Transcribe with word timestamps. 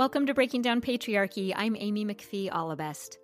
Welcome 0.00 0.24
to 0.28 0.32
Breaking 0.32 0.62
Down 0.62 0.80
Patriarchy. 0.80 1.52
I'm 1.54 1.76
Amy 1.78 2.06
McPhee 2.06 2.48
Allebest. 2.48 3.18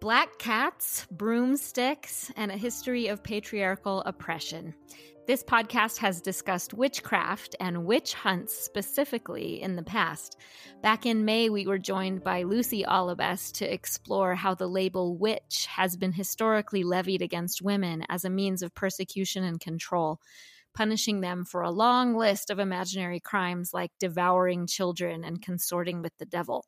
Black 0.00 0.36
cats, 0.40 1.06
broomsticks, 1.12 2.32
and 2.34 2.50
a 2.50 2.56
history 2.56 3.06
of 3.06 3.22
patriarchal 3.22 4.00
oppression. 4.00 4.74
This 5.28 5.44
podcast 5.44 5.98
has 5.98 6.20
discussed 6.20 6.74
witchcraft 6.74 7.54
and 7.60 7.84
witch 7.84 8.14
hunts 8.14 8.52
specifically 8.52 9.62
in 9.62 9.76
the 9.76 9.84
past. 9.84 10.36
Back 10.82 11.06
in 11.06 11.24
May, 11.24 11.50
we 11.50 11.68
were 11.68 11.78
joined 11.78 12.24
by 12.24 12.42
Lucy 12.42 12.82
Allebest 12.82 13.52
to 13.58 13.72
explore 13.72 14.34
how 14.34 14.54
the 14.54 14.66
label 14.66 15.16
witch 15.16 15.68
has 15.70 15.96
been 15.96 16.12
historically 16.12 16.82
levied 16.82 17.22
against 17.22 17.62
women 17.62 18.02
as 18.08 18.24
a 18.24 18.30
means 18.30 18.62
of 18.62 18.74
persecution 18.74 19.44
and 19.44 19.60
control 19.60 20.18
punishing 20.78 21.20
them 21.20 21.44
for 21.44 21.62
a 21.62 21.72
long 21.72 22.14
list 22.14 22.50
of 22.50 22.60
imaginary 22.60 23.18
crimes 23.18 23.74
like 23.74 23.90
devouring 23.98 24.64
children 24.64 25.24
and 25.24 25.42
consorting 25.42 26.02
with 26.02 26.16
the 26.18 26.24
devil. 26.24 26.64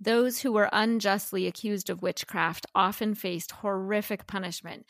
Those 0.00 0.40
who 0.40 0.50
were 0.50 0.70
unjustly 0.72 1.46
accused 1.46 1.90
of 1.90 2.00
witchcraft 2.00 2.64
often 2.74 3.14
faced 3.14 3.52
horrific 3.52 4.26
punishment. 4.26 4.86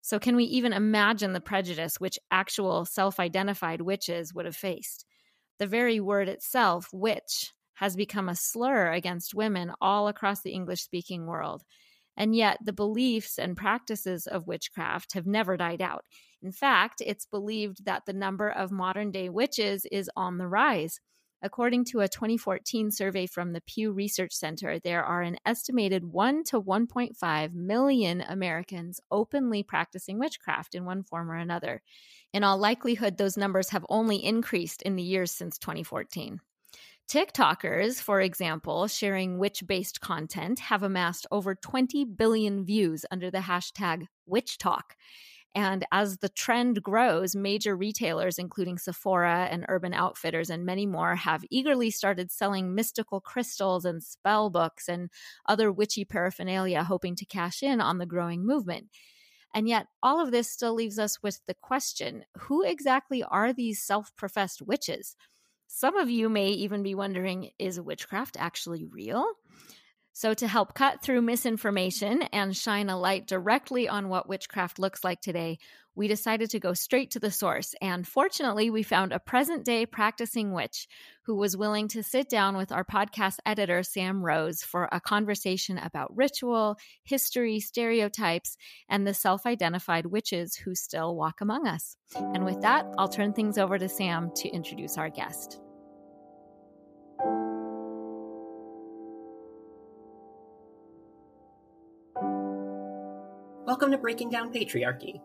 So, 0.00 0.18
can 0.18 0.36
we 0.36 0.44
even 0.44 0.72
imagine 0.72 1.34
the 1.34 1.40
prejudice 1.42 2.00
which 2.00 2.18
actual 2.30 2.86
self 2.86 3.20
identified 3.20 3.82
witches 3.82 4.32
would 4.32 4.46
have 4.46 4.56
faced? 4.56 5.04
The 5.58 5.66
very 5.66 6.00
word 6.00 6.30
itself, 6.30 6.88
witch, 6.94 7.52
has 7.74 7.94
become 7.94 8.30
a 8.30 8.34
slur 8.34 8.90
against 8.90 9.34
women 9.34 9.70
all 9.82 10.08
across 10.08 10.40
the 10.40 10.52
English 10.52 10.80
speaking 10.80 11.26
world. 11.26 11.62
And 12.16 12.34
yet, 12.34 12.56
the 12.64 12.72
beliefs 12.72 13.38
and 13.38 13.54
practices 13.54 14.26
of 14.26 14.46
witchcraft 14.46 15.12
have 15.12 15.26
never 15.26 15.58
died 15.58 15.82
out. 15.82 16.06
In 16.42 16.52
fact, 16.52 17.02
it's 17.04 17.26
believed 17.26 17.84
that 17.84 18.06
the 18.06 18.12
number 18.12 18.48
of 18.48 18.70
modern 18.70 19.10
day 19.10 19.28
witches 19.28 19.86
is 19.90 20.10
on 20.16 20.38
the 20.38 20.46
rise. 20.46 21.00
According 21.40 21.84
to 21.86 22.00
a 22.00 22.08
2014 22.08 22.90
survey 22.90 23.26
from 23.26 23.52
the 23.52 23.60
Pew 23.60 23.92
Research 23.92 24.32
Center, 24.32 24.80
there 24.80 25.04
are 25.04 25.22
an 25.22 25.36
estimated 25.46 26.04
1 26.04 26.42
to 26.44 26.60
1.5 26.60 27.54
million 27.54 28.22
Americans 28.22 29.00
openly 29.10 29.62
practicing 29.62 30.18
witchcraft 30.18 30.74
in 30.74 30.84
one 30.84 31.04
form 31.04 31.30
or 31.30 31.36
another. 31.36 31.82
In 32.32 32.42
all 32.42 32.58
likelihood, 32.58 33.18
those 33.18 33.36
numbers 33.36 33.70
have 33.70 33.86
only 33.88 34.16
increased 34.16 34.82
in 34.82 34.96
the 34.96 35.02
years 35.02 35.30
since 35.30 35.58
2014. 35.58 36.40
TikTokers, 37.08 38.02
for 38.02 38.20
example, 38.20 38.86
sharing 38.86 39.38
witch 39.38 39.62
based 39.66 40.00
content, 40.00 40.58
have 40.58 40.82
amassed 40.82 41.26
over 41.30 41.54
20 41.54 42.04
billion 42.04 42.64
views 42.64 43.06
under 43.10 43.30
the 43.30 43.38
hashtag 43.38 44.06
WitchTok. 44.28 44.82
And 45.54 45.84
as 45.90 46.18
the 46.18 46.28
trend 46.28 46.82
grows, 46.82 47.34
major 47.34 47.76
retailers, 47.76 48.38
including 48.38 48.78
Sephora 48.78 49.48
and 49.50 49.64
Urban 49.68 49.92
Outfitters 49.94 50.50
and 50.50 50.64
many 50.64 50.86
more, 50.86 51.16
have 51.16 51.44
eagerly 51.50 51.90
started 51.90 52.30
selling 52.30 52.74
mystical 52.74 53.20
crystals 53.20 53.84
and 53.84 54.02
spell 54.02 54.50
books 54.50 54.88
and 54.88 55.10
other 55.46 55.72
witchy 55.72 56.04
paraphernalia, 56.04 56.84
hoping 56.84 57.16
to 57.16 57.26
cash 57.26 57.62
in 57.62 57.80
on 57.80 57.98
the 57.98 58.06
growing 58.06 58.46
movement. 58.46 58.88
And 59.54 59.68
yet, 59.68 59.86
all 60.02 60.20
of 60.20 60.30
this 60.30 60.50
still 60.50 60.74
leaves 60.74 60.98
us 60.98 61.22
with 61.22 61.40
the 61.46 61.54
question 61.54 62.24
who 62.36 62.62
exactly 62.62 63.22
are 63.22 63.52
these 63.52 63.82
self 63.82 64.14
professed 64.16 64.62
witches? 64.62 65.16
Some 65.66 65.96
of 65.96 66.10
you 66.10 66.28
may 66.28 66.48
even 66.50 66.82
be 66.82 66.94
wondering 66.94 67.50
is 67.58 67.80
witchcraft 67.80 68.36
actually 68.38 68.84
real? 68.84 69.26
So, 70.18 70.34
to 70.34 70.48
help 70.48 70.74
cut 70.74 71.00
through 71.00 71.22
misinformation 71.22 72.22
and 72.32 72.56
shine 72.56 72.90
a 72.90 72.98
light 72.98 73.28
directly 73.28 73.88
on 73.88 74.08
what 74.08 74.28
witchcraft 74.28 74.80
looks 74.80 75.04
like 75.04 75.20
today, 75.20 75.60
we 75.94 76.08
decided 76.08 76.50
to 76.50 76.58
go 76.58 76.72
straight 76.72 77.12
to 77.12 77.20
the 77.20 77.30
source. 77.30 77.72
And 77.80 78.04
fortunately, 78.04 78.68
we 78.68 78.82
found 78.82 79.12
a 79.12 79.20
present 79.20 79.64
day 79.64 79.86
practicing 79.86 80.52
witch 80.52 80.88
who 81.26 81.36
was 81.36 81.56
willing 81.56 81.86
to 81.90 82.02
sit 82.02 82.28
down 82.28 82.56
with 82.56 82.72
our 82.72 82.82
podcast 82.82 83.36
editor, 83.46 83.84
Sam 83.84 84.20
Rose, 84.20 84.60
for 84.60 84.88
a 84.90 85.00
conversation 85.00 85.78
about 85.78 86.16
ritual, 86.16 86.78
history, 87.04 87.60
stereotypes, 87.60 88.56
and 88.88 89.06
the 89.06 89.14
self 89.14 89.46
identified 89.46 90.06
witches 90.06 90.56
who 90.56 90.74
still 90.74 91.14
walk 91.14 91.40
among 91.40 91.68
us. 91.68 91.96
And 92.16 92.44
with 92.44 92.62
that, 92.62 92.86
I'll 92.98 93.06
turn 93.06 93.34
things 93.34 93.56
over 93.56 93.78
to 93.78 93.88
Sam 93.88 94.32
to 94.38 94.48
introduce 94.48 94.98
our 94.98 95.10
guest. 95.10 95.60
Welcome 103.68 103.90
to 103.90 103.98
Breaking 103.98 104.30
Down 104.30 104.50
Patriarchy. 104.50 105.20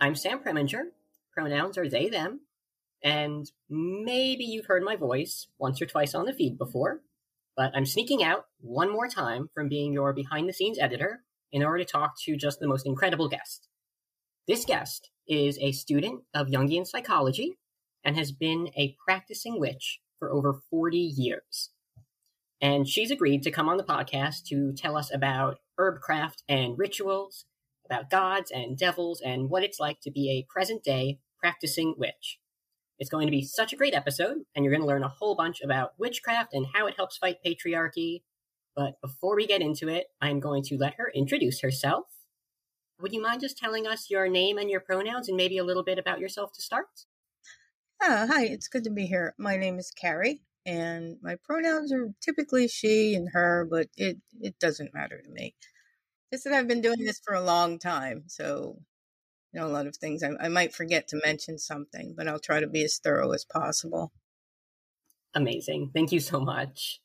I'm 0.00 0.14
Sam 0.14 0.38
Preminger. 0.38 0.90
Pronouns 1.36 1.76
are 1.76 1.88
they, 1.88 2.08
them. 2.08 2.42
And 3.02 3.50
maybe 3.68 4.44
you've 4.44 4.66
heard 4.66 4.84
my 4.84 4.94
voice 4.94 5.48
once 5.58 5.82
or 5.82 5.86
twice 5.86 6.14
on 6.14 6.24
the 6.24 6.32
feed 6.32 6.56
before, 6.56 7.00
but 7.56 7.72
I'm 7.74 7.84
sneaking 7.84 8.22
out 8.22 8.44
one 8.60 8.92
more 8.92 9.08
time 9.08 9.50
from 9.52 9.68
being 9.68 9.92
your 9.92 10.12
behind 10.12 10.48
the 10.48 10.52
scenes 10.52 10.78
editor 10.78 11.24
in 11.50 11.64
order 11.64 11.82
to 11.82 11.84
talk 11.84 12.12
to 12.26 12.36
just 12.36 12.60
the 12.60 12.68
most 12.68 12.86
incredible 12.86 13.28
guest. 13.28 13.66
This 14.46 14.64
guest 14.64 15.10
is 15.26 15.58
a 15.58 15.72
student 15.72 16.22
of 16.32 16.46
Jungian 16.46 16.86
psychology 16.86 17.58
and 18.04 18.16
has 18.16 18.30
been 18.30 18.70
a 18.76 18.94
practicing 19.04 19.58
witch 19.58 19.98
for 20.20 20.30
over 20.30 20.60
40 20.70 20.96
years. 20.96 21.70
And 22.62 22.86
she's 22.86 23.10
agreed 23.10 23.42
to 23.42 23.50
come 23.50 23.68
on 23.68 23.78
the 23.78 23.82
podcast 23.82 24.44
to 24.50 24.72
tell 24.74 24.96
us 24.96 25.12
about 25.12 25.58
herbcraft 25.76 26.44
and 26.48 26.78
rituals 26.78 27.46
about 27.90 28.10
gods 28.10 28.50
and 28.50 28.78
devils 28.78 29.20
and 29.20 29.50
what 29.50 29.64
it's 29.64 29.80
like 29.80 30.00
to 30.02 30.10
be 30.10 30.30
a 30.30 30.46
present 30.52 30.84
day 30.84 31.18
practicing 31.38 31.94
witch. 31.96 32.38
It's 32.98 33.10
going 33.10 33.26
to 33.26 33.32
be 33.32 33.42
such 33.42 33.72
a 33.72 33.76
great 33.76 33.94
episode, 33.94 34.38
and 34.54 34.64
you're 34.64 34.72
going 34.72 34.82
to 34.82 34.86
learn 34.86 35.02
a 35.02 35.08
whole 35.08 35.34
bunch 35.34 35.62
about 35.62 35.92
witchcraft 35.98 36.52
and 36.52 36.66
how 36.74 36.86
it 36.86 36.96
helps 36.96 37.16
fight 37.16 37.38
patriarchy. 37.44 38.22
But 38.76 39.00
before 39.00 39.34
we 39.34 39.46
get 39.46 39.62
into 39.62 39.88
it, 39.88 40.08
I'm 40.20 40.38
going 40.38 40.62
to 40.64 40.76
let 40.76 40.94
her 40.94 41.10
introduce 41.14 41.60
herself. 41.62 42.04
Would 43.00 43.14
you 43.14 43.22
mind 43.22 43.40
just 43.40 43.56
telling 43.56 43.86
us 43.86 44.10
your 44.10 44.28
name 44.28 44.58
and 44.58 44.70
your 44.70 44.80
pronouns 44.80 45.28
and 45.28 45.36
maybe 45.36 45.56
a 45.56 45.64
little 45.64 45.82
bit 45.82 45.98
about 45.98 46.20
yourself 46.20 46.52
to 46.52 46.62
start? 46.62 47.06
Uh, 48.02 48.26
hi, 48.26 48.44
it's 48.44 48.68
good 48.68 48.84
to 48.84 48.90
be 48.90 49.06
here. 49.06 49.34
My 49.38 49.56
name 49.56 49.78
is 49.78 49.90
Carrie, 49.90 50.42
and 50.66 51.16
my 51.22 51.36
pronouns 51.42 51.92
are 51.92 52.10
typically 52.22 52.68
she 52.68 53.14
and 53.14 53.30
her, 53.32 53.66
but 53.70 53.88
it, 53.96 54.18
it 54.40 54.58
doesn't 54.58 54.94
matter 54.94 55.20
to 55.22 55.30
me. 55.30 55.54
Just 56.32 56.44
that 56.44 56.52
I've 56.52 56.68
been 56.68 56.80
doing 56.80 57.04
this 57.04 57.20
for 57.24 57.34
a 57.34 57.42
long 57.42 57.78
time. 57.78 58.24
So, 58.28 58.78
you 59.52 59.60
know, 59.60 59.66
a 59.66 59.68
lot 59.68 59.86
of 59.86 59.96
things 59.96 60.22
I, 60.22 60.30
I 60.40 60.48
might 60.48 60.74
forget 60.74 61.08
to 61.08 61.20
mention 61.24 61.58
something, 61.58 62.14
but 62.16 62.28
I'll 62.28 62.38
try 62.38 62.60
to 62.60 62.68
be 62.68 62.84
as 62.84 62.98
thorough 62.98 63.32
as 63.32 63.44
possible. 63.44 64.12
Amazing. 65.34 65.90
Thank 65.94 66.12
you 66.12 66.20
so 66.20 66.40
much. 66.40 67.00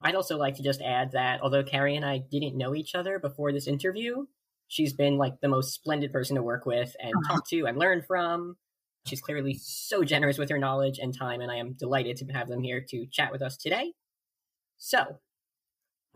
I'd 0.00 0.14
also 0.14 0.36
like 0.36 0.56
to 0.56 0.62
just 0.62 0.80
add 0.80 1.12
that 1.12 1.40
although 1.42 1.64
Carrie 1.64 1.96
and 1.96 2.04
I 2.04 2.18
didn't 2.18 2.56
know 2.56 2.74
each 2.74 2.94
other 2.94 3.18
before 3.18 3.52
this 3.52 3.66
interview, 3.66 4.26
she's 4.68 4.92
been 4.92 5.16
like 5.18 5.40
the 5.40 5.48
most 5.48 5.74
splendid 5.74 6.12
person 6.12 6.36
to 6.36 6.42
work 6.42 6.66
with 6.66 6.94
and 7.00 7.12
uh-huh. 7.14 7.34
talk 7.34 7.48
to 7.48 7.66
and 7.66 7.78
learn 7.78 8.02
from. 8.02 8.56
She's 9.06 9.20
clearly 9.20 9.58
so 9.60 10.04
generous 10.04 10.38
with 10.38 10.50
her 10.50 10.58
knowledge 10.58 10.98
and 10.98 11.16
time, 11.16 11.40
and 11.40 11.50
I 11.50 11.56
am 11.56 11.72
delighted 11.72 12.16
to 12.18 12.26
have 12.26 12.48
them 12.48 12.62
here 12.62 12.84
to 12.90 13.06
chat 13.10 13.32
with 13.32 13.42
us 13.42 13.56
today. 13.56 13.94
So, 14.76 15.18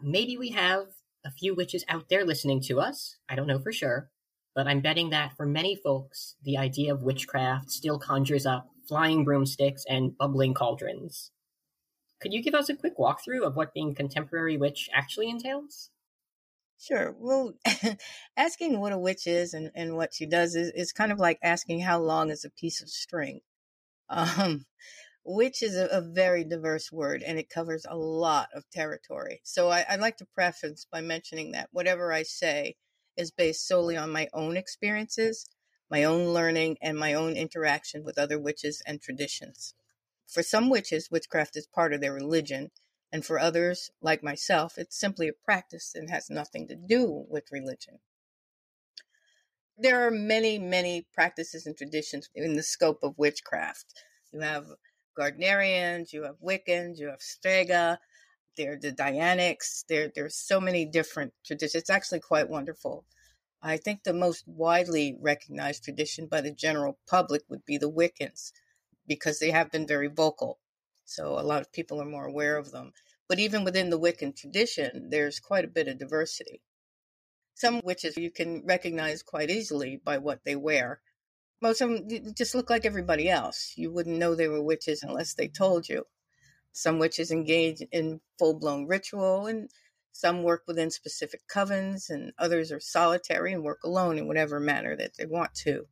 maybe 0.01 0.37
we 0.37 0.51
have 0.51 0.87
a 1.25 1.31
few 1.31 1.55
witches 1.55 1.85
out 1.89 2.09
there 2.09 2.25
listening 2.25 2.61
to 2.63 2.81
us. 2.81 3.17
I 3.29 3.35
don't 3.35 3.47
know 3.47 3.59
for 3.59 3.73
sure, 3.73 4.11
but 4.55 4.67
I'm 4.67 4.81
betting 4.81 5.11
that 5.11 5.37
for 5.37 5.47
many 5.47 5.77
folks, 5.77 6.37
the 6.43 6.59
idea 6.59 6.93
of 6.93 7.03
witchcraft 7.03 7.71
still 7.71 7.99
conjures 7.99 8.47
up 8.47 8.69
flying 8.89 9.25
broomsticks 9.25 9.85
and 9.89 10.17
bubbling 10.17 10.55
cauldrons. 10.55 11.31
Could 12.21 12.33
you 12.33 12.43
give 12.43 12.55
us 12.55 12.69
a 12.69 12.77
quick 12.77 12.99
walkthrough 12.99 13.45
of 13.45 13.57
what 13.57 13.75
being 13.75 13.95
contemporary 13.95 14.57
witch 14.57 14.89
actually 14.95 15.29
entails? 15.29 15.91
Sure. 16.79 17.15
Well, 17.19 17.55
asking 18.37 18.81
what 18.81 18.93
a 18.93 18.99
witch 18.99 19.27
is 19.27 19.55
and, 19.55 19.71
and 19.75 19.97
what 19.97 20.15
she 20.15 20.27
does 20.27 20.57
is, 20.57 20.71
is 20.75 20.93
kind 20.93 21.13
of 21.13 21.19
like 21.19 21.39
asking 21.43 21.81
how 21.81 22.01
long 22.01 22.31
is 22.31 22.45
a 22.45 22.51
piece 22.51 22.83
of 22.83 22.89
string. 22.89 23.41
Um, 24.09 24.67
Witch 25.25 25.63
is 25.63 25.77
a, 25.77 25.87
a, 25.87 26.01
very 26.01 26.43
diverse 26.43 26.91
word 26.91 27.23
and 27.23 27.39
it 27.39 27.49
covers 27.49 27.87
a 27.89 27.97
lot 27.97 28.49
of 28.55 28.69
territory. 28.71 29.41
So 29.45 29.71
I, 29.71 29.85
I'd 29.89 30.01
like 30.01 30.17
to 30.17 30.27
preface 30.27 30.85
by 30.91 31.01
mentioning 31.01 31.53
that 31.53 31.69
whatever 31.71 32.13
I 32.13 32.25
say 32.25 32.77
is 33.17 33.31
based 33.31 33.67
solely 33.67 33.97
on 33.97 34.11
my 34.11 34.29
own 34.33 34.57
experiences, 34.57 35.47
my 35.91 36.05
own 36.05 36.33
learning, 36.33 36.79
and 36.81 36.99
my 36.99 37.15
own 37.15 37.37
interaction 37.37 38.03
with 38.03 38.19
other 38.19 38.39
witches 38.39 38.83
and 38.87 39.01
traditions. 39.01 39.75
For 40.27 40.43
some 40.43 40.71
witches, 40.71 41.11
witchcraft 41.11 41.57
is 41.57 41.67
part 41.67 41.93
of 41.93 42.01
their 42.01 42.15
religion, 42.15 42.71
and 43.13 43.25
for 43.25 43.39
others, 43.39 43.91
like 44.01 44.23
myself, 44.23 44.79
it's 44.79 44.99
simply 44.99 45.29
a 45.29 45.35
practice 45.35 45.95
and 45.95 46.09
has 46.09 46.31
nothing 46.31 46.67
to 46.69 46.75
do 46.75 47.27
with 47.29 47.53
religion. 47.53 48.01
There 49.77 50.07
are 50.07 50.11
many, 50.11 50.59
many 50.59 51.07
practices 51.13 51.67
and 51.67 51.77
traditions 51.77 52.31
in 52.35 52.57
the 52.57 52.63
scope 52.63 53.03
of 53.03 53.19
witchcraft. 53.19 53.93
You 54.33 54.41
have 54.41 54.67
Gardnerians, 55.19 56.13
you 56.13 56.23
have 56.25 56.37
Wiccans, 56.41 56.99
you 56.99 57.09
have 57.09 57.21
Strega, 57.21 57.99
there 58.57 58.79
the 58.81 58.93
Dianics. 58.93 59.85
There, 59.89 60.11
there's 60.15 60.37
so 60.37 60.61
many 60.61 60.85
different 60.85 61.33
traditions. 61.45 61.83
It's 61.83 61.91
actually 61.91 62.21
quite 62.21 62.49
wonderful. 62.49 63.05
I 63.63 63.77
think 63.77 64.03
the 64.03 64.13
most 64.13 64.45
widely 64.47 65.17
recognized 65.21 65.85
tradition 65.85 66.27
by 66.27 66.41
the 66.41 66.51
general 66.51 66.99
public 67.09 67.43
would 67.49 67.65
be 67.65 67.79
the 67.79 67.91
Wiccans, 67.91 68.53
because 69.07 69.39
they 69.39 69.51
have 69.51 69.71
been 69.71 69.87
very 69.87 70.09
vocal. 70.09 70.59
So 71.05 71.39
a 71.39 71.43
lot 71.43 71.61
of 71.61 71.73
people 71.73 72.01
are 72.01 72.07
more 72.07 72.27
aware 72.27 72.57
of 72.57 72.73
them. 72.73 72.93
But 73.29 73.39
even 73.39 73.65
within 73.65 73.91
the 73.91 74.01
Wiccan 74.01 74.37
tradition, 74.37 75.09
there's 75.11 75.41
quite 75.41 75.65
a 75.65 75.69
bit 75.69 75.89
of 75.89 75.99
diversity. 75.99 76.61
Some 77.55 77.81
witches 77.85 78.17
you 78.17 78.31
can 78.31 78.65
recognize 78.67 79.23
quite 79.23 79.51
easily 79.51 80.01
by 80.03 80.19
what 80.19 80.41
they 80.45 80.57
wear. 80.57 81.01
Most 81.63 81.81
of 81.81 81.91
them 81.91 82.35
just 82.35 82.57
look 82.57 82.71
like 82.71 82.85
everybody 82.85 83.31
else. 83.31 83.75
You 83.77 83.93
wouldn't 83.93 84.19
know 84.19 84.35
they 84.35 84.49
were 84.49 84.61
witches 84.61 85.05
unless 85.05 85.35
they 85.35 85.47
told 85.47 85.89
you. 85.89 86.07
Some 86.73 86.99
witches 86.99 87.31
engage 87.31 87.81
in 87.93 88.21
full 88.37 88.55
blown 88.59 88.89
ritual, 88.89 89.47
and 89.47 89.71
some 90.11 90.43
work 90.43 90.65
within 90.67 90.91
specific 90.91 91.43
covens, 91.47 92.11
and 92.11 92.33
others 92.37 92.73
are 92.73 92.81
solitary 92.81 93.53
and 93.53 93.63
work 93.63 93.79
alone 93.85 94.19
in 94.19 94.27
whatever 94.27 94.59
manner 94.59 94.97
that 94.97 95.17
they 95.17 95.25
want 95.25 95.55
to. 95.63 95.87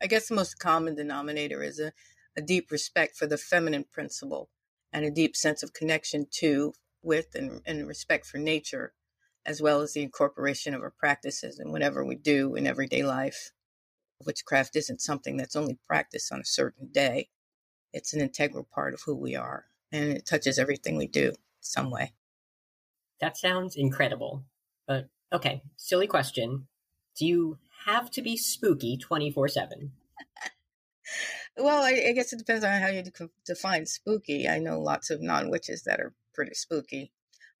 I 0.00 0.06
guess 0.06 0.28
the 0.28 0.34
most 0.34 0.58
common 0.58 0.94
denominator 0.94 1.62
is 1.62 1.78
a, 1.78 1.92
a 2.34 2.40
deep 2.40 2.70
respect 2.70 3.14
for 3.14 3.26
the 3.26 3.36
feminine 3.36 3.84
principle 3.92 4.48
and 4.90 5.04
a 5.04 5.10
deep 5.10 5.36
sense 5.36 5.62
of 5.62 5.74
connection 5.74 6.28
to, 6.36 6.72
with, 7.02 7.34
and, 7.34 7.60
and 7.66 7.86
respect 7.86 8.24
for 8.24 8.38
nature, 8.38 8.94
as 9.44 9.60
well 9.60 9.82
as 9.82 9.92
the 9.92 10.02
incorporation 10.02 10.72
of 10.72 10.80
our 10.80 10.94
practices 10.96 11.58
in 11.58 11.72
whatever 11.72 12.02
we 12.02 12.14
do 12.14 12.54
in 12.54 12.66
everyday 12.66 13.02
life. 13.02 13.50
Witchcraft 14.24 14.76
isn't 14.76 15.00
something 15.00 15.36
that's 15.36 15.56
only 15.56 15.78
practiced 15.86 16.32
on 16.32 16.40
a 16.40 16.44
certain 16.44 16.88
day. 16.92 17.28
It's 17.92 18.12
an 18.12 18.20
integral 18.20 18.64
part 18.64 18.94
of 18.94 19.02
who 19.04 19.14
we 19.14 19.36
are, 19.36 19.66
and 19.92 20.10
it 20.10 20.26
touches 20.26 20.58
everything 20.58 20.96
we 20.96 21.06
do 21.06 21.32
some 21.60 21.90
way. 21.90 22.12
That 23.20 23.36
sounds 23.36 23.76
incredible. 23.76 24.44
But 24.86 25.08
okay, 25.32 25.62
silly 25.76 26.06
question. 26.06 26.68
Do 27.16 27.26
you 27.26 27.58
have 27.86 28.10
to 28.12 28.22
be 28.22 28.36
spooky 28.36 28.96
24 28.96 29.48
7? 29.48 29.92
Well, 31.56 31.82
I, 31.82 32.10
I, 32.10 32.12
guess 32.12 32.32
it 32.32 32.38
depends 32.38 32.64
on 32.64 32.80
how 32.80 32.86
you 32.88 33.02
define 33.44 33.86
spooky. 33.86 34.48
I 34.48 34.60
know 34.60 34.78
lots 34.78 35.10
of 35.10 35.20
non 35.20 35.50
witches 35.50 35.82
that 35.84 35.98
are 35.98 36.14
pretty 36.32 36.54
spooky. 36.54 37.10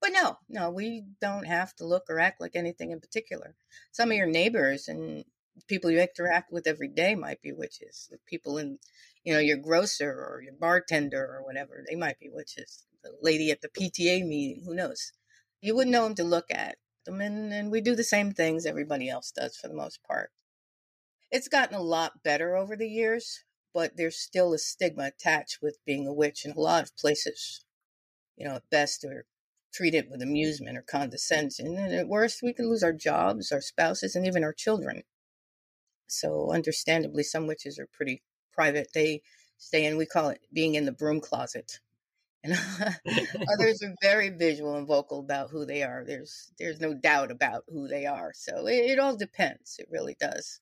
But 0.00 0.10
no, 0.10 0.38
no, 0.48 0.70
we 0.70 1.04
don't 1.20 1.46
have 1.46 1.74
to 1.76 1.86
look 1.86 2.04
or 2.08 2.20
act 2.20 2.40
like 2.40 2.54
anything 2.54 2.92
in 2.92 3.00
particular. 3.00 3.56
Some 3.90 4.12
of 4.12 4.16
your 4.16 4.28
neighbors 4.28 4.86
and 4.86 5.24
people 5.66 5.90
you 5.90 6.00
interact 6.00 6.52
with 6.52 6.66
every 6.66 6.88
day 6.88 7.14
might 7.14 7.42
be 7.42 7.52
witches. 7.52 8.08
The 8.10 8.18
people 8.26 8.58
in, 8.58 8.78
you 9.24 9.32
know, 9.32 9.40
your 9.40 9.56
grocer 9.56 10.10
or 10.10 10.42
your 10.42 10.54
bartender 10.54 11.24
or 11.24 11.44
whatever, 11.44 11.84
they 11.88 11.96
might 11.96 12.18
be 12.18 12.30
witches. 12.30 12.84
The 13.02 13.12
lady 13.22 13.50
at 13.50 13.60
the 13.60 13.68
PTA 13.68 14.26
meeting, 14.26 14.62
who 14.64 14.74
knows? 14.74 15.12
You 15.60 15.74
wouldn't 15.74 15.92
know 15.92 16.04
them 16.04 16.14
to 16.16 16.24
look 16.24 16.46
at 16.50 16.76
them. 17.04 17.20
And, 17.20 17.52
and 17.52 17.70
we 17.70 17.80
do 17.80 17.94
the 17.94 18.04
same 18.04 18.32
things 18.32 18.66
everybody 18.66 19.08
else 19.08 19.32
does 19.32 19.56
for 19.56 19.68
the 19.68 19.74
most 19.74 20.00
part. 20.04 20.30
It's 21.30 21.48
gotten 21.48 21.76
a 21.76 21.82
lot 21.82 22.22
better 22.22 22.56
over 22.56 22.76
the 22.76 22.88
years 22.88 23.44
but 23.78 23.96
there's 23.96 24.18
still 24.18 24.52
a 24.52 24.58
stigma 24.58 25.04
attached 25.04 25.58
with 25.62 25.78
being 25.84 26.06
a 26.06 26.12
witch 26.12 26.44
in 26.44 26.52
a 26.52 26.60
lot 26.60 26.82
of 26.82 26.96
places. 26.96 27.64
You 28.36 28.46
know, 28.48 28.56
at 28.56 28.70
best, 28.70 29.04
we're 29.04 29.26
treated 29.72 30.08
with 30.10 30.22
amusement 30.22 30.76
or 30.76 30.82
condescension, 30.82 31.76
and 31.76 31.94
at 31.94 32.08
worst, 32.08 32.40
we 32.42 32.52
can 32.52 32.68
lose 32.68 32.82
our 32.82 32.92
jobs, 32.92 33.52
our 33.52 33.60
spouses, 33.60 34.16
and 34.16 34.26
even 34.26 34.42
our 34.42 34.52
children. 34.52 35.02
So, 36.08 36.52
understandably, 36.52 37.22
some 37.22 37.46
witches 37.46 37.78
are 37.78 37.88
pretty 37.92 38.22
private. 38.52 38.88
They 38.94 39.22
stay 39.58 39.84
in, 39.86 39.96
we 39.96 40.06
call 40.06 40.30
it 40.30 40.40
being 40.52 40.74
in 40.74 40.84
the 40.84 40.92
broom 40.92 41.20
closet. 41.20 41.80
And 42.44 42.54
others 43.52 43.82
are 43.82 43.94
very 44.02 44.30
visual 44.30 44.76
and 44.76 44.86
vocal 44.86 45.20
about 45.20 45.50
who 45.50 45.66
they 45.66 45.82
are. 45.82 46.04
There's 46.06 46.52
there's 46.58 46.80
no 46.80 46.94
doubt 46.94 47.30
about 47.30 47.64
who 47.68 47.88
they 47.88 48.06
are. 48.06 48.32
So 48.34 48.66
it, 48.66 48.92
it 48.92 48.98
all 48.98 49.16
depends. 49.16 49.76
It 49.78 49.88
really 49.90 50.16
does. 50.20 50.60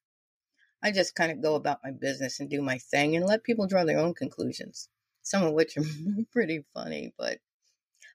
I 0.82 0.90
just 0.90 1.14
kind 1.14 1.30
of 1.32 1.42
go 1.42 1.54
about 1.54 1.80
my 1.84 1.90
business 1.90 2.40
and 2.40 2.48
do 2.48 2.62
my 2.62 2.78
thing 2.78 3.14
and 3.16 3.26
let 3.26 3.44
people 3.44 3.66
draw 3.66 3.84
their 3.84 3.98
own 3.98 4.14
conclusions, 4.14 4.88
some 5.22 5.42
of 5.42 5.52
which 5.52 5.76
are 5.76 5.84
pretty 6.32 6.64
funny, 6.72 7.14
but 7.18 7.40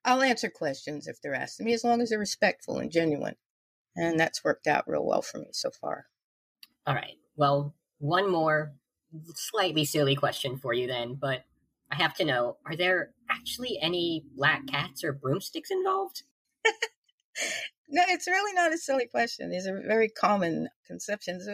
I'll 0.06 0.22
answer 0.22 0.50
questions 0.50 1.08
if 1.08 1.22
they're 1.22 1.34
asked 1.34 1.60
me 1.62 1.74
as 1.74 1.84
long 1.84 2.02
as 2.02 2.10
they're 2.12 2.20
respectful 2.20 2.80
and 2.80 2.92
genuine. 2.92 3.38
And 3.96 4.20
that's 4.20 4.44
worked 4.44 4.68
out 4.68 4.88
real 4.88 5.06
well 5.06 5.22
for 5.24 5.40
me 5.40 5.50
so 5.54 5.72
far. 5.72 6.08
All 6.86 6.96
right. 6.96 7.18
Well, 7.42 7.74
one 7.98 8.30
more 8.30 8.76
slightly 9.34 9.84
silly 9.84 10.16
question 10.16 10.60
for 10.60 10.74
you 10.74 10.86
then, 10.86 11.16
but 11.16 11.44
I 11.92 11.96
have 11.96 12.14
to 12.18 12.24
know 12.24 12.58
are 12.68 12.76
there 12.76 13.16
actually 13.32 13.80
any 13.82 14.26
black 14.36 14.68
cats 14.68 15.04
or 15.04 15.12
broomsticks 15.12 15.72
involved? 15.72 16.22
no, 17.90 18.04
it's 18.10 18.28
really 18.28 18.54
not 18.54 18.76
a 18.76 18.78
silly 18.78 19.08
question. 19.08 19.50
These 19.50 19.66
are 19.66 19.82
very 19.88 20.08
common 20.08 20.70
conceptions. 20.86 21.50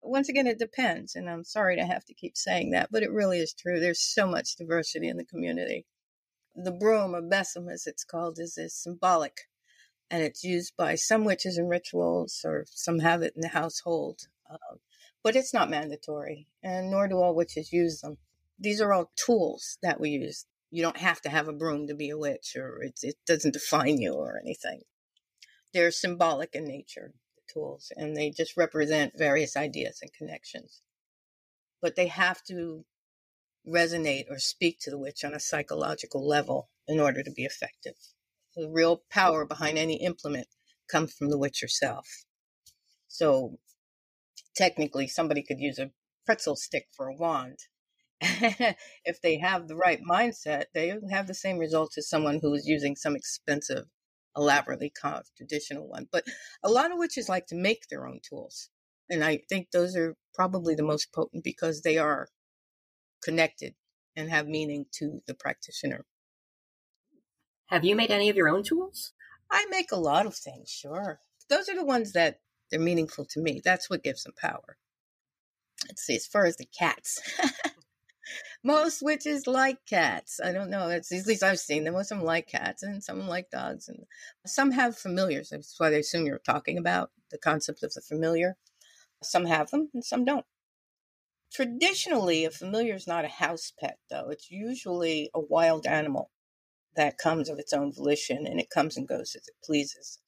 Once 0.00 0.30
again, 0.30 0.46
it 0.46 0.58
depends. 0.58 1.14
And 1.14 1.28
I'm 1.28 1.44
sorry 1.44 1.76
to 1.76 1.84
have 1.84 2.06
to 2.06 2.14
keep 2.14 2.34
saying 2.34 2.70
that, 2.70 2.88
but 2.90 3.02
it 3.02 3.12
really 3.12 3.38
is 3.38 3.52
true. 3.52 3.78
There's 3.78 4.00
so 4.00 4.26
much 4.26 4.56
diversity 4.56 5.06
in 5.06 5.18
the 5.18 5.24
community. 5.26 5.84
The 6.54 6.72
broom, 6.72 7.14
or 7.14 7.20
besom 7.20 7.68
as 7.68 7.86
it's 7.86 8.04
called, 8.04 8.38
is, 8.38 8.56
is 8.56 8.74
symbolic. 8.74 9.36
And 10.10 10.22
it's 10.22 10.42
used 10.42 10.72
by 10.78 10.94
some 10.94 11.24
witches 11.24 11.58
in 11.58 11.68
rituals, 11.68 12.40
or 12.42 12.64
some 12.70 13.00
have 13.00 13.20
it 13.20 13.34
in 13.36 13.42
the 13.42 13.48
household. 13.48 14.28
Uh, 14.50 14.76
but 15.26 15.36
it's 15.36 15.52
not 15.52 15.68
mandatory, 15.68 16.46
and 16.62 16.90
nor 16.90 17.08
do 17.08 17.18
all 17.18 17.34
witches 17.34 17.72
use 17.72 18.00
them. 18.00 18.16
These 18.58 18.80
are 18.80 18.92
all 18.92 19.10
tools 19.16 19.78
that 19.82 20.00
we 20.00 20.10
use. 20.10 20.46
You 20.70 20.82
don't 20.82 20.98
have 20.98 21.20
to 21.22 21.28
have 21.28 21.48
a 21.48 21.52
broom 21.52 21.88
to 21.88 21.94
be 21.94 22.10
a 22.10 22.18
witch, 22.18 22.54
or 22.56 22.80
it 22.82 23.16
doesn't 23.26 23.54
define 23.54 24.00
you 24.00 24.14
or 24.14 24.38
anything 24.38 24.82
they're 25.76 25.90
symbolic 25.90 26.54
in 26.54 26.64
nature, 26.64 27.12
the 27.34 27.52
tools, 27.52 27.92
and 27.96 28.16
they 28.16 28.30
just 28.30 28.56
represent 28.56 29.18
various 29.18 29.56
ideas 29.58 29.98
and 30.00 30.12
connections. 30.12 30.80
But 31.82 31.96
they 31.96 32.06
have 32.06 32.42
to 32.44 32.86
resonate 33.68 34.24
or 34.30 34.38
speak 34.38 34.78
to 34.80 34.90
the 34.90 34.98
witch 34.98 35.24
on 35.24 35.34
a 35.34 35.40
psychological 35.40 36.26
level 36.26 36.70
in 36.88 36.98
order 36.98 37.22
to 37.22 37.30
be 37.30 37.44
effective. 37.44 37.96
The 38.56 38.70
real 38.70 39.02
power 39.10 39.44
behind 39.44 39.76
any 39.76 40.02
implement 40.02 40.46
comes 40.90 41.12
from 41.12 41.28
the 41.28 41.38
witch 41.38 41.60
herself. 41.60 42.24
So 43.08 43.58
technically, 44.56 45.06
somebody 45.06 45.42
could 45.42 45.60
use 45.60 45.78
a 45.78 45.90
pretzel 46.24 46.56
stick 46.56 46.86
for 46.96 47.08
a 47.08 47.14
wand. 47.14 47.58
if 48.20 49.20
they 49.22 49.38
have 49.38 49.68
the 49.68 49.76
right 49.76 50.00
mindset, 50.08 50.64
they 50.74 50.92
have 51.10 51.26
the 51.26 51.34
same 51.34 51.58
results 51.58 51.98
as 51.98 52.08
someone 52.08 52.38
who 52.40 52.54
is 52.54 52.66
using 52.66 52.96
some 52.96 53.14
expensive 53.14 53.84
elaborately 54.36 54.90
carved 54.90 55.30
traditional 55.36 55.88
one. 55.88 56.06
But 56.10 56.24
a 56.62 56.70
lot 56.70 56.90
of 56.90 56.98
witches 56.98 57.28
like 57.28 57.46
to 57.48 57.54
make 57.54 57.88
their 57.88 58.06
own 58.06 58.20
tools. 58.28 58.70
And 59.08 59.22
I 59.22 59.40
think 59.48 59.70
those 59.70 59.96
are 59.96 60.16
probably 60.34 60.74
the 60.74 60.82
most 60.82 61.12
potent 61.12 61.44
because 61.44 61.82
they 61.82 61.98
are 61.98 62.28
connected 63.22 63.74
and 64.14 64.30
have 64.30 64.46
meaning 64.46 64.86
to 64.92 65.20
the 65.26 65.34
practitioner. 65.34 66.04
Have 67.66 67.84
you 67.84 67.96
made 67.96 68.10
any 68.10 68.28
of 68.28 68.36
your 68.36 68.48
own 68.48 68.62
tools? 68.62 69.12
I 69.50 69.66
make 69.70 69.92
a 69.92 69.96
lot 69.96 70.26
of 70.26 70.34
things, 70.34 70.70
sure. 70.70 71.20
Those 71.48 71.68
are 71.68 71.74
the 71.74 71.84
ones 71.84 72.12
that 72.12 72.40
they're 72.70 72.80
meaningful 72.80 73.24
to 73.26 73.40
me. 73.40 73.60
That's 73.64 73.88
what 73.90 74.02
gives 74.02 74.24
them 74.24 74.34
power. 74.40 74.76
Let's 75.88 76.02
see, 76.02 76.16
as 76.16 76.26
far 76.26 76.46
as 76.46 76.56
the 76.56 76.66
cats. 76.66 77.20
most 78.64 79.02
witches 79.02 79.46
like 79.46 79.78
cats. 79.86 80.40
I 80.42 80.52
don't 80.52 80.70
know. 80.70 80.88
It's, 80.88 81.12
at 81.12 81.26
least 81.26 81.42
I've 81.42 81.60
seen 81.60 81.84
them. 81.84 81.94
Most 81.94 82.10
of 82.10 82.18
them 82.18 82.26
like 82.26 82.48
cats, 82.48 82.82
and 82.82 83.02
some 83.02 83.28
like 83.28 83.50
dogs, 83.50 83.88
and 83.88 84.04
some 84.44 84.72
have 84.72 84.96
familiars. 84.96 85.50
That's 85.50 85.78
why 85.78 85.88
I 85.88 85.90
assume 85.92 86.26
you're 86.26 86.38
talking 86.38 86.78
about 86.78 87.10
the 87.30 87.38
concept 87.38 87.82
of 87.82 87.92
the 87.94 88.00
familiar. 88.00 88.56
Some 89.22 89.46
have 89.46 89.70
them, 89.70 89.90
and 89.94 90.04
some 90.04 90.24
don't. 90.24 90.44
Traditionally, 91.52 92.44
a 92.44 92.50
familiar 92.50 92.94
is 92.94 93.06
not 93.06 93.24
a 93.24 93.28
house 93.28 93.72
pet, 93.78 93.98
though. 94.10 94.28
It's 94.30 94.50
usually 94.50 95.30
a 95.32 95.40
wild 95.40 95.86
animal 95.86 96.30
that 96.96 97.18
comes 97.18 97.48
of 97.48 97.58
its 97.58 97.72
own 97.72 97.92
volition, 97.92 98.46
and 98.46 98.58
it 98.60 98.70
comes 98.70 98.96
and 98.96 99.06
goes 99.06 99.34
as 99.36 99.46
it 99.48 99.54
pleases. 99.64 100.18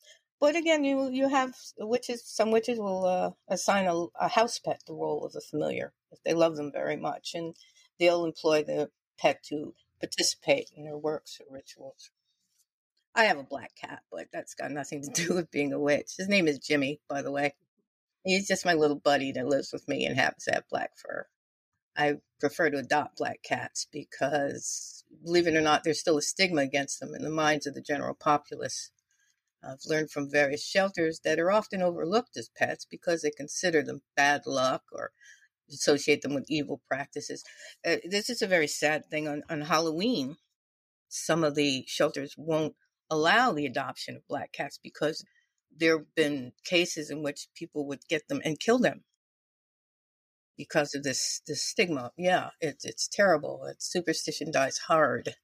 But 0.40 0.54
again, 0.54 0.85
you 0.85 1.11
you 1.11 1.28
have 1.28 1.54
witches. 1.78 2.25
Some 2.25 2.50
witches 2.50 2.78
will 2.78 3.04
uh, 3.04 3.30
assign 3.49 3.87
a, 3.87 4.07
a 4.21 4.28
house 4.28 4.59
pet 4.59 4.83
the 4.87 4.95
role 4.95 5.25
of 5.25 5.35
a 5.37 5.40
familiar 5.40 5.92
if 6.12 6.23
they 6.23 6.35
love 6.35 6.57
them 6.57 6.71
very 6.73 6.97
much, 6.97 7.33
and 7.35 7.57
they'll 7.99 8.25
employ 8.25 8.62
the 8.62 8.90
pet 9.18 9.42
to 9.45 9.75
participate 10.00 10.71
in 10.76 10.85
their 10.85 10.97
works 10.97 11.40
or 11.40 11.52
rituals. 11.52 12.11
I 13.14 13.25
have 13.25 13.38
a 13.38 13.42
black 13.42 13.75
cat, 13.75 14.02
but 14.12 14.28
that's 14.33 14.54
got 14.54 14.71
nothing 14.71 15.02
to 15.02 15.11
do 15.26 15.35
with 15.35 15.50
being 15.50 15.73
a 15.73 15.80
witch. 15.80 16.12
His 16.16 16.28
name 16.28 16.47
is 16.47 16.59
Jimmy, 16.59 17.00
by 17.09 17.23
the 17.23 17.33
way. 17.33 17.54
He's 18.25 18.47
just 18.47 18.64
my 18.64 18.75
little 18.75 18.99
buddy 18.99 19.33
that 19.33 19.47
lives 19.47 19.73
with 19.73 19.88
me 19.88 20.04
and 20.04 20.16
to 20.16 20.52
have 20.52 20.68
black 20.71 20.92
fur. 20.97 21.26
I 21.97 22.18
prefer 22.38 22.71
to 22.71 22.78
adopt 22.78 23.18
black 23.18 23.42
cats 23.42 23.88
because, 23.90 25.04
believe 25.25 25.49
it 25.49 25.57
or 25.57 25.61
not, 25.61 25.83
there's 25.83 25.99
still 25.99 26.18
a 26.18 26.23
stigma 26.23 26.61
against 26.61 27.00
them 27.00 27.14
in 27.14 27.23
the 27.23 27.30
minds 27.30 27.66
of 27.66 27.75
the 27.75 27.80
general 27.80 28.14
populace. 28.14 28.90
I've 29.62 29.84
learned 29.86 30.10
from 30.10 30.30
various 30.30 30.64
shelters 30.64 31.20
that 31.24 31.38
are 31.38 31.50
often 31.50 31.82
overlooked 31.82 32.36
as 32.36 32.50
pets 32.56 32.86
because 32.88 33.22
they 33.22 33.30
consider 33.30 33.82
them 33.82 34.02
bad 34.16 34.42
luck 34.46 34.82
or 34.92 35.12
associate 35.70 36.22
them 36.22 36.34
with 36.34 36.46
evil 36.48 36.80
practices. 36.88 37.44
Uh, 37.84 37.96
this 38.04 38.30
is 38.30 38.40
a 38.40 38.46
very 38.46 38.68
sad 38.68 39.06
thing. 39.10 39.28
On, 39.28 39.42
on 39.50 39.62
Halloween, 39.62 40.36
some 41.08 41.44
of 41.44 41.54
the 41.54 41.84
shelters 41.86 42.34
won't 42.36 42.76
allow 43.10 43.52
the 43.52 43.66
adoption 43.66 44.16
of 44.16 44.28
black 44.28 44.52
cats 44.52 44.78
because 44.82 45.24
there 45.74 45.98
have 45.98 46.14
been 46.14 46.52
cases 46.64 47.10
in 47.10 47.22
which 47.22 47.48
people 47.54 47.86
would 47.86 48.06
get 48.08 48.28
them 48.28 48.40
and 48.44 48.60
kill 48.60 48.78
them 48.78 49.04
because 50.56 50.94
of 50.94 51.02
this 51.02 51.40
this 51.46 51.62
stigma. 51.62 52.12
Yeah, 52.16 52.50
it's 52.60 52.84
it's 52.84 53.08
terrible. 53.08 53.64
It's 53.70 53.90
superstition 53.90 54.50
dies 54.50 54.78
hard, 54.78 55.34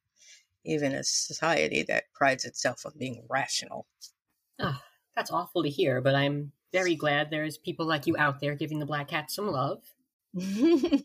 even 0.64 0.92
a 0.94 1.04
society 1.04 1.82
that 1.84 2.04
prides 2.14 2.44
itself 2.44 2.86
on 2.86 2.92
being 2.98 3.24
rational. 3.28 3.86
Oh, 4.58 4.80
that's 5.16 5.30
awful 5.30 5.62
to 5.62 5.68
hear, 5.68 6.00
but 6.00 6.14
I'm 6.14 6.52
very 6.72 6.94
glad 6.94 7.30
there's 7.30 7.56
people 7.58 7.86
like 7.86 8.06
you 8.06 8.16
out 8.16 8.40
there 8.40 8.54
giving 8.54 8.78
the 8.78 8.86
black 8.86 9.08
cat 9.08 9.30
some 9.30 9.46
love. 9.48 9.82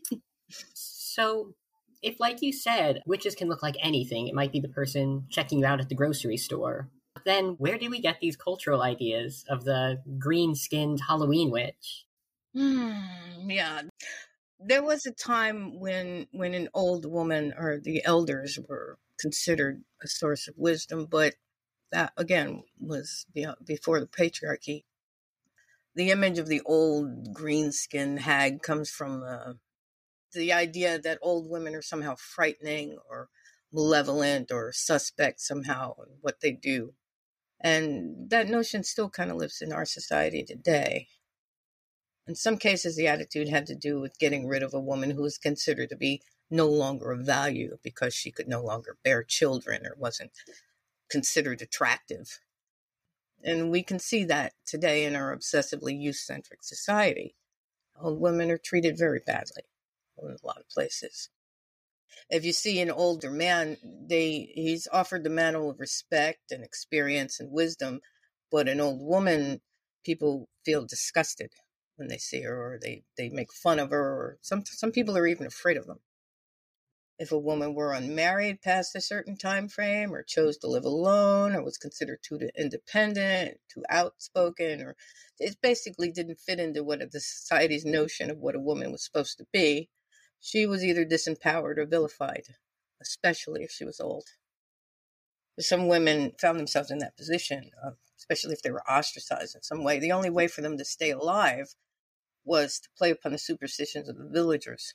so, 0.74 1.54
if, 2.02 2.18
like 2.18 2.42
you 2.42 2.52
said, 2.52 3.02
witches 3.06 3.34
can 3.34 3.48
look 3.48 3.62
like 3.62 3.76
anything, 3.80 4.26
it 4.26 4.34
might 4.34 4.52
be 4.52 4.60
the 4.60 4.68
person 4.68 5.26
checking 5.30 5.60
you 5.60 5.66
out 5.66 5.80
at 5.80 5.88
the 5.88 5.94
grocery 5.94 6.36
store. 6.36 6.88
Then, 7.24 7.56
where 7.58 7.78
do 7.78 7.90
we 7.90 8.00
get 8.00 8.20
these 8.20 8.36
cultural 8.36 8.82
ideas 8.82 9.44
of 9.48 9.64
the 9.64 10.02
green 10.18 10.54
skinned 10.54 11.02
Halloween 11.06 11.50
witch? 11.50 12.06
Hmm, 12.54 13.48
yeah. 13.48 13.82
There 14.58 14.82
was 14.82 15.06
a 15.06 15.12
time 15.12 15.78
when 15.78 16.26
when 16.32 16.54
an 16.54 16.68
old 16.74 17.04
woman 17.06 17.54
or 17.56 17.78
the 17.78 18.04
elders 18.04 18.58
were 18.68 18.98
considered 19.20 19.82
a 20.02 20.08
source 20.08 20.48
of 20.48 20.54
wisdom, 20.56 21.06
but 21.10 21.34
that 21.92 22.12
again 22.16 22.62
was 22.78 23.26
before 23.64 24.00
the 24.00 24.06
patriarchy. 24.06 24.84
The 25.94 26.10
image 26.10 26.38
of 26.38 26.46
the 26.46 26.62
old 26.64 27.34
green 27.34 27.72
skinned 27.72 28.20
hag 28.20 28.62
comes 28.62 28.90
from 28.90 29.22
uh, 29.22 29.54
the 30.32 30.52
idea 30.52 30.98
that 30.98 31.18
old 31.20 31.50
women 31.50 31.74
are 31.74 31.82
somehow 31.82 32.14
frightening 32.16 32.96
or 33.08 33.28
malevolent 33.72 34.50
or 34.52 34.72
suspect 34.72 35.40
somehow 35.40 35.94
in 36.06 36.14
what 36.20 36.40
they 36.40 36.52
do. 36.52 36.94
And 37.60 38.30
that 38.30 38.48
notion 38.48 38.84
still 38.84 39.10
kind 39.10 39.30
of 39.30 39.36
lives 39.36 39.60
in 39.60 39.72
our 39.72 39.84
society 39.84 40.44
today. 40.44 41.08
In 42.26 42.34
some 42.34 42.56
cases, 42.56 42.96
the 42.96 43.08
attitude 43.08 43.48
had 43.48 43.66
to 43.66 43.74
do 43.74 44.00
with 44.00 44.18
getting 44.18 44.46
rid 44.46 44.62
of 44.62 44.72
a 44.72 44.80
woman 44.80 45.10
who 45.10 45.22
was 45.22 45.36
considered 45.36 45.90
to 45.90 45.96
be 45.96 46.22
no 46.50 46.66
longer 46.66 47.12
of 47.12 47.20
value 47.24 47.78
because 47.82 48.14
she 48.14 48.30
could 48.30 48.48
no 48.48 48.62
longer 48.62 48.96
bear 49.04 49.22
children 49.22 49.86
or 49.86 49.94
wasn't 49.96 50.32
considered 51.10 51.62
attractive. 51.62 52.40
And 53.42 53.70
we 53.70 53.82
can 53.82 53.98
see 53.98 54.24
that 54.24 54.52
today 54.66 55.04
in 55.04 55.16
our 55.16 55.36
obsessively 55.36 55.98
youth 55.98 56.16
centric 56.16 56.62
society. 56.62 57.34
Old 58.00 58.20
women 58.20 58.50
are 58.50 58.58
treated 58.58 58.98
very 58.98 59.20
badly 59.24 59.64
in 60.22 60.30
a 60.42 60.46
lot 60.46 60.58
of 60.58 60.68
places. 60.68 61.30
If 62.28 62.44
you 62.44 62.52
see 62.52 62.80
an 62.80 62.90
older 62.90 63.30
man, 63.30 63.76
they 63.84 64.52
he's 64.54 64.88
offered 64.92 65.24
the 65.24 65.30
mantle 65.30 65.70
of 65.70 65.80
respect 65.80 66.52
and 66.52 66.64
experience 66.64 67.40
and 67.40 67.50
wisdom, 67.50 68.00
but 68.50 68.68
an 68.68 68.80
old 68.80 69.00
woman, 69.00 69.60
people 70.04 70.48
feel 70.64 70.84
disgusted 70.86 71.52
when 71.96 72.08
they 72.08 72.18
see 72.18 72.42
her, 72.42 72.74
or 72.74 72.78
they 72.80 73.04
they 73.16 73.28
make 73.30 73.52
fun 73.52 73.78
of 73.78 73.90
her, 73.90 74.02
or 74.02 74.38
some 74.42 74.64
some 74.66 74.92
people 74.92 75.16
are 75.16 75.26
even 75.26 75.46
afraid 75.46 75.76
of 75.76 75.86
them. 75.86 76.00
If 77.20 77.32
a 77.32 77.38
woman 77.38 77.74
were 77.74 77.92
unmarried 77.92 78.62
past 78.62 78.96
a 78.96 79.00
certain 79.02 79.36
time 79.36 79.68
frame, 79.68 80.14
or 80.14 80.22
chose 80.22 80.56
to 80.58 80.68
live 80.68 80.86
alone, 80.86 81.54
or 81.54 81.62
was 81.62 81.76
considered 81.76 82.20
too 82.22 82.40
independent, 82.56 83.60
too 83.68 83.84
outspoken, 83.90 84.80
or 84.80 84.96
it 85.38 85.60
basically 85.60 86.10
didn't 86.10 86.40
fit 86.40 86.58
into 86.58 86.82
what 86.82 87.00
the 87.12 87.20
society's 87.20 87.84
notion 87.84 88.30
of 88.30 88.38
what 88.38 88.54
a 88.54 88.58
woman 88.60 88.90
was 88.90 89.04
supposed 89.04 89.36
to 89.36 89.46
be, 89.52 89.90
she 90.40 90.64
was 90.64 90.82
either 90.82 91.04
disempowered 91.04 91.76
or 91.76 91.84
vilified, 91.84 92.44
especially 93.02 93.64
if 93.64 93.70
she 93.70 93.84
was 93.84 94.00
old. 94.00 94.24
Some 95.58 95.88
women 95.88 96.32
found 96.40 96.58
themselves 96.58 96.90
in 96.90 97.00
that 97.00 97.18
position, 97.18 97.70
uh, 97.84 97.90
especially 98.16 98.54
if 98.54 98.62
they 98.62 98.70
were 98.70 98.90
ostracized 98.90 99.54
in 99.56 99.62
some 99.62 99.84
way. 99.84 99.98
The 99.98 100.12
only 100.12 100.30
way 100.30 100.48
for 100.48 100.62
them 100.62 100.78
to 100.78 100.86
stay 100.86 101.10
alive 101.10 101.74
was 102.46 102.80
to 102.80 102.88
play 102.96 103.10
upon 103.10 103.32
the 103.32 103.38
superstitions 103.38 104.08
of 104.08 104.16
the 104.16 104.26
villagers 104.26 104.94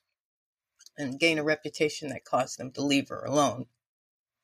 and 0.98 1.20
gain 1.20 1.38
a 1.38 1.44
reputation 1.44 2.10
that 2.10 2.26
caused 2.26 2.58
them 2.58 2.72
to 2.72 2.82
leave 2.82 3.10
her 3.10 3.24
alone. 3.24 3.66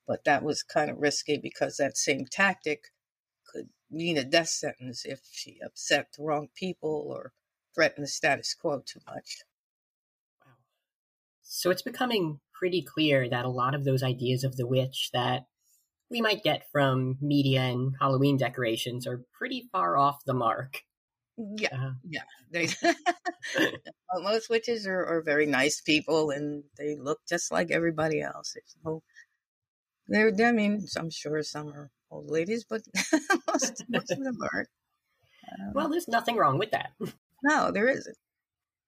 But 0.06 0.24
that 0.24 0.42
was 0.42 0.62
kind 0.62 0.90
of 0.90 0.98
risky 0.98 1.38
because 1.38 1.76
that 1.76 1.96
same 1.96 2.26
tactic 2.26 2.86
could 3.46 3.68
mean 3.90 4.16
a 4.16 4.24
death 4.24 4.48
sentence 4.48 5.04
if 5.04 5.20
she 5.30 5.58
upset 5.64 6.08
the 6.16 6.24
wrong 6.24 6.48
people 6.54 7.04
or 7.08 7.32
threatened 7.74 8.04
the 8.04 8.08
status 8.08 8.54
quo 8.54 8.82
too 8.84 9.00
much. 9.06 9.38
Wow. 10.44 10.52
So 11.42 11.70
it's 11.70 11.82
becoming 11.82 12.40
pretty 12.52 12.82
clear 12.82 13.28
that 13.28 13.44
a 13.44 13.50
lot 13.50 13.74
of 13.74 13.84
those 13.84 14.02
ideas 14.02 14.44
of 14.44 14.56
the 14.56 14.66
witch 14.66 15.10
that 15.12 15.46
we 16.10 16.20
might 16.20 16.42
get 16.42 16.70
from 16.70 17.16
media 17.20 17.62
and 17.62 17.94
Halloween 17.98 18.36
decorations 18.36 19.06
are 19.06 19.24
pretty 19.32 19.68
far 19.72 19.96
off 19.96 20.24
the 20.24 20.34
mark. 20.34 20.82
Yeah, 21.56 21.68
uh, 21.72 21.92
yeah. 22.08 22.22
They, 22.50 22.68
most 24.14 24.48
witches 24.48 24.86
are, 24.86 25.04
are, 25.04 25.22
very 25.22 25.46
nice 25.46 25.80
people, 25.80 26.30
and 26.30 26.62
they 26.78 26.96
look 26.96 27.20
just 27.28 27.50
like 27.50 27.70
everybody 27.70 28.20
else. 28.20 28.54
So 28.84 29.02
they're, 30.08 30.32
I 30.40 30.52
mean, 30.52 30.86
I'm 30.96 31.10
sure 31.10 31.42
some 31.42 31.68
are 31.68 31.90
old 32.10 32.30
ladies, 32.30 32.64
but 32.68 32.82
most, 33.48 33.84
most 33.88 34.10
of 34.10 34.18
them 34.18 34.38
aren't. 34.52 34.68
Um, 35.50 35.72
well, 35.74 35.88
there's 35.88 36.08
nothing 36.08 36.36
wrong 36.36 36.58
with 36.58 36.70
that. 36.72 36.92
No, 37.44 37.72
there 37.72 37.88
isn't. 37.88 38.16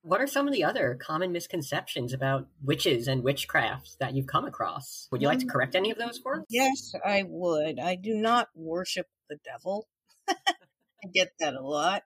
What 0.02 0.20
are 0.20 0.28
some 0.28 0.46
of 0.46 0.54
the 0.54 0.62
other 0.62 0.96
common 1.04 1.32
misconceptions 1.32 2.12
about 2.12 2.46
witches 2.62 3.08
and 3.08 3.24
witchcraft 3.24 3.96
that 3.98 4.14
you've 4.14 4.28
come 4.28 4.44
across? 4.44 5.08
Would 5.10 5.20
you 5.20 5.26
like 5.26 5.40
to 5.40 5.46
correct 5.46 5.74
any 5.74 5.90
of 5.90 5.98
those 5.98 6.18
for 6.18 6.36
us? 6.36 6.44
Yes, 6.48 6.94
I 7.04 7.24
would. 7.26 7.80
I 7.80 7.96
do 7.96 8.14
not 8.14 8.46
worship 8.54 9.08
the 9.28 9.38
devil. 9.44 9.88
I 10.28 11.08
get 11.12 11.32
that 11.40 11.54
a 11.54 11.60
lot. 11.60 12.04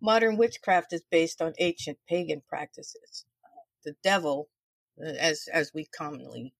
Modern 0.00 0.36
witchcraft 0.36 0.92
is 0.92 1.02
based 1.10 1.42
on 1.42 1.52
ancient 1.58 1.98
pagan 2.08 2.42
practices. 2.48 3.26
The 3.84 3.94
devil, 4.02 4.48
uh, 5.00 5.08
as 5.08 5.48
as 5.52 5.72
we 5.74 5.86
commonly 5.86 6.54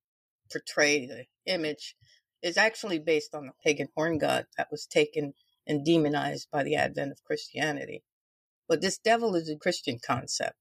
portray 0.53 1.07
the 1.07 1.25
image, 1.47 1.97
is 2.43 2.57
actually 2.57 2.99
based 2.99 3.35
on 3.35 3.47
the 3.47 3.53
pagan 3.65 3.89
horn 3.97 4.19
god 4.19 4.47
that 4.57 4.71
was 4.71 4.87
taken 4.87 5.35
and 5.67 5.85
demonized 5.85 6.49
by 6.51 6.63
the 6.63 6.77
advent 6.77 7.13
of 7.13 7.25
Christianity. 7.25 8.03
But 8.69 8.81
this 8.81 8.99
devil 8.99 9.35
is 9.35 9.49
a 9.49 9.57
Christian 9.57 9.99
concept. 10.05 10.57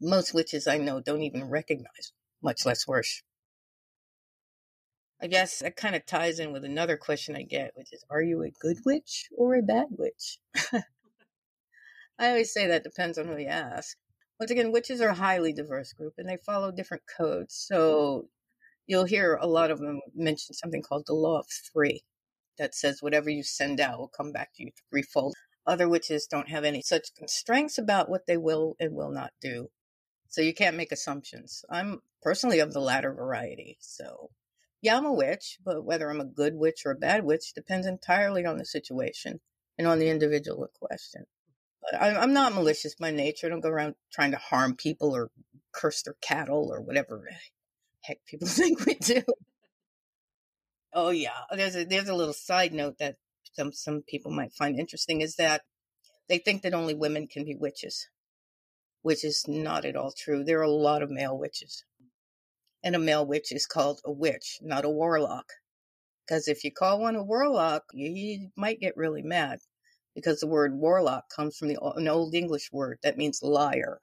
Most 0.00 0.34
witches 0.34 0.66
I 0.66 0.78
know 0.78 1.00
don't 1.00 1.22
even 1.22 1.48
recognize, 1.48 2.12
much 2.42 2.66
less 2.66 2.86
worship. 2.86 3.24
I 5.22 5.28
guess 5.28 5.60
that 5.60 5.76
kind 5.76 5.94
of 5.94 6.04
ties 6.04 6.38
in 6.38 6.52
with 6.52 6.64
another 6.64 6.96
question 6.96 7.36
I 7.36 7.42
get, 7.42 7.72
which 7.76 7.92
is 7.92 8.04
Are 8.10 8.20
you 8.22 8.42
a 8.42 8.50
good 8.50 8.78
witch 8.84 9.28
or 9.36 9.54
a 9.54 9.62
bad 9.62 9.86
witch? 9.90 10.38
I 12.18 12.28
always 12.28 12.52
say 12.52 12.66
that 12.68 12.84
depends 12.84 13.18
on 13.18 13.26
who 13.26 13.36
you 13.36 13.46
ask. 13.48 13.96
Once 14.38 14.50
again, 14.50 14.72
witches 14.72 15.00
are 15.00 15.08
a 15.08 15.14
highly 15.14 15.52
diverse 15.52 15.92
group 15.92 16.14
and 16.18 16.28
they 16.28 16.36
follow 16.36 16.70
different 16.70 17.02
codes. 17.06 17.54
So 17.54 18.28
you'll 18.86 19.04
hear 19.04 19.34
a 19.34 19.46
lot 19.46 19.70
of 19.70 19.80
them 19.80 20.00
mention 20.14 20.54
something 20.54 20.82
called 20.82 21.04
the 21.06 21.14
law 21.14 21.40
of 21.40 21.46
three 21.72 22.02
that 22.58 22.74
says 22.74 23.02
whatever 23.02 23.30
you 23.30 23.42
send 23.42 23.80
out 23.80 23.98
will 23.98 24.08
come 24.08 24.32
back 24.32 24.50
to 24.54 24.64
you 24.64 24.70
threefold. 24.90 25.34
Other 25.66 25.88
witches 25.88 26.26
don't 26.26 26.48
have 26.48 26.64
any 26.64 26.82
such 26.82 27.14
constraints 27.16 27.78
about 27.78 28.08
what 28.08 28.26
they 28.26 28.36
will 28.36 28.76
and 28.78 28.94
will 28.94 29.10
not 29.10 29.32
do. 29.40 29.70
So 30.28 30.40
you 30.40 30.54
can't 30.54 30.76
make 30.76 30.92
assumptions. 30.92 31.64
I'm 31.70 32.02
personally 32.22 32.58
of 32.60 32.72
the 32.72 32.80
latter 32.80 33.12
variety. 33.12 33.76
So, 33.80 34.30
yeah, 34.82 34.96
I'm 34.96 35.06
a 35.06 35.12
witch, 35.12 35.58
but 35.64 35.84
whether 35.84 36.10
I'm 36.10 36.20
a 36.20 36.24
good 36.24 36.54
witch 36.54 36.82
or 36.84 36.92
a 36.92 36.96
bad 36.96 37.24
witch 37.24 37.54
depends 37.54 37.86
entirely 37.86 38.44
on 38.44 38.58
the 38.58 38.64
situation 38.64 39.40
and 39.78 39.86
on 39.86 39.98
the 39.98 40.08
individual 40.08 40.64
in 40.64 40.70
question. 40.74 41.24
I'm 42.00 42.32
not 42.32 42.54
malicious 42.54 42.94
by 42.94 43.10
nature. 43.10 43.46
I 43.46 43.50
don't 43.50 43.60
go 43.60 43.68
around 43.68 43.94
trying 44.12 44.30
to 44.30 44.38
harm 44.38 44.74
people 44.76 45.14
or 45.14 45.30
curse 45.72 46.02
their 46.02 46.16
cattle 46.22 46.68
or 46.72 46.80
whatever 46.80 47.28
heck 48.04 48.18
people 48.26 48.48
think 48.48 48.84
we 48.86 48.94
do. 48.94 49.22
Oh 50.92 51.10
yeah, 51.10 51.32
oh, 51.50 51.56
there's 51.56 51.74
a 51.74 51.84
there's 51.84 52.08
a 52.08 52.14
little 52.14 52.34
side 52.34 52.72
note 52.72 52.98
that 52.98 53.16
some 53.54 53.72
some 53.72 54.02
people 54.06 54.30
might 54.30 54.52
find 54.52 54.78
interesting 54.78 55.20
is 55.20 55.36
that 55.36 55.62
they 56.28 56.38
think 56.38 56.62
that 56.62 56.74
only 56.74 56.94
women 56.94 57.26
can 57.26 57.44
be 57.44 57.56
witches, 57.56 58.08
which 59.02 59.24
is 59.24 59.44
not 59.48 59.84
at 59.84 59.96
all 59.96 60.12
true. 60.16 60.44
There 60.44 60.60
are 60.60 60.62
a 60.62 60.70
lot 60.70 61.02
of 61.02 61.10
male 61.10 61.36
witches. 61.36 61.84
And 62.82 62.94
a 62.94 62.98
male 62.98 63.26
witch 63.26 63.50
is 63.50 63.66
called 63.66 64.00
a 64.04 64.12
witch, 64.12 64.58
not 64.60 64.84
a 64.84 64.90
warlock. 64.90 65.46
Because 66.26 66.48
if 66.48 66.64
you 66.64 66.70
call 66.70 67.00
one 67.00 67.16
a 67.16 67.24
warlock, 67.24 67.84
you 67.92 68.50
might 68.56 68.78
get 68.78 68.96
really 68.96 69.22
mad 69.22 69.60
because 70.14 70.40
the 70.40 70.46
word 70.46 70.74
warlock 70.74 71.24
comes 71.34 71.56
from 71.56 71.68
the, 71.68 71.78
an 71.96 72.08
old 72.08 72.34
English 72.34 72.70
word 72.72 72.98
that 73.02 73.16
means 73.16 73.42
liar, 73.42 74.00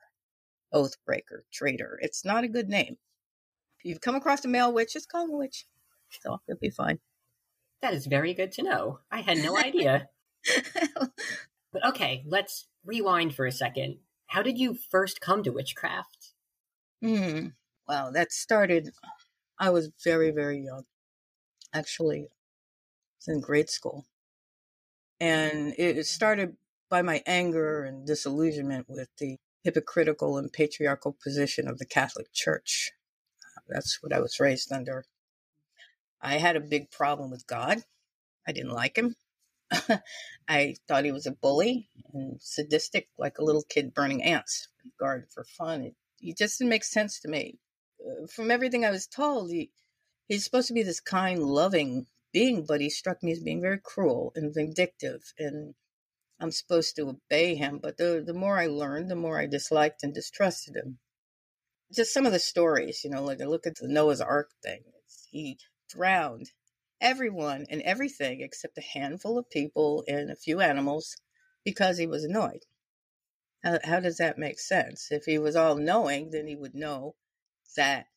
oathbreaker, 0.74 1.42
traitor. 1.52 2.00
It's 2.02 2.26
not 2.26 2.44
a 2.44 2.50
good 2.50 2.70
name. 2.70 2.98
If 3.80 3.86
you've 3.86 4.02
come 4.02 4.16
across 4.16 4.46
a 4.46 4.48
male 4.48 4.74
witch, 4.74 4.94
just 4.94 5.10
call 5.10 5.26
him 5.26 5.32
a 5.32 5.38
witch. 5.38 5.66
So 6.22 6.40
it'll 6.48 6.60
be 6.60 6.70
fine. 6.70 7.00
That 7.82 7.94
is 7.94 8.06
very 8.06 8.34
good 8.34 8.52
to 8.54 8.64
know. 8.64 9.00
I 9.10 9.22
had 9.22 9.40
no 9.40 9.58
idea. 9.58 10.10
but 11.74 11.86
okay, 11.88 12.24
let's 12.28 12.68
rewind 12.86 13.34
for 13.34 13.46
a 13.46 13.52
second. 13.52 13.98
How 14.28 14.42
did 14.42 14.58
you 14.58 14.76
first 14.76 15.20
come 15.20 15.44
to 15.44 15.52
witchcraft? 15.52 16.34
Hmm. 17.02 17.48
Well, 17.88 18.12
that 18.14 18.32
started, 18.32 18.90
I 19.60 19.72
was 19.72 19.90
very, 20.04 20.32
very 20.32 20.60
young. 20.64 20.84
Actually, 21.74 22.20
I 22.20 22.30
was 23.18 23.36
in 23.36 23.42
grade 23.42 23.70
school. 23.70 24.06
And 25.22 25.76
it 25.78 26.04
started 26.08 26.58
by 26.90 27.04
my 27.04 27.22
anger 27.28 27.84
and 27.84 28.08
disillusionment 28.08 28.88
with 28.90 29.08
the 29.20 29.38
hypocritical 29.64 30.40
and 30.40 30.52
patriarchal 30.52 31.16
position 31.24 31.68
of 31.68 31.78
the 31.78 31.86
Catholic 31.86 32.34
Church. 32.34 32.90
That's 33.70 34.02
what 34.02 34.14
I 34.14 34.20
was 34.20 34.40
raised 34.40 34.72
under. 34.72 35.06
I 36.20 36.40
had 36.40 36.56
a 36.56 36.60
big 36.60 36.90
problem 36.90 37.30
with 37.30 37.46
God. 37.46 37.84
I 38.48 38.52
didn't 38.52 38.72
like 38.72 38.98
him. 38.98 39.16
I 40.48 40.76
thought 40.88 41.06
he 41.06 41.12
was 41.12 41.28
a 41.28 41.32
bully 41.32 41.88
and 42.14 42.42
sadistic, 42.42 43.08
like 43.20 43.38
a 43.38 43.44
little 43.44 43.64
kid 43.70 43.94
burning 43.94 44.24
ants 44.24 44.70
in 44.84 44.90
the 44.90 45.06
garden 45.06 45.28
for 45.32 45.44
fun. 45.44 45.84
It, 45.84 45.96
it 46.20 46.36
just 46.36 46.58
didn't 46.58 46.72
make 46.72 46.84
sense 46.84 47.20
to 47.20 47.28
me. 47.28 47.60
Uh, 48.04 48.26
from 48.26 48.50
everything 48.50 48.86
I 48.86 48.92
was 48.92 49.06
told, 49.06 49.52
he, 49.52 49.70
he's 50.28 50.44
supposed 50.44 50.68
to 50.70 50.74
be 50.74 50.82
this 50.82 51.00
kind, 51.00 51.44
loving 51.44 52.08
being, 52.32 52.66
but 52.66 52.82
he 52.82 52.90
struck 52.90 53.22
me 53.24 53.32
as 53.32 53.40
being 53.40 53.62
very 53.62 53.80
cruel 53.80 54.32
and 54.36 54.54
vindictive. 54.54 55.34
And 55.38 55.76
I'm 56.40 56.52
supposed 56.52 56.96
to 56.96 57.10
obey 57.10 57.56
him. 57.56 57.80
But 57.80 57.98
the, 57.98 58.24
the 58.26 58.34
more 58.34 58.58
I 58.58 58.68
learned, 58.68 59.10
the 59.10 59.16
more 59.16 59.40
I 59.40 59.46
disliked 59.46 60.04
and 60.04 60.14
distrusted 60.14 60.76
him. 60.76 61.00
Just 61.94 62.14
some 62.14 62.26
of 62.26 62.32
the 62.32 62.40
stories, 62.40 63.04
you 63.04 63.10
know, 63.10 63.24
like 63.24 63.42
I 63.42 63.46
look 63.46 63.68
at 63.68 63.76
the 63.76 63.88
Noah's 63.88 64.22
Ark 64.22 64.50
thing. 64.64 64.84
he 65.30 65.58
drowned 65.90 66.52
everyone 67.02 67.66
and 67.70 67.82
everything 67.82 68.42
except 68.42 68.78
a 68.78 68.82
handful 68.82 69.38
of 69.38 69.50
people 69.50 70.04
and 70.08 70.32
a 70.32 70.36
few 70.36 70.62
animals 70.62 71.18
because 71.66 71.98
he 71.98 72.08
was 72.08 72.24
annoyed. 72.24 72.66
How, 73.64 73.80
how 73.84 74.00
does 74.00 74.18
that 74.18 74.38
make 74.38 74.60
sense? 74.60 75.12
If 75.12 75.26
he 75.26 75.38
was 75.38 75.56
all 75.56 75.76
knowing, 75.76 76.32
then 76.32 76.48
he 76.48 76.56
would 76.56 76.76
know 76.76 77.16
that 77.76 78.08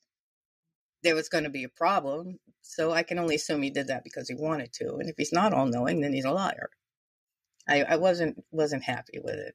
there 1.05 1.15
was 1.15 1.29
going 1.29 1.45
to 1.45 1.51
be 1.51 1.65
a 1.65 1.69
problem. 1.69 2.41
So 2.63 2.93
I 2.93 3.03
can 3.03 3.19
only 3.19 3.37
assume 3.37 3.63
he 3.63 3.71
did 3.71 3.89
that 3.89 4.03
because 4.03 4.29
he 4.29 4.35
wanted 4.35 4.73
to. 4.75 4.97
And 4.97 5.09
if 5.09 5.15
he's 5.17 5.33
not 5.33 5.53
all 5.53 5.67
knowing, 5.67 6.01
then 6.01 6.13
he's 6.13 6.25
a 6.25 6.33
liar. 6.33 6.71
I, 7.69 7.83
I 7.85 7.97
wasn't 7.97 8.43
wasn't 8.51 8.83
happy 8.83 9.21
with 9.23 9.37
it. 9.37 9.55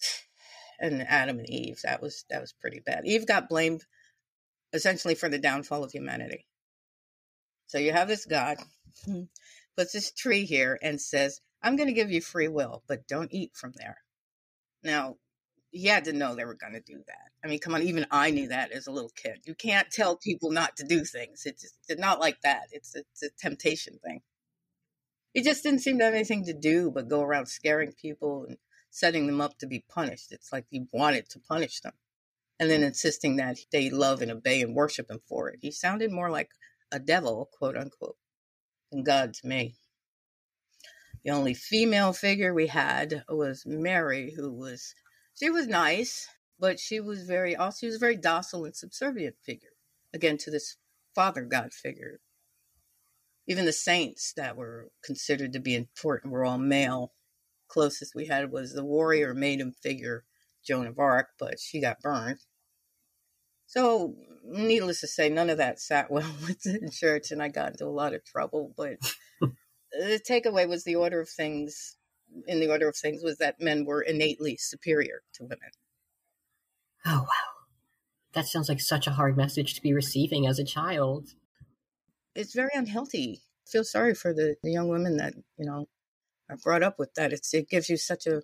And 0.80 1.02
Adam 1.02 1.38
and 1.38 1.48
Eve, 1.48 1.78
that 1.84 2.02
was 2.02 2.24
that 2.30 2.40
was 2.40 2.52
pretty 2.52 2.80
bad. 2.84 3.06
Eve 3.06 3.28
got 3.28 3.48
blamed 3.48 3.84
essentially 4.72 5.14
for 5.14 5.28
the 5.28 5.38
downfall 5.38 5.84
of 5.84 5.92
humanity. 5.92 6.46
So 7.68 7.78
you 7.78 7.92
have 7.92 8.08
this 8.08 8.26
God 8.26 8.58
puts 9.76 9.92
this 9.92 10.12
tree 10.12 10.44
here 10.44 10.78
and 10.82 11.00
says, 11.00 11.40
I'm 11.62 11.76
going 11.76 11.86
to 11.88 11.94
give 11.94 12.10
you 12.10 12.20
free 12.20 12.48
will, 12.48 12.82
but 12.88 13.06
don't 13.06 13.32
eat 13.32 13.52
from 13.54 13.72
there. 13.76 13.98
Now, 14.82 15.16
he 15.74 15.88
had 15.88 16.04
to 16.04 16.12
know 16.12 16.34
they 16.34 16.44
were 16.44 16.54
going 16.54 16.72
to 16.72 16.80
do 16.80 17.02
that. 17.06 17.30
I 17.44 17.48
mean, 17.48 17.58
come 17.58 17.74
on, 17.74 17.82
even 17.82 18.06
I 18.10 18.30
knew 18.30 18.48
that 18.48 18.70
as 18.70 18.86
a 18.86 18.92
little 18.92 19.10
kid. 19.10 19.40
You 19.44 19.54
can't 19.54 19.90
tell 19.90 20.16
people 20.16 20.52
not 20.52 20.76
to 20.76 20.84
do 20.84 21.04
things. 21.04 21.42
It's, 21.44 21.64
it's 21.88 22.00
not 22.00 22.20
like 22.20 22.40
that. 22.42 22.68
It's, 22.70 22.94
it's 22.94 23.22
a 23.24 23.30
temptation 23.38 23.98
thing. 24.04 24.22
He 25.32 25.42
just 25.42 25.64
didn't 25.64 25.80
seem 25.80 25.98
to 25.98 26.04
have 26.04 26.14
anything 26.14 26.44
to 26.44 26.54
do 26.54 26.92
but 26.92 27.08
go 27.08 27.22
around 27.22 27.46
scaring 27.46 27.92
people 27.92 28.46
and 28.48 28.56
setting 28.90 29.26
them 29.26 29.40
up 29.40 29.58
to 29.58 29.66
be 29.66 29.84
punished. 29.88 30.30
It's 30.30 30.52
like 30.52 30.66
he 30.70 30.86
wanted 30.92 31.28
to 31.30 31.40
punish 31.40 31.80
them 31.80 31.94
and 32.60 32.70
then 32.70 32.84
insisting 32.84 33.36
that 33.36 33.58
they 33.72 33.90
love 33.90 34.22
and 34.22 34.30
obey 34.30 34.62
and 34.62 34.76
worship 34.76 35.10
him 35.10 35.20
for 35.28 35.50
it. 35.50 35.58
He 35.60 35.72
sounded 35.72 36.12
more 36.12 36.30
like 36.30 36.50
a 36.92 37.00
devil, 37.00 37.50
quote 37.52 37.76
unquote, 37.76 38.16
than 38.92 39.02
God 39.02 39.34
to 39.34 39.46
me. 39.48 39.74
The 41.24 41.30
only 41.30 41.54
female 41.54 42.12
figure 42.12 42.54
we 42.54 42.68
had 42.68 43.24
was 43.28 43.64
Mary, 43.66 44.34
who 44.36 44.52
was, 44.52 44.94
she 45.34 45.50
was 45.50 45.66
nice, 45.66 46.28
but 46.58 46.78
she 46.78 47.00
was 47.00 47.22
very, 47.24 47.56
also, 47.56 47.78
she 47.80 47.86
was 47.86 47.96
a 47.96 48.00
very 48.00 48.16
docile 48.16 48.64
and 48.64 48.76
subservient 48.76 49.36
figure, 49.42 49.74
again, 50.12 50.38
to 50.38 50.50
this 50.50 50.76
Father 51.14 51.42
God 51.42 51.72
figure. 51.72 52.20
Even 53.46 53.66
the 53.66 53.72
saints 53.72 54.32
that 54.36 54.56
were 54.56 54.90
considered 55.04 55.52
to 55.52 55.60
be 55.60 55.74
important 55.74 56.32
were 56.32 56.44
all 56.44 56.58
male. 56.58 57.12
Closest 57.68 58.14
we 58.14 58.26
had 58.26 58.50
was 58.50 58.72
the 58.72 58.84
warrior 58.84 59.34
maiden 59.34 59.72
figure, 59.72 60.24
Joan 60.64 60.86
of 60.86 60.98
Arc, 60.98 61.28
but 61.38 61.58
she 61.60 61.80
got 61.80 62.00
burned. 62.00 62.38
So, 63.66 64.14
needless 64.44 65.00
to 65.00 65.06
say, 65.06 65.28
none 65.28 65.50
of 65.50 65.58
that 65.58 65.80
sat 65.80 66.10
well 66.10 66.30
with 66.46 66.62
the 66.62 66.90
church, 66.92 67.30
and 67.30 67.42
I 67.42 67.48
got 67.48 67.72
into 67.72 67.86
a 67.86 67.88
lot 67.88 68.14
of 68.14 68.24
trouble. 68.24 68.72
But 68.76 68.98
the 69.40 70.20
takeaway 70.26 70.68
was 70.68 70.84
the 70.84 70.96
order 70.96 71.20
of 71.20 71.28
things. 71.28 71.96
In 72.46 72.60
the 72.60 72.70
order 72.70 72.88
of 72.88 72.96
things, 72.96 73.22
was 73.22 73.38
that 73.38 73.60
men 73.60 73.84
were 73.84 74.02
innately 74.02 74.56
superior 74.56 75.22
to 75.34 75.44
women. 75.44 75.70
Oh 77.06 77.20
wow, 77.20 77.64
that 78.32 78.46
sounds 78.46 78.68
like 78.68 78.80
such 78.80 79.06
a 79.06 79.12
hard 79.12 79.36
message 79.36 79.74
to 79.74 79.82
be 79.82 79.92
receiving 79.92 80.46
as 80.46 80.58
a 80.58 80.64
child. 80.64 81.34
It's 82.34 82.54
very 82.54 82.70
unhealthy. 82.74 83.42
I 83.66 83.70
feel 83.70 83.84
sorry 83.84 84.14
for 84.14 84.32
the, 84.32 84.56
the 84.62 84.72
young 84.72 84.88
women 84.88 85.16
that 85.18 85.34
you 85.56 85.66
know 85.66 85.88
are 86.50 86.56
brought 86.56 86.82
up 86.82 86.98
with 86.98 87.14
that. 87.14 87.32
It's 87.32 87.52
it 87.54 87.68
gives 87.68 87.88
you 87.88 87.96
such 87.96 88.26
a 88.26 88.42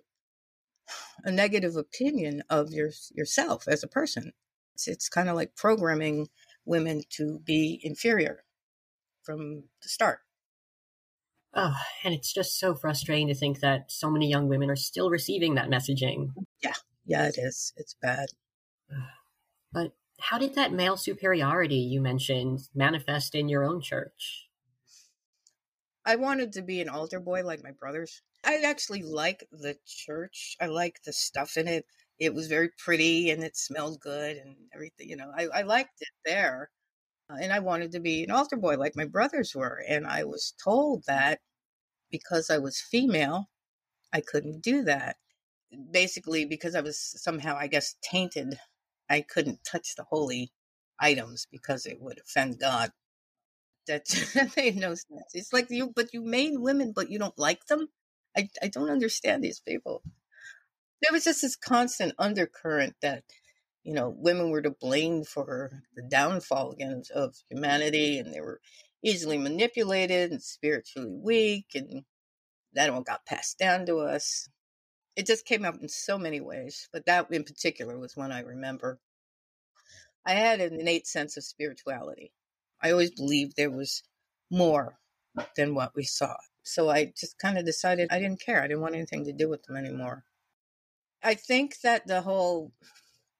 a 1.23 1.31
negative 1.31 1.75
opinion 1.75 2.43
of 2.49 2.71
your 2.71 2.91
yourself 3.13 3.67
as 3.67 3.83
a 3.83 3.87
person. 3.87 4.33
It's, 4.73 4.87
it's 4.87 5.09
kind 5.09 5.29
of 5.29 5.35
like 5.35 5.55
programming 5.55 6.29
women 6.65 7.03
to 7.11 7.39
be 7.39 7.79
inferior 7.83 8.43
from 9.23 9.63
the 9.81 9.89
start. 9.89 10.19
Oh, 11.53 11.75
and 12.03 12.13
it's 12.13 12.33
just 12.33 12.59
so 12.59 12.75
frustrating 12.75 13.27
to 13.27 13.35
think 13.35 13.59
that 13.59 13.91
so 13.91 14.09
many 14.09 14.29
young 14.29 14.47
women 14.47 14.69
are 14.69 14.75
still 14.75 15.09
receiving 15.09 15.55
that 15.55 15.69
messaging. 15.69 16.33
Yeah, 16.63 16.75
yeah, 17.05 17.27
it 17.27 17.37
is. 17.37 17.73
It's 17.75 17.95
bad. 18.01 18.29
But 19.73 19.93
how 20.19 20.37
did 20.37 20.55
that 20.55 20.71
male 20.71 20.97
superiority 20.97 21.75
you 21.77 21.99
mentioned 21.99 22.69
manifest 22.73 23.35
in 23.35 23.49
your 23.49 23.63
own 23.63 23.81
church? 23.81 24.49
I 26.05 26.15
wanted 26.15 26.53
to 26.53 26.61
be 26.61 26.81
an 26.81 26.89
altar 26.89 27.19
boy 27.19 27.43
like 27.43 27.63
my 27.63 27.71
brothers. 27.71 28.21
I 28.43 28.61
actually 28.61 29.03
like 29.03 29.47
the 29.51 29.77
church. 29.85 30.55
I 30.59 30.67
like 30.67 31.01
the 31.03 31.13
stuff 31.13 31.57
in 31.57 31.67
it 31.67 31.85
it 32.21 32.35
was 32.35 32.47
very 32.47 32.69
pretty 32.77 33.31
and 33.31 33.43
it 33.43 33.57
smelled 33.57 33.99
good 33.99 34.37
and 34.37 34.55
everything. 34.75 35.09
You 35.09 35.15
know, 35.15 35.31
I, 35.35 35.47
I 35.47 35.61
liked 35.63 35.99
it 36.01 36.09
there. 36.23 36.69
And 37.39 37.53
I 37.53 37.59
wanted 37.59 37.91
to 37.93 37.99
be 37.99 38.23
an 38.23 38.31
altar 38.31 38.57
boy 38.57 38.77
like 38.77 38.95
my 38.95 39.05
brothers 39.05 39.55
were. 39.55 39.83
And 39.87 40.05
I 40.07 40.23
was 40.23 40.53
told 40.63 41.03
that 41.07 41.39
because 42.11 42.49
I 42.49 42.57
was 42.57 42.81
female, 42.81 43.49
I 44.13 44.21
couldn't 44.21 44.61
do 44.61 44.83
that. 44.83 45.17
Basically, 45.91 46.45
because 46.45 46.75
I 46.75 46.81
was 46.81 46.99
somehow, 46.99 47.55
I 47.57 47.67
guess, 47.67 47.95
tainted, 48.03 48.59
I 49.09 49.21
couldn't 49.21 49.63
touch 49.63 49.95
the 49.95 50.03
holy 50.03 50.51
items 50.99 51.47
because 51.51 51.85
it 51.85 52.01
would 52.01 52.19
offend 52.19 52.59
God. 52.59 52.91
That, 53.87 54.05
that 54.33 54.55
made 54.57 54.75
no 54.75 54.89
sense. 54.89 55.31
It's 55.33 55.53
like 55.53 55.67
you, 55.69 55.91
but 55.95 56.13
you 56.13 56.21
made 56.21 56.53
women, 56.55 56.91
but 56.93 57.09
you 57.09 57.19
don't 57.19 57.37
like 57.39 57.65
them. 57.67 57.87
I, 58.35 58.49
I 58.61 58.67
don't 58.67 58.89
understand 58.89 59.43
these 59.43 59.59
people 59.59 60.03
there 61.01 61.11
was 61.11 61.23
just 61.23 61.41
this 61.41 61.55
constant 61.55 62.13
undercurrent 62.17 62.95
that 63.01 63.23
you 63.83 63.93
know 63.93 64.13
women 64.17 64.49
were 64.49 64.61
to 64.61 64.71
blame 64.71 65.23
for 65.23 65.71
the 65.95 66.03
downfall 66.03 66.71
again 66.71 67.03
of 67.13 67.35
humanity 67.49 68.19
and 68.19 68.33
they 68.33 68.41
were 68.41 68.59
easily 69.03 69.37
manipulated 69.37 70.31
and 70.31 70.43
spiritually 70.43 71.11
weak 71.11 71.65
and 71.73 72.03
that 72.73 72.89
all 72.89 73.01
got 73.01 73.25
passed 73.25 73.57
down 73.57 73.85
to 73.85 73.97
us. 73.97 74.47
It 75.15 75.25
just 75.25 75.45
came 75.45 75.65
up 75.65 75.75
in 75.81 75.89
so 75.89 76.17
many 76.17 76.39
ways 76.41 76.87
but 76.93 77.05
that 77.05 77.31
in 77.31 77.43
particular 77.43 77.97
was 77.97 78.15
one 78.15 78.31
i 78.31 78.41
remember. 78.41 78.99
I 80.25 80.33
had 80.33 80.61
an 80.61 80.79
innate 80.79 81.07
sense 81.07 81.35
of 81.35 81.43
spirituality. 81.43 82.31
I 82.81 82.91
always 82.91 83.11
believed 83.11 83.57
there 83.57 83.71
was 83.71 84.03
more 84.51 84.99
than 85.55 85.73
what 85.73 85.95
we 85.95 86.03
saw 86.03 86.35
so 86.61 86.89
i 86.89 87.05
just 87.17 87.37
kind 87.39 87.57
of 87.57 87.65
decided 87.65 88.09
i 88.11 88.19
didn't 88.19 88.41
care 88.41 88.61
i 88.61 88.67
didn't 88.67 88.81
want 88.81 88.95
anything 88.95 89.23
to 89.25 89.33
do 89.33 89.49
with 89.49 89.63
them 89.63 89.77
anymore. 89.77 90.23
I 91.23 91.35
think 91.35 91.79
that 91.81 92.07
the 92.07 92.21
whole 92.21 92.71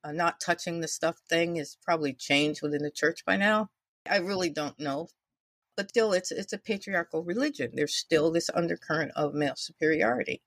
uh, 0.03 0.11
not 0.11 0.39
touching 0.39 0.79
the 0.79 0.87
stuff 0.87 1.17
thing 1.29 1.57
is 1.57 1.77
probably 1.83 2.13
changed 2.13 2.61
within 2.61 2.83
the 2.83 2.91
church 2.91 3.23
by 3.25 3.37
now. 3.37 3.69
I 4.09 4.17
really 4.17 4.49
don't 4.49 4.79
know, 4.79 5.09
but 5.77 5.89
still, 5.89 6.13
it's 6.13 6.31
it's 6.31 6.53
a 6.53 6.57
patriarchal 6.57 7.23
religion. 7.23 7.71
There's 7.73 7.95
still 7.95 8.31
this 8.31 8.49
undercurrent 8.53 9.11
of 9.15 9.33
male 9.33 9.55
superiority, 9.55 10.41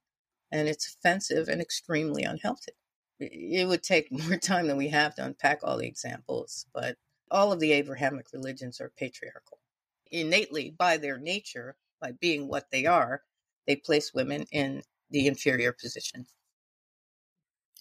and 0.53 0.69
it's 0.69 0.95
offensive 0.95 1.49
and 1.49 1.61
extremely 1.61 2.25
unhealthy. 2.25 2.73
It 3.21 3.69
would 3.69 3.83
take 3.83 4.11
more 4.29 4.37
time 4.38 4.67
than 4.67 4.77
we 4.77 4.88
have 4.88 5.14
to 5.17 5.25
unpack 5.25 5.61
all 5.62 5.79
the 5.79 5.87
examples, 5.87 6.67
but 6.75 6.97
all 7.31 7.53
of 7.53 7.61
the 7.61 7.73
Abrahamic 7.73 8.27
religions 8.33 8.81
are 8.81 8.93
patriarchal. 8.97 9.59
Innately, 10.11 10.71
by 10.71 10.97
their 10.97 11.19
nature, 11.19 11.77
by 12.01 12.12
being 12.12 12.49
what 12.49 12.71
they 12.71 12.87
are, 12.87 13.23
they 13.67 13.77
place 13.77 14.12
women 14.14 14.47
in 14.53 14.83
the 15.11 15.27
inferior 15.27 15.73
position. 15.73 16.27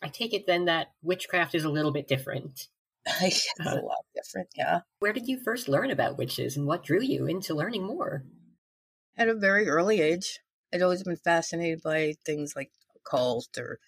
I 0.03 0.09
take 0.09 0.33
it 0.33 0.45
then 0.45 0.65
that 0.65 0.91
witchcraft 1.01 1.55
is 1.55 1.63
a 1.63 1.69
little 1.69 1.91
bit 1.91 2.07
different. 2.07 2.67
it's 3.21 3.47
uh, 3.59 3.69
a 3.69 3.81
lot 3.81 4.05
different, 4.13 4.49
yeah. 4.55 4.81
Where 4.99 5.13
did 5.13 5.27
you 5.27 5.39
first 5.39 5.67
learn 5.67 5.91
about 5.91 6.17
witches 6.17 6.57
and 6.57 6.67
what 6.67 6.83
drew 6.83 7.01
you 7.01 7.25
into 7.25 7.53
learning 7.53 7.83
more? 7.83 8.23
At 9.17 9.29
a 9.29 9.33
very 9.33 9.67
early 9.67 10.01
age. 10.01 10.39
I'd 10.73 10.81
always 10.81 11.03
been 11.03 11.17
fascinated 11.17 11.81
by 11.83 12.15
things 12.25 12.53
like 12.55 12.71
occult 12.95 13.57
or 13.57 13.79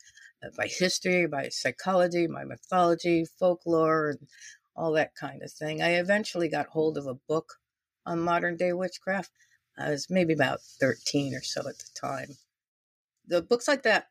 uh, 0.43 0.49
by 0.56 0.67
history, 0.67 1.25
by 1.25 1.49
psychology, 1.49 2.28
by 2.28 2.43
mythology, 2.43 3.25
folklore, 3.25 4.12
and 4.12 4.28
all 4.75 4.91
that 4.93 5.15
kind 5.15 5.41
of 5.41 5.51
thing. 5.51 5.82
I 5.82 5.95
eventually 5.95 6.47
got 6.47 6.67
hold 6.67 6.97
of 6.97 7.08
a 7.08 7.13
book 7.13 7.56
on 8.06 8.19
modern 8.19 8.56
day 8.56 8.71
witchcraft. 8.73 9.32
I 9.78 9.89
was 9.89 10.10
maybe 10.10 10.34
about 10.34 10.62
13 10.62 11.34
or 11.34 11.41
so 11.41 11.62
at 11.67 11.80
the 11.80 11.89
time. 11.99 12.38
The 13.28 13.41
books 13.41 13.67
like 13.67 13.84
that 13.84 14.08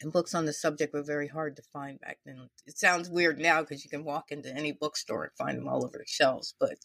and 0.00 0.12
books 0.12 0.34
on 0.34 0.44
the 0.44 0.52
subject 0.52 0.92
were 0.92 1.02
very 1.02 1.28
hard 1.28 1.56
to 1.56 1.62
find 1.72 2.00
back 2.00 2.18
then. 2.24 2.48
It 2.66 2.78
sounds 2.78 3.08
weird 3.08 3.38
now 3.38 3.62
because 3.62 3.82
you 3.82 3.90
can 3.90 4.04
walk 4.04 4.30
into 4.30 4.54
any 4.54 4.72
bookstore 4.72 5.24
and 5.24 5.32
find 5.32 5.58
them 5.58 5.68
all 5.68 5.84
over 5.84 5.98
the 5.98 6.04
shelves, 6.06 6.54
but 6.60 6.76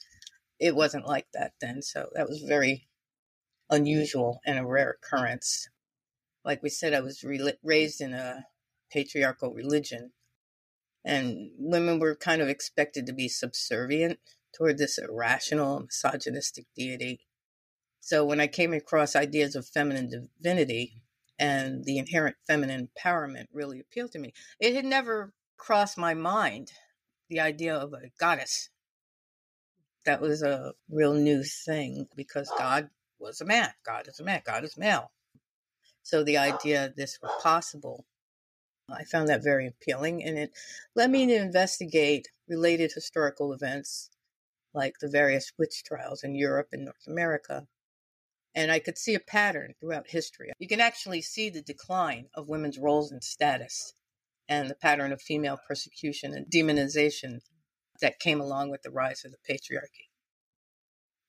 it 0.59 0.75
wasn't 0.75 1.07
like 1.07 1.27
that 1.33 1.53
then. 1.59 1.81
So 1.81 2.09
that 2.13 2.29
was 2.29 2.41
very 2.41 2.87
unusual 3.69 4.39
and 4.45 4.59
a 4.59 4.65
rare 4.65 4.97
occurrence. 5.01 5.67
Like 6.45 6.63
we 6.63 6.69
said, 6.69 6.93
I 6.93 7.01
was 7.01 7.23
re- 7.23 7.53
raised 7.63 8.01
in 8.01 8.13
a 8.13 8.45
patriarchal 8.91 9.53
religion, 9.53 10.11
and 11.03 11.51
women 11.57 11.99
were 11.99 12.15
kind 12.15 12.41
of 12.41 12.47
expected 12.49 13.05
to 13.05 13.13
be 13.13 13.27
subservient 13.27 14.19
toward 14.55 14.77
this 14.77 14.97
irrational, 14.97 15.81
misogynistic 15.81 16.65
deity. 16.75 17.21
So 17.99 18.25
when 18.25 18.39
I 18.39 18.47
came 18.47 18.73
across 18.73 19.15
ideas 19.15 19.55
of 19.55 19.67
feminine 19.67 20.29
divinity 20.41 21.03
and 21.41 21.83
the 21.85 21.97
inherent 21.97 22.35
feminine 22.45 22.87
empowerment 22.87 23.47
really 23.51 23.79
appealed 23.79 24.11
to 24.11 24.19
me. 24.19 24.31
It 24.59 24.75
had 24.75 24.85
never 24.85 25.33
crossed 25.57 25.97
my 25.97 26.13
mind 26.13 26.71
the 27.29 27.39
idea 27.39 27.75
of 27.75 27.93
a 27.93 28.11
goddess. 28.19 28.69
That 30.05 30.21
was 30.21 30.43
a 30.43 30.73
real 30.89 31.15
new 31.15 31.43
thing 31.43 32.07
because 32.15 32.51
God 32.57 32.89
was 33.19 33.41
a 33.41 33.45
man. 33.45 33.71
God 33.83 34.07
is 34.07 34.19
a 34.19 34.23
man. 34.23 34.41
God 34.45 34.63
is 34.63 34.77
male. 34.77 35.11
So 36.03 36.23
the 36.23 36.37
idea 36.37 36.93
this 36.95 37.17
was 37.21 37.31
possible, 37.41 38.05
I 38.87 39.03
found 39.03 39.27
that 39.29 39.43
very 39.43 39.65
appealing, 39.67 40.23
and 40.23 40.37
it 40.37 40.51
led 40.95 41.09
me 41.09 41.25
to 41.25 41.35
investigate 41.35 42.29
related 42.47 42.91
historical 42.93 43.51
events 43.51 44.11
like 44.73 44.93
the 44.99 45.09
various 45.09 45.51
witch 45.57 45.83
trials 45.83 46.23
in 46.23 46.35
Europe 46.35 46.69
and 46.71 46.85
North 46.85 47.07
America. 47.07 47.67
And 48.53 48.71
I 48.71 48.79
could 48.79 48.97
see 48.97 49.15
a 49.15 49.19
pattern 49.19 49.75
throughout 49.79 50.09
history. 50.09 50.51
You 50.59 50.67
can 50.67 50.81
actually 50.81 51.21
see 51.21 51.49
the 51.49 51.61
decline 51.61 52.27
of 52.35 52.49
women's 52.49 52.77
roles 52.77 53.11
and 53.11 53.23
status 53.23 53.93
and 54.49 54.69
the 54.69 54.75
pattern 54.75 55.13
of 55.13 55.21
female 55.21 55.57
persecution 55.65 56.33
and 56.33 56.45
demonization 56.47 57.39
that 58.01 58.19
came 58.19 58.41
along 58.41 58.69
with 58.69 58.81
the 58.81 58.91
rise 58.91 59.23
of 59.23 59.31
the 59.31 59.37
patriarchy. 59.49 60.09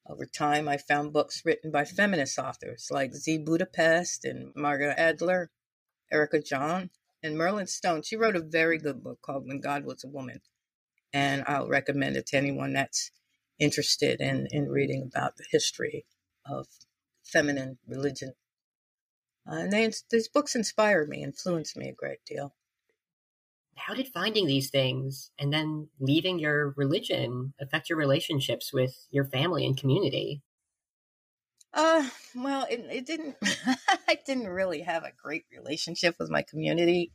Over 0.09 0.27
time, 0.27 0.69
I 0.69 0.79
found 0.79 1.13
books 1.13 1.45
written 1.45 1.71
by 1.71 1.85
feminist 1.85 2.39
authors 2.39 2.89
like 2.91 3.15
Z. 3.15 3.39
Budapest 3.39 4.25
and 4.25 4.53
Margaret 4.57 4.99
Adler, 4.99 5.51
Erica 6.11 6.41
Jong, 6.41 6.91
and 7.23 7.39
Merlin 7.39 7.69
Stone. 7.69 8.03
She 8.03 8.17
wrote 8.17 8.35
a 8.35 8.41
very 8.41 8.79
good 8.79 9.05
book 9.05 9.21
called 9.23 9.47
When 9.47 9.61
God 9.61 9.85
Was 9.85 10.03
a 10.03 10.09
Woman, 10.09 10.41
and 11.13 11.45
I'll 11.47 11.69
recommend 11.69 12.17
it 12.17 12.27
to 12.27 12.37
anyone 12.37 12.73
that's 12.73 13.13
interested 13.61 14.21
in, 14.21 14.49
in 14.51 14.69
reading 14.69 15.05
about 15.05 15.37
the 15.37 15.45
history 15.53 16.05
of 16.45 16.67
feminine 17.33 17.79
religion. 17.87 18.35
Uh, 19.51 19.57
and 19.57 19.73
they, 19.73 19.91
these 20.11 20.29
books 20.29 20.55
inspired 20.55 21.09
me, 21.09 21.23
influenced 21.23 21.77
me 21.77 21.89
a 21.89 21.95
great 21.95 22.25
deal. 22.25 22.55
How 23.77 23.95
did 23.95 24.09
finding 24.09 24.47
these 24.47 24.71
things 24.71 25.31
and 25.39 25.53
then 25.53 25.89
leaving 25.99 26.39
your 26.39 26.75
religion 26.77 27.55
affect 27.61 27.89
your 27.89 27.99
relationships 27.99 28.73
with 28.73 29.07
your 29.11 29.25
family 29.25 29.67
and 29.67 29.77
community? 29.77 30.43
Uh, 31.75 32.07
well, 32.37 32.67
it, 32.71 32.85
it 32.91 33.07
didn't. 33.07 33.37
I 34.09 34.19
didn't 34.27 34.49
really 34.49 34.83
have 34.83 35.05
a 35.05 35.13
great 35.21 35.47
relationship 35.51 36.17
with 36.19 36.31
my 36.31 36.43
community 36.43 37.13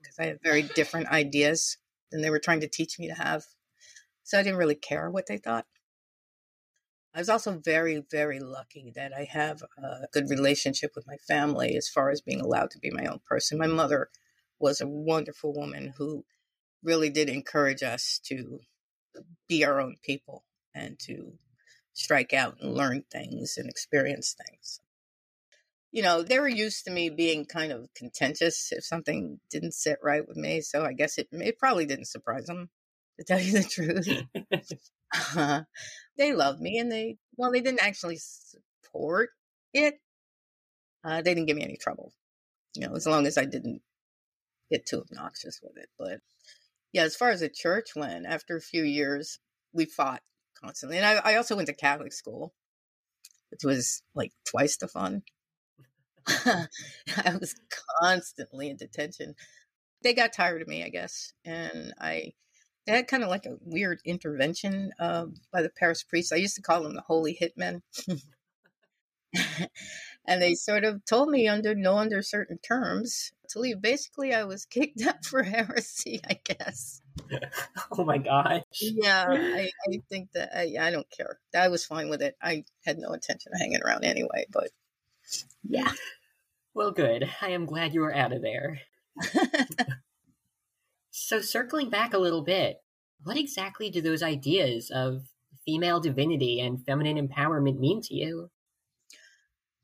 because 0.00 0.18
uh, 0.18 0.22
I 0.22 0.26
had 0.26 0.38
very 0.42 0.62
different 0.62 1.08
ideas 1.08 1.78
than 2.10 2.22
they 2.22 2.30
were 2.30 2.38
trying 2.38 2.60
to 2.60 2.68
teach 2.68 2.98
me 2.98 3.08
to 3.08 3.14
have. 3.14 3.44
So 4.22 4.38
I 4.38 4.42
didn't 4.42 4.58
really 4.58 4.76
care 4.76 5.10
what 5.10 5.26
they 5.26 5.38
thought. 5.38 5.66
I 7.18 7.20
was 7.20 7.28
also 7.28 7.58
very, 7.58 8.04
very 8.12 8.38
lucky 8.38 8.92
that 8.94 9.12
I 9.12 9.24
have 9.24 9.64
a 9.76 10.06
good 10.12 10.30
relationship 10.30 10.92
with 10.94 11.04
my 11.08 11.16
family 11.16 11.74
as 11.74 11.88
far 11.88 12.10
as 12.10 12.20
being 12.20 12.40
allowed 12.40 12.70
to 12.70 12.78
be 12.78 12.92
my 12.92 13.06
own 13.06 13.18
person. 13.28 13.58
My 13.58 13.66
mother 13.66 14.08
was 14.60 14.80
a 14.80 14.86
wonderful 14.86 15.52
woman 15.52 15.94
who 15.98 16.24
really 16.80 17.10
did 17.10 17.28
encourage 17.28 17.82
us 17.82 18.20
to 18.26 18.60
be 19.48 19.64
our 19.64 19.80
own 19.80 19.96
people 20.00 20.44
and 20.72 20.96
to 21.00 21.32
strike 21.92 22.32
out 22.32 22.58
and 22.60 22.76
learn 22.76 23.02
things 23.10 23.56
and 23.58 23.68
experience 23.68 24.36
things. 24.46 24.80
You 25.90 26.04
know, 26.04 26.22
they 26.22 26.38
were 26.38 26.46
used 26.46 26.84
to 26.84 26.92
me 26.92 27.10
being 27.10 27.46
kind 27.46 27.72
of 27.72 27.92
contentious 27.96 28.70
if 28.70 28.84
something 28.84 29.40
didn't 29.50 29.74
sit 29.74 29.98
right 30.04 30.22
with 30.24 30.36
me. 30.36 30.60
So 30.60 30.84
I 30.84 30.92
guess 30.92 31.18
it, 31.18 31.26
it 31.32 31.58
probably 31.58 31.84
didn't 31.84 32.04
surprise 32.04 32.46
them, 32.46 32.70
to 33.18 33.24
tell 33.24 33.40
you 33.40 33.52
the 33.52 33.64
truth. 33.64 34.88
uh, 35.36 35.62
they 36.16 36.32
loved 36.32 36.60
me 36.60 36.78
and 36.78 36.90
they, 36.90 37.16
well, 37.36 37.50
they 37.50 37.60
didn't 37.60 37.82
actually 37.82 38.18
support 38.18 39.30
it. 39.72 39.94
Uh, 41.04 41.22
they 41.22 41.34
didn't 41.34 41.46
give 41.46 41.56
me 41.56 41.64
any 41.64 41.76
trouble, 41.76 42.12
you 42.74 42.86
know, 42.86 42.94
as 42.94 43.06
long 43.06 43.26
as 43.26 43.38
I 43.38 43.44
didn't 43.44 43.82
get 44.70 44.86
too 44.86 45.00
obnoxious 45.00 45.60
with 45.62 45.76
it. 45.76 45.88
But 45.98 46.20
yeah, 46.92 47.02
as 47.02 47.16
far 47.16 47.30
as 47.30 47.40
the 47.40 47.48
church 47.48 47.90
went, 47.94 48.26
after 48.26 48.56
a 48.56 48.60
few 48.60 48.82
years, 48.82 49.38
we 49.72 49.84
fought 49.84 50.22
constantly. 50.62 50.98
And 50.98 51.06
I, 51.06 51.32
I 51.32 51.36
also 51.36 51.56
went 51.56 51.68
to 51.68 51.74
Catholic 51.74 52.12
school, 52.12 52.52
which 53.50 53.64
was 53.64 54.02
like 54.14 54.32
twice 54.46 54.76
the 54.76 54.88
fun. 54.88 55.22
I 56.26 56.66
was 57.40 57.54
constantly 58.00 58.68
in 58.68 58.76
detention. 58.76 59.34
They 60.02 60.14
got 60.14 60.32
tired 60.32 60.62
of 60.62 60.68
me, 60.68 60.84
I 60.84 60.90
guess, 60.90 61.32
and 61.44 61.94
I 61.98 62.32
they 62.88 62.94
had 62.94 63.06
kind 63.06 63.22
of 63.22 63.28
like 63.28 63.44
a 63.44 63.58
weird 63.60 64.00
intervention 64.06 64.92
uh, 64.98 65.26
by 65.52 65.60
the 65.60 65.68
parish 65.68 66.08
priests. 66.08 66.32
I 66.32 66.36
used 66.36 66.56
to 66.56 66.62
call 66.62 66.82
them 66.82 66.94
the 66.94 67.02
holy 67.02 67.38
hitmen. 67.38 67.82
and 70.26 70.40
they 70.40 70.54
sort 70.54 70.84
of 70.84 71.04
told 71.04 71.28
me 71.28 71.48
under 71.48 71.74
no 71.74 71.98
under 71.98 72.22
certain 72.22 72.56
terms 72.66 73.32
to 73.50 73.58
leave. 73.58 73.82
Basically, 73.82 74.32
I 74.32 74.44
was 74.44 74.64
kicked 74.70 75.02
out 75.02 75.22
for 75.22 75.42
heresy, 75.42 76.22
I 76.30 76.40
guess. 76.42 77.02
oh 77.92 78.04
my 78.04 78.16
gosh. 78.16 78.62
Yeah, 78.80 79.26
I, 79.28 79.70
I 79.86 80.02
think 80.08 80.32
that 80.32 80.56
I, 80.56 80.74
I 80.80 80.90
don't 80.90 81.10
care. 81.14 81.38
I 81.54 81.68
was 81.68 81.84
fine 81.84 82.08
with 82.08 82.22
it. 82.22 82.36
I 82.40 82.64
had 82.86 82.96
no 82.96 83.12
intention 83.12 83.52
of 83.52 83.60
hanging 83.60 83.82
around 83.84 84.06
anyway, 84.06 84.46
but 84.50 84.70
yeah. 85.62 85.92
Well, 86.72 86.92
good. 86.92 87.28
I 87.42 87.50
am 87.50 87.66
glad 87.66 87.92
you 87.92 88.00
were 88.00 88.14
out 88.14 88.32
of 88.32 88.40
there. 88.40 88.80
So, 91.18 91.40
circling 91.40 91.90
back 91.90 92.14
a 92.14 92.18
little 92.18 92.42
bit, 92.42 92.78
what 93.22 93.36
exactly 93.36 93.90
do 93.90 94.00
those 94.00 94.22
ideas 94.22 94.90
of 94.90 95.22
female 95.66 96.00
divinity 96.00 96.60
and 96.60 96.84
feminine 96.84 97.28
empowerment 97.28 97.78
mean 97.78 98.00
to 98.02 98.14
you? 98.14 98.50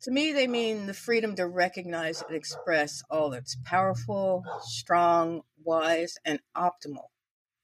To 0.02 0.10
me, 0.10 0.32
they 0.32 0.46
mean 0.46 0.86
the 0.86 0.94
freedom 0.94 1.34
to 1.36 1.46
recognize 1.46 2.22
and 2.22 2.36
express 2.36 3.02
all 3.10 3.30
that's 3.30 3.56
powerful, 3.64 4.44
strong, 4.60 5.42
wise, 5.62 6.16
and 6.24 6.40
optimal 6.56 7.08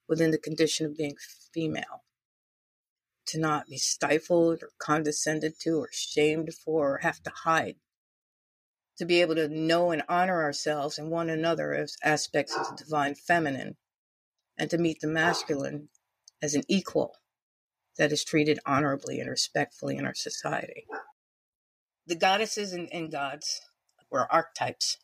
within 0.08 0.30
the 0.30 0.38
condition 0.38 0.86
of 0.86 0.96
being 0.96 1.16
female. 1.52 2.04
To 3.26 3.38
not 3.38 3.66
be 3.66 3.76
stifled 3.76 4.62
or 4.62 4.70
condescended 4.78 5.60
to 5.60 5.76
or 5.76 5.88
shamed 5.92 6.52
for 6.54 6.94
or 6.94 6.98
have 6.98 7.22
to 7.22 7.30
hide. 7.44 7.76
To 9.00 9.04
be 9.04 9.20
able 9.20 9.34
to 9.34 9.48
know 9.48 9.90
and 9.90 10.02
honor 10.08 10.40
ourselves 10.42 10.98
and 10.98 11.10
one 11.10 11.28
another 11.28 11.74
as 11.74 11.96
aspects 12.04 12.56
of 12.56 12.68
the 12.68 12.84
divine 12.84 13.16
feminine, 13.16 13.76
and 14.56 14.70
to 14.70 14.78
meet 14.78 15.00
the 15.00 15.08
masculine 15.08 15.88
as 16.40 16.54
an 16.54 16.62
equal 16.68 17.16
that 17.98 18.12
is 18.12 18.24
treated 18.24 18.60
honorably 18.64 19.20
and 19.20 19.28
respectfully 19.28 19.96
in 19.96 20.06
our 20.06 20.14
society 20.14 20.86
the 22.10 22.16
goddesses 22.16 22.72
and, 22.72 22.88
and 22.92 23.12
gods 23.12 23.60
were 24.10 24.30
archetypes 24.32 24.98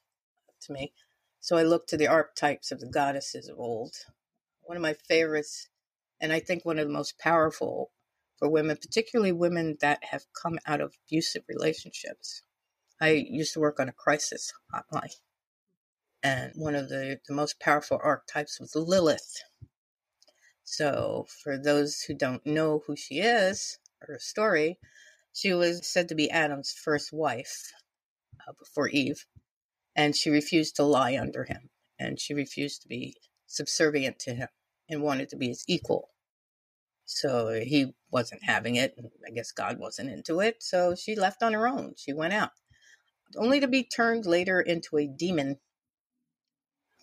to 0.63 0.73
me. 0.73 0.93
So 1.41 1.57
I 1.57 1.63
looked 1.63 1.89
to 1.91 1.97
the 1.97 2.09
archetypes 2.09 2.73
of 2.73 2.81
the 2.81 2.89
goddesses 2.89 3.49
of 3.49 3.61
old. 3.61 3.95
One 4.63 4.77
of 4.77 4.83
my 4.83 4.95
favorites, 4.95 5.69
and 6.21 6.33
I 6.33 6.41
think 6.41 6.65
one 6.65 6.81
of 6.81 6.89
the 6.89 6.93
most 6.93 7.17
powerful 7.21 7.93
for 8.39 8.49
women, 8.49 8.77
particularly 8.77 9.31
women 9.31 9.77
that 9.81 10.03
have 10.07 10.25
come 10.33 10.59
out 10.67 10.81
of 10.81 10.95
abusive 11.07 11.45
relationships. 11.49 12.43
I 13.01 13.11
used 13.11 13.53
to 13.55 13.61
work 13.61 13.79
on 13.79 13.89
a 13.89 13.93
crisis 13.93 14.53
hotline. 14.73 15.15
And 16.23 16.53
one 16.55 16.75
of 16.75 16.89
the, 16.89 17.21
the 17.29 17.35
most 17.35 17.61
powerful 17.61 18.01
archetypes 18.03 18.59
was 18.59 18.75
Lilith. 18.75 19.43
So, 20.65 21.27
for 21.43 21.57
those 21.57 22.03
who 22.03 22.15
don't 22.15 22.45
know 22.45 22.83
who 22.87 22.97
she 22.97 23.21
is, 23.21 23.79
or 24.01 24.15
her 24.15 24.19
story, 24.19 24.79
she 25.33 25.53
was 25.53 25.87
said 25.87 26.09
to 26.09 26.15
be 26.15 26.31
Adam's 26.31 26.73
first 26.73 27.13
wife 27.13 27.73
uh, 28.47 28.53
before 28.59 28.89
Eve, 28.89 29.27
and 29.95 30.17
she 30.17 30.31
refused 30.31 30.77
to 30.77 30.83
lie 30.83 31.17
under 31.17 31.45
him, 31.45 31.71
and 31.99 32.19
she 32.19 32.35
refused 32.35 32.83
to 32.83 32.89
be 32.89 33.15
subservient 33.47 34.19
to 34.21 34.35
him 34.35 34.49
and 34.89 35.03
wanted 35.03 35.29
to 35.29 35.37
be 35.37 35.49
his 35.49 35.65
equal. 35.69 36.11
So 37.05 37.61
he 37.65 37.95
wasn't 38.11 38.43
having 38.43 38.75
it, 38.75 38.97
I 39.25 39.31
guess 39.31 39.53
God 39.53 39.79
wasn't 39.79 40.11
into 40.11 40.41
it, 40.41 40.63
so 40.63 40.95
she 40.97 41.15
left 41.15 41.43
on 41.43 41.53
her 41.53 41.69
own. 41.69 41.95
She 41.97 42.13
went 42.13 42.33
out, 42.33 42.51
only 43.37 43.61
to 43.61 43.69
be 43.69 43.83
turned 43.83 44.27
later 44.27 44.61
into 44.61 44.99
a 44.99 45.07
demon, 45.07 45.59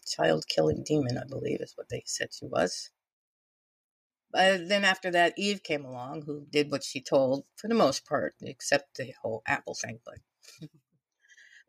child 0.06 0.46
killing 0.48 0.84
demon, 0.84 1.18
I 1.18 1.26
believe 1.26 1.62
is 1.62 1.74
what 1.76 1.90
they 1.90 2.04
said 2.06 2.30
she 2.34 2.46
was. 2.46 2.92
But 4.32 4.68
then 4.68 4.84
after 4.84 5.12
that, 5.12 5.34
Eve 5.38 5.62
came 5.62 5.86
along, 5.86 6.24
who 6.24 6.46
did 6.50 6.72
what 6.72 6.84
she 6.84 7.02
told 7.02 7.46
for 7.56 7.68
the 7.68 7.76
most 7.76 8.06
part, 8.06 8.36
except 8.42 8.98
the 8.98 9.14
whole 9.22 9.44
apple 9.46 9.76
thing. 9.76 10.00
But 10.06 10.18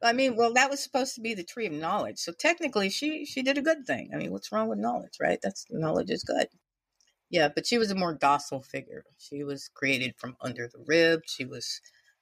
I 0.03 0.13
mean, 0.13 0.37
well, 0.37 0.53
that 0.55 0.71
was 0.71 0.83
supposed 0.83 1.15
to 1.15 1.21
be 1.21 1.35
the 1.35 1.45
tree 1.45 1.67
of 1.67 1.73
knowledge. 1.73 2.19
So 2.19 2.33
technically, 2.33 2.91
she 2.91 3.25
she 3.25 3.43
did 3.43 3.59
a 3.59 3.63
good 3.63 3.87
thing. 3.87 4.11
I 4.13 4.17
mean, 4.17 4.33
what's 4.33 4.53
wrong 4.53 4.69
with 4.69 4.79
knowledge, 4.79 5.17
right? 5.21 5.39
That's 5.43 5.67
knowledge 5.71 6.11
is 6.11 6.25
good. 6.25 6.49
Yeah, 7.31 7.49
but 7.55 7.67
she 7.67 7.79
was 7.79 7.91
a 7.91 7.95
more 7.95 8.15
docile 8.15 8.63
figure. 8.63 9.05
She 9.19 9.45
was 9.45 9.69
created 9.75 10.15
from 10.17 10.37
under 10.41 10.69
the 10.69 10.85
rib. 10.87 11.23
She 11.27 11.45
was 11.45 11.81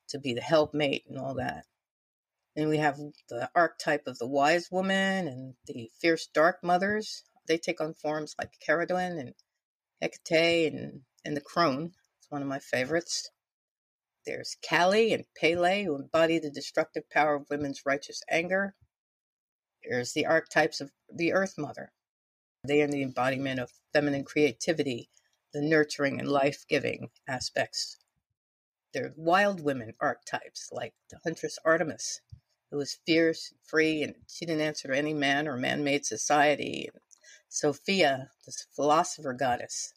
to 0.08 0.18
be 0.18 0.32
the 0.32 0.40
helpmate 0.40 1.04
and 1.08 1.18
all 1.18 1.34
that. 1.34 1.66
And 2.54 2.68
we 2.68 2.78
have 2.78 2.98
the 3.28 3.50
archetype 3.54 4.06
of 4.06 4.18
the 4.18 4.26
wise 4.26 4.70
woman 4.70 5.26
and 5.26 5.54
the 5.66 5.90
fierce 6.00 6.26
dark 6.26 6.62
mothers. 6.62 7.24
They 7.46 7.56
take 7.56 7.80
on 7.80 7.94
forms 7.94 8.34
like 8.38 8.50
Ceridwen 8.66 9.18
and 9.18 9.34
Hecate 10.02 10.74
and, 10.74 11.00
and 11.24 11.36
the 11.36 11.40
crone. 11.40 11.92
It's 12.18 12.30
one 12.30 12.42
of 12.42 12.48
my 12.48 12.58
favorites. 12.58 13.30
There's 14.26 14.56
Kali 14.68 15.12
and 15.12 15.24
Pele, 15.34 15.84
who 15.84 15.96
embody 15.96 16.38
the 16.38 16.50
destructive 16.50 17.08
power 17.10 17.36
of 17.36 17.50
women's 17.50 17.86
righteous 17.86 18.22
anger. 18.30 18.74
There's 19.82 20.12
the 20.12 20.26
archetypes 20.26 20.80
of 20.80 20.92
the 21.12 21.32
Earth 21.32 21.54
Mother. 21.58 21.90
They 22.64 22.82
are 22.82 22.86
the 22.86 23.02
embodiment 23.02 23.58
of 23.58 23.72
feminine 23.92 24.24
creativity, 24.24 25.10
the 25.52 25.60
nurturing 25.60 26.20
and 26.20 26.28
life 26.28 26.64
giving 26.68 27.10
aspects. 27.26 27.98
There 28.92 29.06
are 29.06 29.14
wild 29.16 29.60
women 29.60 29.94
archetypes, 30.00 30.68
like 30.70 30.94
the 31.10 31.18
Huntress 31.24 31.58
Artemis, 31.64 32.20
who 32.72 32.78
was 32.78 32.98
fierce 33.04 33.50
and 33.50 33.60
free, 33.62 34.02
and 34.02 34.14
she 34.26 34.46
didn't 34.46 34.62
answer 34.62 34.88
to 34.88 34.96
any 34.96 35.12
man 35.12 35.46
or 35.46 35.58
man 35.58 35.84
made 35.84 36.06
society. 36.06 36.88
Sophia, 37.50 38.30
the 38.46 38.52
philosopher 38.74 39.34
goddess. 39.34 39.92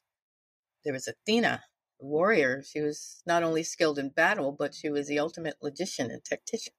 There 0.84 0.92
was 0.92 1.08
Athena, 1.08 1.64
the 2.02 2.06
warrior. 2.06 2.62
She 2.64 2.82
was 2.82 3.24
not 3.26 3.44
only 3.44 3.64
skilled 3.64 3.98
in 3.98 4.10
battle, 4.10 4.52
but 4.52 4.76
she 4.76 4.90
was 4.90 5.08
the 5.08 5.20
ultimate 5.20 5.56
logician 5.62 6.12
and 6.12 6.24
tactician. 6.24 6.74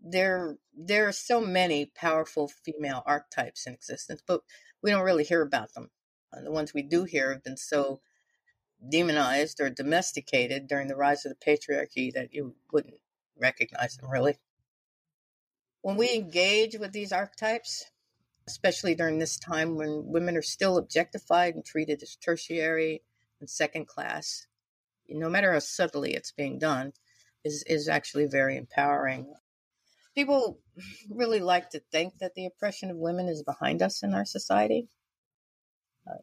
There, 0.00 0.56
there 0.76 1.06
are 1.06 1.12
so 1.12 1.40
many 1.40 1.86
powerful 1.94 2.48
female 2.48 3.04
archetypes 3.06 3.64
in 3.64 3.74
existence, 3.74 4.22
but 4.26 4.42
we 4.82 4.90
don't 4.90 5.04
really 5.04 5.24
hear 5.24 5.42
about 5.42 5.72
them. 5.74 5.90
And 6.32 6.44
the 6.44 6.50
ones 6.50 6.74
we 6.74 6.82
do 6.82 7.04
hear 7.04 7.32
have 7.32 7.44
been 7.44 7.56
so 7.56 8.00
demonized 8.90 9.60
or 9.60 9.70
domesticated 9.70 10.66
during 10.66 10.88
the 10.88 10.96
rise 10.96 11.24
of 11.24 11.32
the 11.32 11.46
patriarchy 11.46 12.12
that 12.12 12.34
you 12.34 12.56
wouldn't 12.72 12.96
recognize 13.40 13.96
them 13.96 14.10
really. 14.10 14.36
When 15.82 15.96
we 15.96 16.12
engage 16.14 16.76
with 16.78 16.92
these 16.92 17.12
archetypes, 17.12 17.84
especially 18.48 18.94
during 18.94 19.18
this 19.18 19.38
time 19.38 19.76
when 19.76 20.06
women 20.06 20.36
are 20.36 20.42
still 20.42 20.78
objectified 20.78 21.54
and 21.54 21.64
treated 21.64 22.02
as 22.02 22.16
tertiary 22.16 23.02
and 23.40 23.48
second 23.48 23.86
class, 23.86 24.46
no 25.08 25.28
matter 25.28 25.52
how 25.52 25.58
subtly 25.58 26.14
it's 26.14 26.32
being 26.32 26.58
done, 26.58 26.92
is, 27.44 27.62
is 27.66 27.88
actually 27.88 28.26
very 28.26 28.56
empowering. 28.56 29.32
People 30.14 30.60
really 31.10 31.40
like 31.40 31.70
to 31.70 31.80
think 31.92 32.18
that 32.18 32.34
the 32.34 32.46
oppression 32.46 32.90
of 32.90 32.96
women 32.96 33.28
is 33.28 33.42
behind 33.42 33.82
us 33.82 34.02
in 34.02 34.14
our 34.14 34.24
society. 34.24 34.88
Uh, 36.08 36.14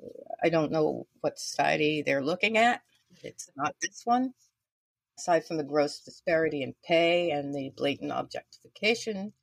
I 0.43 0.49
don't 0.49 0.71
know 0.71 1.07
what 1.21 1.39
society 1.39 2.01
they're 2.01 2.23
looking 2.23 2.57
at. 2.57 2.81
It's 3.21 3.49
not 3.55 3.75
this 3.81 4.01
one. 4.05 4.33
Aside 5.17 5.45
from 5.45 5.57
the 5.57 5.63
gross 5.63 5.99
disparity 5.99 6.63
in 6.63 6.75
pay 6.83 7.31
and 7.31 7.53
the 7.53 7.71
blatant 7.75 8.11
objectification, 8.11 9.33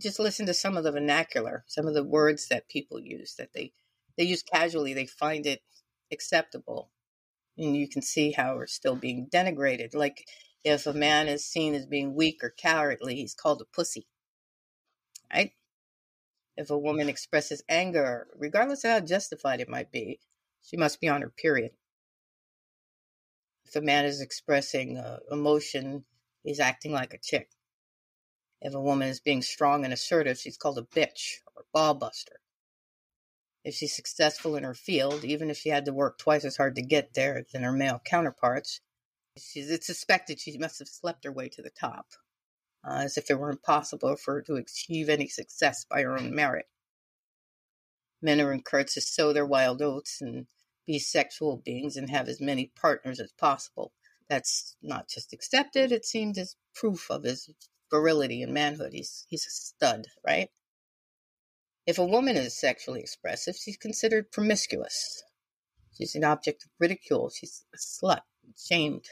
just 0.00 0.18
listen 0.18 0.46
to 0.46 0.54
some 0.54 0.76
of 0.76 0.84
the 0.84 0.92
vernacular, 0.92 1.64
some 1.68 1.86
of 1.86 1.94
the 1.94 2.04
words 2.04 2.48
that 2.48 2.68
people 2.68 3.00
use 3.00 3.34
that 3.36 3.52
they 3.54 3.72
they 4.16 4.24
use 4.24 4.42
casually. 4.42 4.94
They 4.94 5.06
find 5.06 5.46
it 5.46 5.62
acceptable, 6.12 6.90
and 7.56 7.76
you 7.76 7.88
can 7.88 8.02
see 8.02 8.32
how 8.32 8.56
we're 8.56 8.66
still 8.66 8.96
being 8.96 9.28
denigrated. 9.32 9.94
Like 9.94 10.26
if 10.64 10.86
a 10.86 10.92
man 10.92 11.28
is 11.28 11.46
seen 11.46 11.74
as 11.74 11.86
being 11.86 12.14
weak 12.14 12.42
or 12.42 12.50
cowardly, 12.50 13.16
he's 13.16 13.34
called 13.34 13.62
a 13.62 13.66
pussy, 13.66 14.06
right? 15.32 15.52
If 16.56 16.70
a 16.70 16.78
woman 16.78 17.08
expresses 17.08 17.62
anger, 17.68 18.28
regardless 18.36 18.84
of 18.84 18.90
how 18.90 19.00
justified 19.00 19.60
it 19.60 19.68
might 19.68 19.92
be, 19.92 20.20
she 20.62 20.76
must 20.76 21.00
be 21.00 21.08
on 21.08 21.22
her 21.22 21.30
period. 21.30 21.72
If 23.68 23.76
a 23.76 23.82
man 23.82 24.06
is 24.06 24.22
expressing 24.22 24.96
uh, 24.96 25.18
emotion, 25.30 26.04
he's 26.42 26.58
acting 26.58 26.92
like 26.92 27.12
a 27.12 27.18
chick. 27.18 27.50
If 28.62 28.74
a 28.74 28.80
woman 28.80 29.08
is 29.08 29.20
being 29.20 29.42
strong 29.42 29.84
and 29.84 29.92
assertive, 29.92 30.38
she's 30.38 30.56
called 30.56 30.78
a 30.78 30.82
bitch 30.82 31.40
or 31.54 31.64
ball 31.74 31.94
buster. 31.94 32.40
If 33.64 33.74
she's 33.74 33.94
successful 33.94 34.56
in 34.56 34.64
her 34.64 34.74
field, 34.74 35.22
even 35.24 35.50
if 35.50 35.58
she 35.58 35.68
had 35.68 35.84
to 35.84 35.92
work 35.92 36.18
twice 36.18 36.46
as 36.46 36.56
hard 36.56 36.76
to 36.76 36.82
get 36.82 37.12
there 37.12 37.44
than 37.52 37.62
her 37.62 37.72
male 37.72 38.00
counterparts, 38.02 38.80
she's, 39.36 39.70
it's 39.70 39.86
suspected 39.86 40.40
she 40.40 40.56
must 40.56 40.78
have 40.78 40.88
slept 40.88 41.24
her 41.24 41.32
way 41.32 41.50
to 41.50 41.62
the 41.62 41.70
top 41.70 42.06
uh, 42.84 43.00
as 43.02 43.18
if 43.18 43.30
it 43.30 43.38
were 43.38 43.50
impossible 43.50 44.16
for 44.16 44.34
her 44.34 44.42
to 44.42 44.54
achieve 44.54 45.08
any 45.10 45.28
success 45.28 45.84
by 45.84 46.02
her 46.02 46.16
own 46.18 46.34
merit. 46.34 46.66
Men 48.22 48.40
are 48.40 48.52
encouraged 48.52 48.94
to 48.94 49.00
sow 49.00 49.32
their 49.32 49.46
wild 49.46 49.82
oats 49.82 50.20
and 50.20 50.46
be 50.88 50.98
sexual 50.98 51.58
beings 51.58 51.96
and 51.96 52.08
have 52.08 52.28
as 52.28 52.40
many 52.40 52.72
partners 52.74 53.20
as 53.20 53.30
possible. 53.38 53.92
That's 54.28 54.74
not 54.82 55.08
just 55.08 55.32
accepted, 55.34 55.92
it 55.92 56.06
seemed 56.06 56.38
as 56.38 56.56
proof 56.74 57.10
of 57.10 57.24
his 57.24 57.50
virility 57.90 58.42
and 58.42 58.52
manhood. 58.52 58.92
He's, 58.92 59.26
he's 59.28 59.46
a 59.46 59.50
stud, 59.50 60.06
right? 60.26 60.48
If 61.86 61.98
a 61.98 62.06
woman 62.06 62.36
is 62.36 62.58
sexually 62.58 63.00
expressive, 63.00 63.54
she's 63.54 63.76
considered 63.76 64.32
promiscuous. 64.32 65.22
She's 65.96 66.14
an 66.14 66.24
object 66.24 66.64
of 66.64 66.70
ridicule. 66.78 67.30
She's 67.30 67.64
a 67.74 67.78
slut, 67.78 68.20
shamed. 68.56 69.04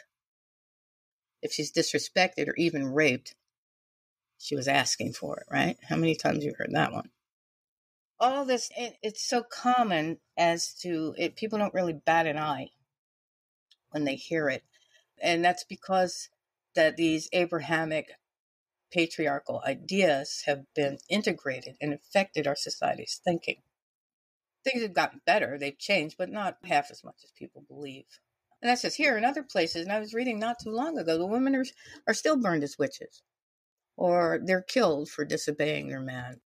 If 1.43 1.53
she's 1.53 1.73
disrespected 1.73 2.49
or 2.49 2.55
even 2.57 2.93
raped, 2.93 3.35
she 4.39 4.57
was 4.57 4.69
asking 4.69 5.13
for 5.13 5.39
it, 5.39 5.47
right? 5.51 5.77
How 5.89 5.97
many 5.97 6.15
times 6.15 6.45
you 6.45 6.55
heard 6.57 6.71
that 6.73 6.93
one? 6.93 7.11
All 8.19 8.45
this, 8.45 8.71
it, 8.77 8.97
it's 9.03 9.27
so 9.27 9.43
common 9.43 10.19
as 10.37 10.73
to 10.81 11.15
it, 11.19 11.37
people 11.37 11.59
don't 11.59 11.75
really 11.75 11.93
bat 11.93 12.27
an 12.27 12.39
eye 12.39 12.71
when 13.91 14.05
they 14.05 14.17
hear 14.17 14.49
it. 14.49 14.63
And 15.23 15.45
that's 15.45 15.65
because 15.65 16.29
that 16.75 16.97
these 16.97 17.29
Abrahamic 17.33 18.11
patriarchal 18.93 19.63
ideas 19.67 20.43
have 20.47 20.65
been 20.75 20.99
integrated 21.09 21.77
and 21.81 21.93
affected 21.93 22.47
our 22.47 22.57
society's 22.57 23.21
thinking. 23.23 23.63
Things 24.65 24.83
have 24.83 24.95
gotten 24.95 25.21
better, 25.27 25.59
they've 25.59 25.79
changed, 25.79 26.17
but 26.19 26.31
not 26.31 26.59
half 26.65 26.91
as 26.91 27.05
much 27.05 27.17
as 27.25 27.31
people 27.33 27.65
believe. 27.69 28.05
And 28.63 28.71
that's 28.71 28.83
just 28.83 28.97
here 28.97 29.17
in 29.19 29.25
other 29.25 29.43
places. 29.43 29.83
And 29.83 29.93
I 29.93 30.01
was 30.01 30.15
reading 30.15 30.39
not 30.39 30.59
too 30.63 30.71
long 30.71 30.99
ago, 30.99 31.19
the 31.19 31.27
women 31.27 31.55
are, 31.55 31.67
are 32.07 32.15
still 32.15 32.37
burned 32.37 32.65
as 32.65 32.79
witches 32.79 33.23
or 33.97 34.41
they're 34.45 34.63
killed 34.63 35.09
for 35.09 35.25
disobeying 35.25 35.89
their 35.89 36.01
man. 36.01 36.41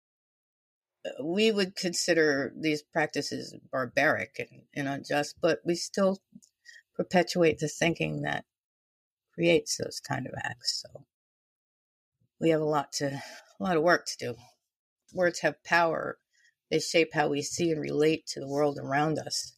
We 1.23 1.51
would 1.51 1.77
consider 1.77 2.53
these 2.57 2.83
practices 2.83 3.55
barbaric 3.71 4.37
and, 4.39 4.63
and 4.75 4.89
unjust, 4.89 5.37
but 5.41 5.61
we 5.65 5.75
still 5.75 6.21
perpetuate 6.95 7.59
the 7.59 7.69
thinking 7.69 8.23
that 8.23 8.45
creates 9.35 9.77
those 9.77 10.01
kind 10.01 10.27
of 10.27 10.35
acts. 10.43 10.83
So 10.83 11.05
we 12.41 12.51
have 12.51 12.61
a 12.61 12.65
lot 12.65 12.93
to 12.95 13.23
a 13.61 13.63
lot 13.63 13.77
of 13.77 13.83
work 13.83 14.07
to 14.07 14.17
do. 14.19 14.35
Words 15.13 15.41
have 15.41 15.63
power. 15.65 16.19
They 16.71 16.81
shape 16.81 17.11
how 17.15 17.29
we 17.29 17.43
see 17.43 17.71
and 17.71 17.81
relate 17.81 18.27
to 18.29 18.41
the 18.41 18.49
world 18.49 18.79
around 18.79 19.19
us. 19.19 19.55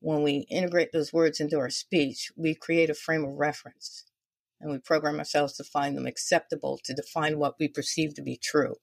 When 0.00 0.22
we 0.22 0.46
integrate 0.50 0.92
those 0.92 1.12
words 1.12 1.40
into 1.40 1.58
our 1.58 1.70
speech, 1.70 2.30
we 2.36 2.54
create 2.54 2.90
a 2.90 2.94
frame 2.94 3.24
of 3.24 3.34
reference 3.34 4.04
and 4.60 4.70
we 4.70 4.78
program 4.78 5.18
ourselves 5.18 5.54
to 5.54 5.64
find 5.64 5.96
them 5.96 6.06
acceptable 6.06 6.78
to 6.84 6.94
define 6.94 7.38
what 7.38 7.54
we 7.58 7.68
perceive 7.68 8.14
to 8.14 8.22
be 8.22 8.36
true. 8.36 8.76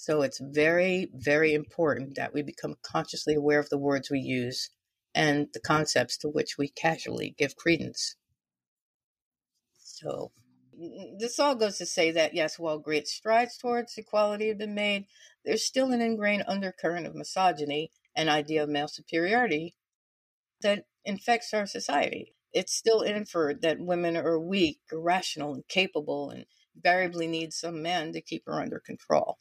So 0.00 0.22
it's 0.22 0.40
very, 0.40 1.10
very 1.12 1.54
important 1.54 2.14
that 2.14 2.32
we 2.32 2.42
become 2.42 2.76
consciously 2.82 3.34
aware 3.34 3.58
of 3.58 3.68
the 3.68 3.76
words 3.76 4.08
we 4.08 4.20
use 4.20 4.70
and 5.12 5.48
the 5.52 5.58
concepts 5.58 6.16
to 6.18 6.28
which 6.28 6.56
we 6.56 6.68
casually 6.68 7.34
give 7.36 7.56
credence. 7.56 8.14
So 9.78 10.30
this 11.18 11.40
all 11.40 11.56
goes 11.56 11.78
to 11.78 11.86
say 11.86 12.12
that 12.12 12.32
yes, 12.32 12.60
while 12.60 12.78
great 12.78 13.08
strides 13.08 13.58
towards 13.58 13.98
equality 13.98 14.46
have 14.46 14.58
been 14.58 14.74
made, 14.74 15.06
there's 15.44 15.64
still 15.64 15.90
an 15.90 16.00
ingrained 16.00 16.44
undercurrent 16.46 17.08
of 17.08 17.16
misogyny 17.16 17.90
and 18.14 18.28
idea 18.28 18.62
of 18.62 18.68
male 18.68 18.86
superiority 18.86 19.74
that 20.60 20.84
infects 21.04 21.52
our 21.52 21.66
society 21.66 22.36
it's 22.52 22.74
still 22.74 23.02
inferred 23.02 23.62
that 23.62 23.78
women 23.78 24.16
are 24.16 24.38
weak, 24.38 24.80
irrational, 24.90 25.54
and 25.54 25.68
capable, 25.68 26.30
and 26.30 26.46
invariably 26.74 27.26
need 27.26 27.52
some 27.52 27.82
man 27.82 28.12
to 28.12 28.20
keep 28.20 28.44
her 28.46 28.60
under 28.60 28.80
control. 28.80 29.36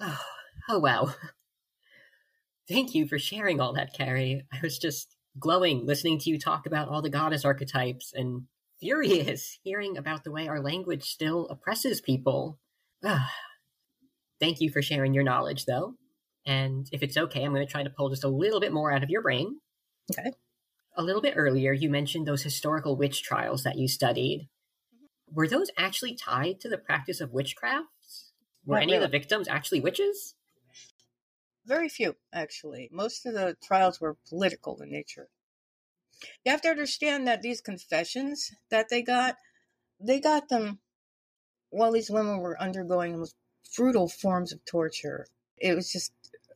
Oh, 0.02 0.18
oh 0.68 0.78
wow. 0.78 1.14
Thank 2.68 2.94
you 2.94 3.06
for 3.06 3.18
sharing 3.18 3.60
all 3.60 3.72
that, 3.74 3.92
Carrie. 3.92 4.46
I 4.52 4.58
was 4.62 4.78
just 4.78 5.16
glowing 5.38 5.84
listening 5.84 6.18
to 6.20 6.30
you 6.30 6.38
talk 6.38 6.66
about 6.66 6.88
all 6.88 7.02
the 7.02 7.10
goddess 7.10 7.44
archetypes 7.44 8.12
and 8.14 8.42
furious 8.80 9.58
hearing 9.64 9.96
about 9.96 10.24
the 10.24 10.30
way 10.30 10.48
our 10.48 10.60
language 10.60 11.04
still 11.04 11.48
oppresses 11.48 12.00
people. 12.00 12.58
Thank 14.40 14.60
you 14.60 14.70
for 14.70 14.80
sharing 14.80 15.12
your 15.12 15.24
knowledge, 15.24 15.66
though. 15.66 15.94
And 16.46 16.86
if 16.92 17.02
it's 17.02 17.16
okay, 17.16 17.44
I'm 17.44 17.52
going 17.52 17.66
to 17.66 17.70
try 17.70 17.82
to 17.82 17.90
pull 17.90 18.08
just 18.08 18.24
a 18.24 18.28
little 18.28 18.60
bit 18.60 18.72
more 18.72 18.92
out 18.92 19.02
of 19.02 19.10
your 19.10 19.22
brain. 19.22 19.60
Okay 20.10 20.30
a 20.96 21.02
little 21.02 21.22
bit 21.22 21.34
earlier, 21.36 21.72
you 21.72 21.88
mentioned 21.88 22.26
those 22.26 22.42
historical 22.42 22.96
witch 22.96 23.22
trials 23.22 23.62
that 23.62 23.78
you 23.78 23.88
studied. 23.88 24.48
Mm-hmm. 24.94 25.34
Were 25.34 25.48
those 25.48 25.70
actually 25.76 26.14
tied 26.14 26.60
to 26.60 26.68
the 26.68 26.78
practice 26.78 27.20
of 27.20 27.32
witchcraft? 27.32 27.86
Were 28.64 28.76
Not 28.76 28.82
any 28.82 28.92
really. 28.92 28.96
of 28.96 29.02
the 29.02 29.08
victims 29.08 29.48
actually 29.48 29.80
witches? 29.80 30.34
Very 31.64 31.88
few, 31.88 32.16
actually. 32.32 32.88
Most 32.92 33.24
of 33.24 33.32
the 33.34 33.56
trials 33.62 34.00
were 34.00 34.14
political 34.28 34.80
in 34.82 34.90
nature. 34.90 35.30
You 36.44 36.52
have 36.52 36.60
to 36.62 36.68
understand 36.68 37.26
that 37.26 37.40
these 37.42 37.62
confessions 37.62 38.52
that 38.68 38.90
they 38.90 39.02
got, 39.02 39.36
they 39.98 40.20
got 40.20 40.48
them 40.48 40.80
while 41.70 41.92
these 41.92 42.10
women 42.10 42.38
were 42.38 42.60
undergoing 42.60 43.12
the 43.12 43.18
most 43.18 43.36
brutal 43.76 44.08
forms 44.08 44.52
of 44.52 44.64
torture. 44.64 45.28
It 45.56 45.74
was 45.74 45.92
just 45.92 46.12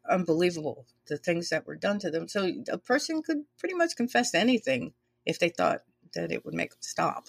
unbelievable 0.08 0.86
the 1.06 1.18
things 1.18 1.50
that 1.50 1.66
were 1.66 1.76
done 1.76 1.98
to 2.00 2.10
them. 2.10 2.28
So 2.28 2.50
a 2.68 2.78
person 2.78 3.22
could 3.22 3.44
pretty 3.58 3.74
much 3.74 3.96
confess 3.96 4.34
anything 4.34 4.94
if 5.26 5.38
they 5.38 5.50
thought 5.50 5.84
that 6.14 6.32
it 6.32 6.44
would 6.44 6.54
make 6.54 6.70
them 6.70 6.82
stop. 6.82 7.28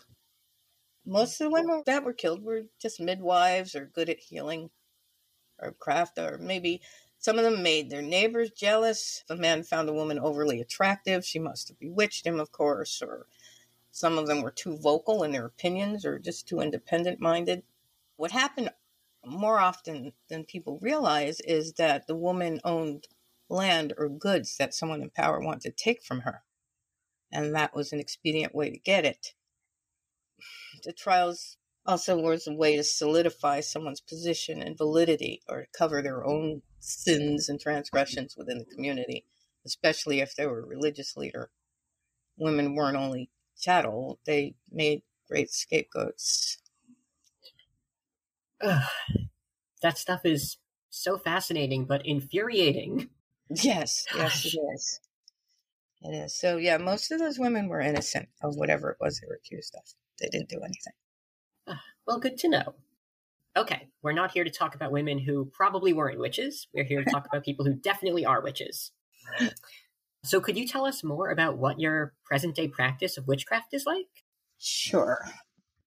Most 1.06 1.39
of 1.39 1.46
the 1.46 1.52
women 1.52 1.84
that 1.86 2.04
were 2.04 2.13
killed 2.13 2.44
were 2.44 2.63
just 2.82 3.00
midwives 3.00 3.76
or 3.76 3.86
good 3.86 4.10
at 4.10 4.20
healing 4.20 4.72
or 5.60 5.72
craft, 5.74 6.18
or 6.18 6.38
maybe 6.39 6.82
some 7.20 7.38
of 7.38 7.44
them 7.44 7.62
made 7.62 7.89
their 7.89 8.02
neighbors 8.02 8.52
jealous. 8.52 9.24
If 9.24 9.38
a 9.38 9.39
man 9.39 9.63
found 9.63 9.88
a 9.88 9.94
woman 9.94 10.18
overly 10.20 10.62
attractive, 10.62 11.24
she 11.24 11.39
must 11.39 11.68
have 11.68 11.80
bewitched 11.80 12.26
him, 12.26 12.39
of 12.39 12.52
course, 12.52 13.02
or 13.02 13.28
some 13.91 14.18
of 14.18 14.28
them 14.28 14.41
were 14.41 14.52
too 14.52 14.78
vocal 14.78 15.24
in 15.24 15.32
their 15.32 15.46
opinions 15.46 16.06
or 16.06 16.20
just 16.20 16.48
too 16.48 16.60
independent 16.60 17.20
minded. 17.20 17.63
What 18.18 18.32
happened 18.32 18.72
more 19.24 19.60
often 19.60 20.13
than 20.28 20.44
people 20.44 20.80
realize 20.82 21.39
is 21.41 21.74
that 21.74 22.08
the 22.08 22.15
woman 22.15 22.60
owned 22.63 23.08
land 23.48 23.94
or 23.98 24.10
goods 24.10 24.58
that 24.58 24.74
someone 24.74 25.02
in 25.02 25.12
power 25.12 25.39
wanted 25.39 25.62
to 25.62 25.84
take 25.84 26.04
from 26.04 26.22
her. 26.22 26.44
And 27.32 27.54
that 27.56 27.76
was 27.76 27.94
an 27.94 28.00
expedient 28.00 28.56
way 28.56 28.72
to 28.72 28.78
get 28.78 29.06
it. 29.06 29.34
The 30.86 30.93
trials 30.93 31.58
also 31.84 32.15
was 32.15 32.45
a 32.45 32.54
way 32.54 32.76
to 32.76 32.84
solidify 32.84 33.62
someone's 33.62 34.02
position 34.02 34.62
and 34.62 34.78
validity 34.78 35.41
or 35.50 35.62
to 35.62 35.67
cover 35.76 36.04
their 36.04 36.24
own 36.24 36.62
sins 36.80 37.50
and 37.50 37.60
transgressions 37.60 38.38
within 38.38 38.60
the 38.60 38.65
community, 38.65 39.26
especially 39.65 40.19
if 40.19 40.36
they 40.36 40.45
were 40.45 40.60
a 40.60 40.65
religious 40.65 41.17
leader. 41.17 41.50
Women 42.38 42.76
weren't 42.76 42.98
only 42.98 43.32
chattel, 43.60 44.19
they 44.26 44.54
made 44.71 45.02
great 45.28 45.52
scapegoats. 45.52 46.60
Ugh, 48.62 48.84
that 49.82 49.98
stuff 49.98 50.21
is 50.24 50.58
so 50.91 51.17
fascinating 51.17 51.86
but 51.86 52.06
infuriating. 52.06 53.10
Yes, 53.50 54.06
yes, 54.15 54.45
it 54.45 54.58
is. 54.74 55.00
It 56.02 56.13
is. 56.13 56.39
So, 56.39 56.58
yeah, 56.58 56.78
most 56.78 57.12
of 57.12 57.19
those 57.19 57.39
women 57.39 57.67
were 57.67 57.80
innocent 57.80 58.30
of 58.41 58.56
whatever 58.56 58.91
it 58.91 58.98
was 59.00 59.19
they 59.19 59.28
were 59.28 59.39
accused 59.43 59.76
of. 59.76 59.84
They 60.19 60.28
didn't 60.28 60.49
do 60.49 60.60
anything. 60.60 60.93
Well, 62.08 62.19
good 62.19 62.38
to 62.38 62.49
know. 62.49 62.75
Okay, 63.58 63.88
we're 64.04 64.12
not 64.12 64.30
here 64.30 64.43
to 64.43 64.51
talk 64.51 64.75
about 64.75 64.91
women 64.91 65.17
who 65.17 65.45
probably 65.51 65.91
weren't 65.91 66.19
witches. 66.19 66.67
We're 66.71 66.84
here 66.84 67.04
to 67.04 67.10
talk 67.10 67.25
about 67.25 67.43
people 67.43 67.65
who 67.65 67.73
definitely 67.82 68.23
are 68.23 68.43
witches. 68.43 68.91
So, 70.23 70.39
could 70.39 70.56
you 70.56 70.67
tell 70.67 70.86
us 70.86 71.04
more 71.04 71.32
about 71.32 71.58
what 71.58 71.80
your 71.80 72.13
present 72.23 72.56
day 72.56 72.67
practice 72.67 73.17
of 73.17 73.28
witchcraft 73.28 73.73
is 73.73 73.86
like? 73.88 74.06
Sure. 74.60 75.25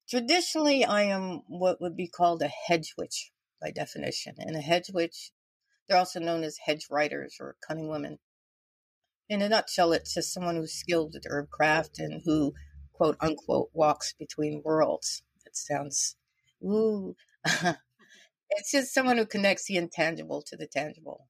Traditionally, 0.08 0.84
I 0.84 1.02
am 1.02 1.42
what 1.46 1.80
would 1.80 1.96
be 1.96 2.08
called 2.08 2.42
a 2.42 2.48
hedge 2.48 2.94
witch 2.98 3.30
by 3.60 3.70
definition. 3.70 4.36
And 4.38 4.56
a 4.56 4.60
hedge 4.60 4.90
witch, 4.92 5.32
they're 5.86 5.98
also 5.98 6.20
known 6.20 6.44
as 6.44 6.58
hedge 6.64 6.86
riders 6.90 7.36
or 7.40 7.56
cunning 7.66 7.88
women. 7.88 8.18
In 9.28 9.42
a 9.42 9.48
nutshell, 9.48 9.92
it's 9.92 10.14
just 10.14 10.32
someone 10.32 10.56
who's 10.56 10.72
skilled 10.72 11.14
at 11.14 11.24
herb 11.28 11.50
craft 11.50 11.98
and 11.98 12.22
who, 12.24 12.54
quote 12.98 13.16
unquote, 13.20 13.70
walks 13.72 14.12
between 14.18 14.60
worlds. 14.64 15.22
It 15.46 15.56
sounds, 15.56 16.16
ooh. 16.62 17.14
it's 18.50 18.72
just 18.72 18.92
someone 18.92 19.18
who 19.18 19.24
connects 19.24 19.66
the 19.66 19.76
intangible 19.76 20.42
to 20.42 20.56
the 20.56 20.66
tangible. 20.66 21.28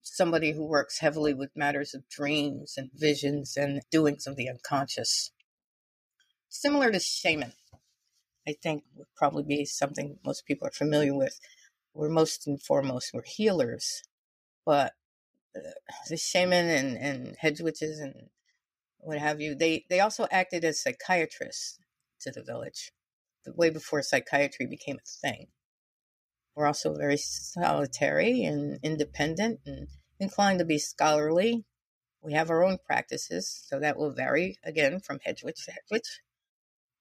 Somebody 0.00 0.52
who 0.52 0.64
works 0.66 1.00
heavily 1.00 1.34
with 1.34 1.50
matters 1.54 1.94
of 1.94 2.08
dreams 2.08 2.74
and 2.78 2.90
visions 2.94 3.54
and 3.54 3.82
doings 3.90 4.26
of 4.26 4.36
the 4.36 4.48
unconscious. 4.48 5.30
Similar 6.48 6.90
to 6.90 7.00
shaman. 7.00 7.52
I 8.48 8.54
think 8.62 8.84
would 8.96 9.08
probably 9.14 9.42
be 9.42 9.66
something 9.66 10.18
most 10.24 10.46
people 10.46 10.66
are 10.66 10.72
familiar 10.72 11.14
with. 11.14 11.38
We're 11.92 12.08
most 12.08 12.46
and 12.46 12.60
foremost 12.62 13.10
we're 13.12 13.24
healers, 13.24 14.02
but 14.64 14.94
uh, 15.54 15.60
the 16.08 16.16
shaman 16.16 16.66
and, 16.70 16.96
and 16.96 17.36
hedge 17.38 17.60
witches 17.60 17.98
and 17.98 18.30
what 18.98 19.18
have 19.18 19.40
you, 19.40 19.54
they 19.54 19.84
they 19.88 20.00
also 20.00 20.26
acted 20.30 20.64
as 20.64 20.80
psychiatrists 20.80 21.78
to 22.20 22.30
the 22.30 22.42
village, 22.42 22.92
way 23.46 23.70
before 23.70 24.02
psychiatry 24.02 24.66
became 24.66 24.96
a 24.96 25.06
thing. 25.28 25.46
We're 26.54 26.66
also 26.66 26.94
very 26.94 27.16
solitary 27.16 28.42
and 28.42 28.78
independent 28.82 29.60
and 29.64 29.88
inclined 30.18 30.58
to 30.58 30.64
be 30.64 30.78
scholarly. 30.78 31.64
We 32.20 32.32
have 32.32 32.50
our 32.50 32.64
own 32.64 32.78
practices, 32.84 33.48
so 33.66 33.78
that 33.78 33.96
will 33.96 34.10
vary 34.10 34.58
again 34.64 35.00
from 35.00 35.20
hedge 35.24 35.44
witch 35.44 35.64
to 35.66 35.72
hedge 35.72 35.84
witch. 35.90 36.20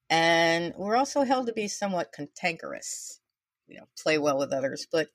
And 0.09 0.73
we're 0.77 0.95
also 0.95 1.23
held 1.23 1.47
to 1.47 1.53
be 1.53 1.67
somewhat 1.67 2.13
cantankerous. 2.13 3.19
You 3.67 3.79
know, 3.79 3.87
play 4.01 4.17
well 4.17 4.37
with 4.37 4.53
others, 4.53 4.87
but 4.91 5.07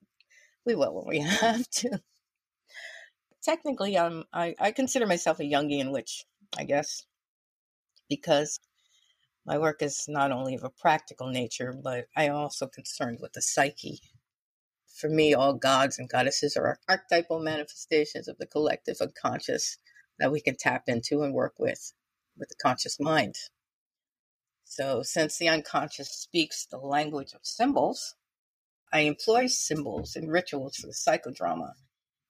we 0.66 0.74
will 0.74 0.94
when 0.94 1.06
we 1.06 1.20
have 1.40 1.68
to. 1.68 2.00
Technically, 3.42 3.98
I'm, 3.98 4.24
I, 4.32 4.54
I 4.60 4.72
consider 4.72 5.06
myself 5.06 5.40
a 5.40 5.44
Jungian 5.44 5.92
witch, 5.92 6.24
I 6.56 6.64
guess, 6.64 7.06
because 8.08 8.60
my 9.44 9.58
work 9.58 9.82
is 9.82 10.04
not 10.06 10.30
only 10.30 10.54
of 10.54 10.64
a 10.64 10.70
practical 10.70 11.28
nature, 11.28 11.72
but 11.72 12.06
I 12.16 12.24
am 12.24 12.34
also 12.34 12.66
concerned 12.66 13.18
with 13.20 13.32
the 13.32 13.42
psyche. 13.42 14.00
For 14.86 15.08
me, 15.08 15.34
all 15.34 15.54
gods 15.54 15.98
and 15.98 16.08
goddesses 16.08 16.56
are 16.56 16.78
archetypal 16.88 17.40
manifestations 17.40 18.28
of 18.28 18.38
the 18.38 18.46
collective 18.46 18.98
unconscious 19.00 19.78
that 20.18 20.30
we 20.30 20.40
can 20.40 20.56
tap 20.56 20.84
into 20.88 21.22
and 21.22 21.34
work 21.34 21.54
with, 21.58 21.92
with 22.36 22.50
the 22.50 22.54
conscious 22.62 23.00
mind. 23.00 23.34
So, 24.64 25.02
since 25.02 25.38
the 25.38 25.48
unconscious 25.48 26.10
speaks 26.10 26.66
the 26.66 26.78
language 26.78 27.32
of 27.32 27.40
symbols, 27.42 28.14
I 28.92 29.00
employ 29.00 29.46
symbols 29.46 30.16
and 30.16 30.30
rituals 30.30 30.76
for 30.76 30.86
the 30.86 30.92
psychodrama. 30.92 31.72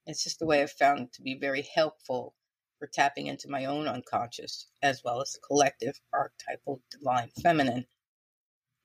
It's 0.07 0.25
just 0.25 0.41
a 0.41 0.47
way 0.47 0.63
I've 0.63 0.73
found 0.73 1.13
to 1.13 1.23
be 1.23 1.35
very 1.35 1.63
helpful 1.75 2.35
for 2.83 2.89
tapping 2.89 3.29
into 3.29 3.49
my 3.49 3.65
own 3.67 3.87
unconscious 3.87 4.67
as 4.83 5.03
well 5.05 5.21
as 5.21 5.31
the 5.31 5.39
collective 5.47 6.01
archetypal 6.13 6.83
divine 6.91 7.29
feminine. 7.41 7.87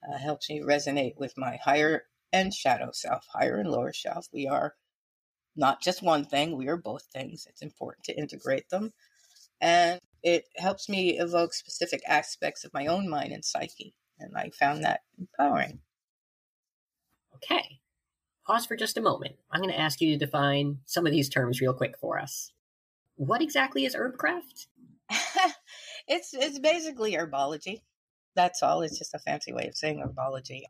Uh, 0.08 0.20
helps 0.20 0.52
me 0.52 0.62
resonate 0.62 1.18
with 1.18 1.34
my 1.36 1.58
higher 1.64 2.04
and 2.32 2.54
shadow 2.54 2.92
self, 2.94 3.26
higher 3.34 3.58
and 3.58 3.72
lower 3.72 3.92
self. 3.92 4.28
We 4.32 4.46
are 4.46 4.76
not 5.56 5.82
just 5.82 6.04
one 6.04 6.26
thing, 6.26 6.56
we 6.56 6.68
are 6.68 6.78
both 6.78 7.06
things. 7.12 7.48
It's 7.50 7.64
important 7.64 8.04
to 8.04 8.16
integrate 8.16 8.70
them. 8.70 8.94
And 9.60 10.00
it 10.22 10.44
helps 10.58 10.88
me 10.88 11.18
evoke 11.18 11.56
specific 11.56 12.04
aspects 12.08 12.64
of 12.64 12.76
my 12.76 12.86
own 12.86 13.10
mind 13.10 13.34
and 13.34 13.44
psyche. 13.44 13.96
And 14.20 14.38
I 14.38 14.52
found 14.52 14.84
that 14.84 15.00
empowering. 15.18 15.80
Okay. 17.34 17.80
Pause 18.46 18.68
for 18.68 18.76
just 18.76 18.98
a 18.98 19.02
moment. 19.02 19.38
I'm 19.52 19.62
going 19.62 19.74
to 19.74 19.80
ask 19.80 20.00
you 20.02 20.12
to 20.12 20.24
define 20.24 20.82
some 20.86 21.08
of 21.08 21.12
these 21.12 21.30
terms 21.30 21.62
real 21.62 21.74
quick 21.74 21.98
for 22.00 22.20
us. 22.20 22.52
What 23.18 23.42
exactly 23.42 23.86
is 23.86 23.96
herbcraft? 23.96 24.68
it's 26.08 26.34
it's 26.34 26.60
basically 26.60 27.14
herbology. 27.14 27.82
That's 28.36 28.62
all. 28.62 28.82
It's 28.82 28.98
just 28.98 29.16
a 29.16 29.20
fancy 29.20 29.52
way 29.52 29.68
of 29.68 29.76
saying 29.76 30.00
herbology. 30.00 30.64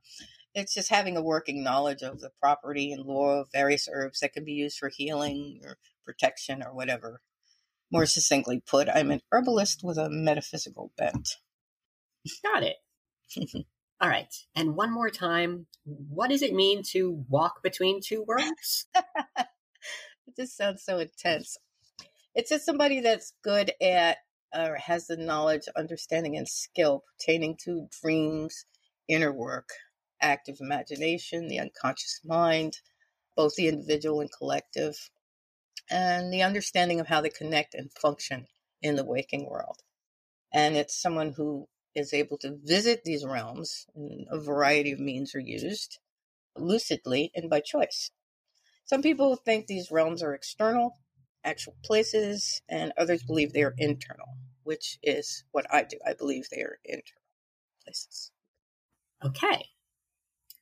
It's 0.55 0.73
just 0.73 0.89
having 0.89 1.17
a 1.17 1.21
working 1.21 1.63
knowledge 1.63 2.01
of 2.01 2.19
the 2.19 2.31
property 2.41 2.91
and 2.91 3.05
lore 3.05 3.41
of 3.41 3.51
various 3.51 3.87
herbs 3.91 4.21
that 4.21 4.33
can 4.33 4.45
be 4.45 4.53
used 4.53 4.79
for 4.79 4.89
healing 4.89 5.59
or 5.63 5.77
protection 6.05 6.63
or 6.63 6.73
whatever. 6.73 7.21
More 7.91 8.05
succinctly 8.05 8.61
put, 8.65 8.89
I'm 8.89 9.11
an 9.11 9.21
herbalist 9.31 9.83
with 9.83 9.97
a 9.97 10.09
metaphysical 10.09 10.91
bent. 10.97 11.35
Got 12.43 12.63
it. 12.63 12.77
All 14.01 14.09
right. 14.09 14.33
And 14.55 14.75
one 14.75 14.91
more 14.91 15.09
time, 15.09 15.67
what 15.85 16.29
does 16.29 16.41
it 16.41 16.53
mean 16.53 16.83
to 16.91 17.23
walk 17.29 17.61
between 17.63 18.01
two 18.01 18.23
worlds? 18.27 18.87
it 18.95 20.35
just 20.35 20.55
sounds 20.55 20.83
so 20.83 20.99
intense. 20.99 21.57
It's 22.37 22.51
just 22.51 22.67
somebody 22.67 22.99
that's 22.99 23.33
good 23.43 23.71
at 23.81 24.17
or 24.55 24.75
has 24.75 25.07
the 25.07 25.17
knowledge, 25.17 25.63
understanding, 25.75 26.37
and 26.37 26.47
skill 26.47 27.03
pertaining 27.17 27.57
to 27.63 27.87
dreams, 27.99 28.67
inner 29.07 29.33
work, 29.33 29.69
active 30.21 30.57
imagination, 30.61 31.47
the 31.47 31.57
unconscious 31.57 32.21
mind, 32.23 32.77
both 33.35 33.55
the 33.55 33.67
individual 33.67 34.21
and 34.21 34.29
collective, 34.31 35.09
and 35.89 36.31
the 36.31 36.43
understanding 36.43 36.99
of 36.99 37.07
how 37.07 37.21
they 37.21 37.29
connect 37.31 37.73
and 37.73 37.91
function 37.91 38.45
in 38.83 38.97
the 38.97 39.03
waking 39.03 39.49
world. 39.49 39.81
And 40.53 40.77
it's 40.77 41.01
someone 41.01 41.33
who 41.35 41.67
is 41.95 42.13
able 42.13 42.37
to 42.37 42.59
visit 42.63 43.01
these 43.03 43.25
realms, 43.25 43.87
and 43.95 44.27
a 44.29 44.39
variety 44.39 44.91
of 44.91 44.99
means 44.99 45.33
are 45.33 45.39
used 45.39 45.97
lucidly 46.55 47.31
and 47.33 47.49
by 47.49 47.61
choice. 47.61 48.11
Some 48.85 49.01
people 49.01 49.37
think 49.37 49.65
these 49.65 49.89
realms 49.89 50.21
are 50.21 50.35
external, 50.35 50.99
actual 51.47 51.75
places, 51.83 52.61
and 52.69 52.93
others 52.97 53.23
believe 53.23 53.53
they 53.53 53.63
are 53.63 53.73
internal, 53.77 54.27
which 54.63 54.99
is 55.01 55.45
what 55.51 55.65
I 55.73 55.83
do. 55.83 55.97
I 56.05 56.13
believe 56.13 56.47
they 56.49 56.61
are 56.61 56.79
internal 56.83 57.23
places. 57.83 58.31
Okay. 59.25 59.65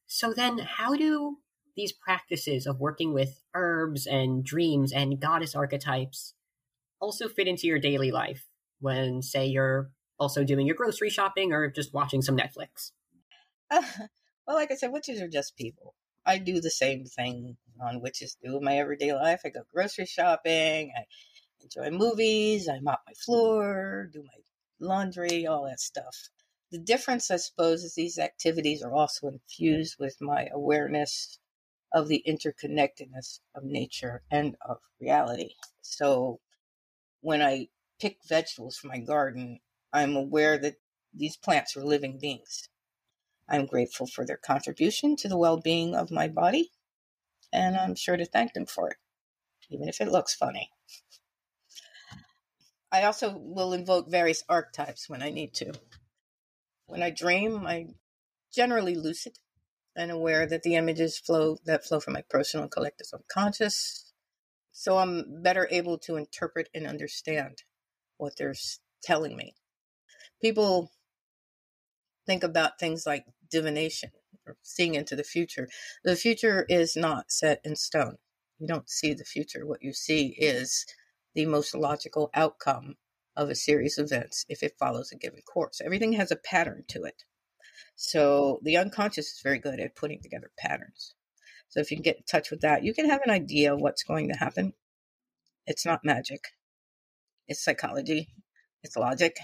So 0.06 0.34
then, 0.34 0.60
how 0.60 0.96
do 0.96 1.38
these 1.76 1.92
practices 1.92 2.68
of 2.68 2.80
working 2.80 3.14
with 3.14 3.42
herbs 3.54 4.08
and 4.08 4.46
dreams 4.46 4.94
and 4.94 5.20
goddess 5.20 5.56
archetypes 5.56 6.34
also 7.02 7.28
fit 7.28 7.48
into 7.48 7.68
your 7.68 7.80
daily 7.80 8.12
life 8.12 8.48
when, 8.80 9.22
say, 9.22 9.46
you're 9.46 9.90
also 10.20 10.44
doing 10.44 10.66
your 10.66 10.76
grocery 10.76 11.10
shopping 11.10 11.52
or 11.52 11.70
just 11.70 11.94
watching 11.94 12.22
some 12.22 12.38
Netflix? 12.38 12.92
Uh, 13.70 13.82
well, 14.48 14.56
like 14.56 14.72
I 14.72 14.76
said, 14.76 14.92
witches 14.92 15.22
are 15.22 15.28
just 15.28 15.58
people. 15.58 15.96
I 16.26 16.38
do 16.40 16.60
the 16.60 16.72
same 16.72 17.06
thing 17.06 17.58
on 17.80 18.02
witches 18.02 18.38
do 18.44 18.58
in 18.58 18.64
my 18.64 18.78
everyday 18.78 19.14
life. 19.14 19.42
I 19.46 19.50
go 19.50 19.62
grocery 19.72 20.06
shopping. 20.06 20.92
I 20.98 21.06
enjoy 21.62 21.92
movies. 21.96 22.68
I 22.70 22.80
mop 22.80 23.04
my 23.08 23.14
floor, 23.14 24.10
do 24.12 24.24
my 24.24 24.44
laundry, 24.80 25.46
all 25.46 25.66
that 25.66 25.80
stuff. 25.80 26.30
The 26.72 26.80
difference, 26.80 27.30
I 27.32 27.38
suppose, 27.38 27.84
is 27.84 27.94
these 27.94 28.18
activities 28.18 28.82
are 28.82 28.94
also 28.94 29.28
infused 29.28 29.98
with 30.00 30.18
my 30.20 30.48
awareness 30.52 31.40
of 31.94 32.08
the 32.08 32.24
interconnectedness 32.28 33.40
of 33.56 33.64
nature 33.64 34.24
and 34.32 34.58
of 34.62 34.80
reality. 35.00 35.54
So 35.82 36.40
when 37.22 37.42
I 37.42 37.70
pick 38.00 38.18
vegetables 38.28 38.78
for 38.78 38.88
my 38.88 39.00
garden, 39.00 39.60
I'm 39.94 40.16
aware 40.16 40.58
that 40.58 40.76
these 41.14 41.38
plants 41.38 41.78
are 41.78 41.86
living 41.86 42.20
beings. 42.20 42.68
I'm 43.48 43.66
grateful 43.66 44.08
for 44.08 44.26
their 44.26 44.38
contribution 44.38 45.16
to 45.18 45.28
the 45.28 45.38
well 45.38 45.58
being 45.58 45.96
of 45.96 46.12
my 46.12 46.28
body, 46.28 46.72
and 47.54 47.78
I'm 47.78 47.96
sure 47.96 48.18
to 48.18 48.26
thank 48.26 48.54
them 48.54 48.66
for 48.66 48.90
it, 48.90 48.98
even 49.70 49.88
if 49.88 50.02
it 50.02 50.12
looks 50.12 50.34
funny. 50.34 50.72
I 52.92 53.04
also 53.04 53.38
will 53.38 53.74
invoke 53.74 54.10
various 54.10 54.44
archetypes 54.48 55.10
when 55.10 55.22
I 55.22 55.30
need 55.30 55.54
to. 55.56 55.74
When 56.88 57.04
I 57.04 57.10
dream, 57.10 57.66
I'm 57.68 57.96
generally 58.54 58.96
lucid 58.96 59.38
and 59.96 60.12
aware 60.12 60.46
that 60.46 60.64
the 60.64 60.76
images 60.76 61.18
flow 61.18 61.58
that 61.66 61.86
flow 61.86 62.00
from 62.00 62.14
my 62.14 62.24
personal 62.30 62.68
collective 62.68 63.08
unconscious. 63.14 64.14
So 64.72 64.98
I'm 64.98 65.42
better 65.42 65.68
able 65.72 65.98
to 66.00 66.18
interpret 66.18 66.70
and 66.74 66.86
understand 66.86 67.64
what 68.18 68.38
they're 68.38 68.56
telling 69.04 69.36
me. 69.36 69.56
People 70.42 70.92
think 72.26 72.44
about 72.44 72.80
things 72.80 73.06
like 73.06 73.26
divination 73.50 74.12
or 74.46 74.58
seeing 74.62 74.96
into 74.96 75.16
the 75.16 75.24
future. 75.24 75.68
The 76.04 76.16
future 76.16 76.66
is 76.70 76.96
not 76.96 77.32
set 77.32 77.62
in 77.64 77.76
stone. 77.76 78.18
You 78.60 78.68
don't 78.68 78.90
see 78.90 79.14
the 79.14 79.24
future. 79.24 79.66
What 79.66 79.84
you 79.84 79.94
see 79.94 80.36
is 80.38 80.86
the 81.34 81.46
most 81.46 81.76
logical 81.76 82.30
outcome 82.34 82.96
of 83.36 83.50
a 83.50 83.56
series 83.56 83.98
of 83.98 84.06
events 84.06 84.46
if 84.48 84.64
it 84.64 84.78
follows 84.80 85.12
a 85.12 85.18
given 85.18 85.42
course. 85.42 85.82
Everything 85.84 86.14
has 86.14 86.32
a 86.32 86.38
pattern 86.38 86.84
to 86.90 87.04
it. 87.04 87.24
So 87.96 88.60
the 88.64 88.78
unconscious 88.78 89.28
is 89.28 89.42
very 89.44 89.60
good 89.60 89.80
at 89.80 89.96
putting 89.96 90.22
together 90.22 90.52
patterns. 90.58 91.16
So 91.70 91.80
if 91.80 91.92
you 91.92 91.98
can 91.98 92.04
get 92.04 92.18
in 92.18 92.24
touch 92.24 92.52
with 92.52 92.62
that, 92.62 92.84
you 92.84 92.94
can 92.94 93.10
have 93.10 93.22
an 93.24 93.32
idea 93.32 93.74
of 93.74 93.82
what's 93.82 94.04
going 94.04 94.30
to 94.30 94.38
happen. 94.38 94.74
It's 95.68 95.86
not 95.86 96.06
magic. 96.06 96.42
It's 97.48 97.64
psychology. 97.64 98.30
It's 98.84 98.96
logic. 98.96 99.38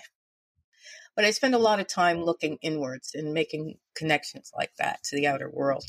But 1.16 1.26
I 1.26 1.32
spend 1.32 1.56
a 1.56 1.60
lot 1.60 1.80
of 1.80 1.88
time 1.88 2.24
looking 2.24 2.58
inwards 2.62 3.14
and 3.14 3.34
making 3.34 3.78
connections 3.96 4.52
like 4.56 4.76
that 4.78 5.04
to 5.04 5.16
the 5.16 5.28
outer 5.28 5.50
world. 5.50 5.86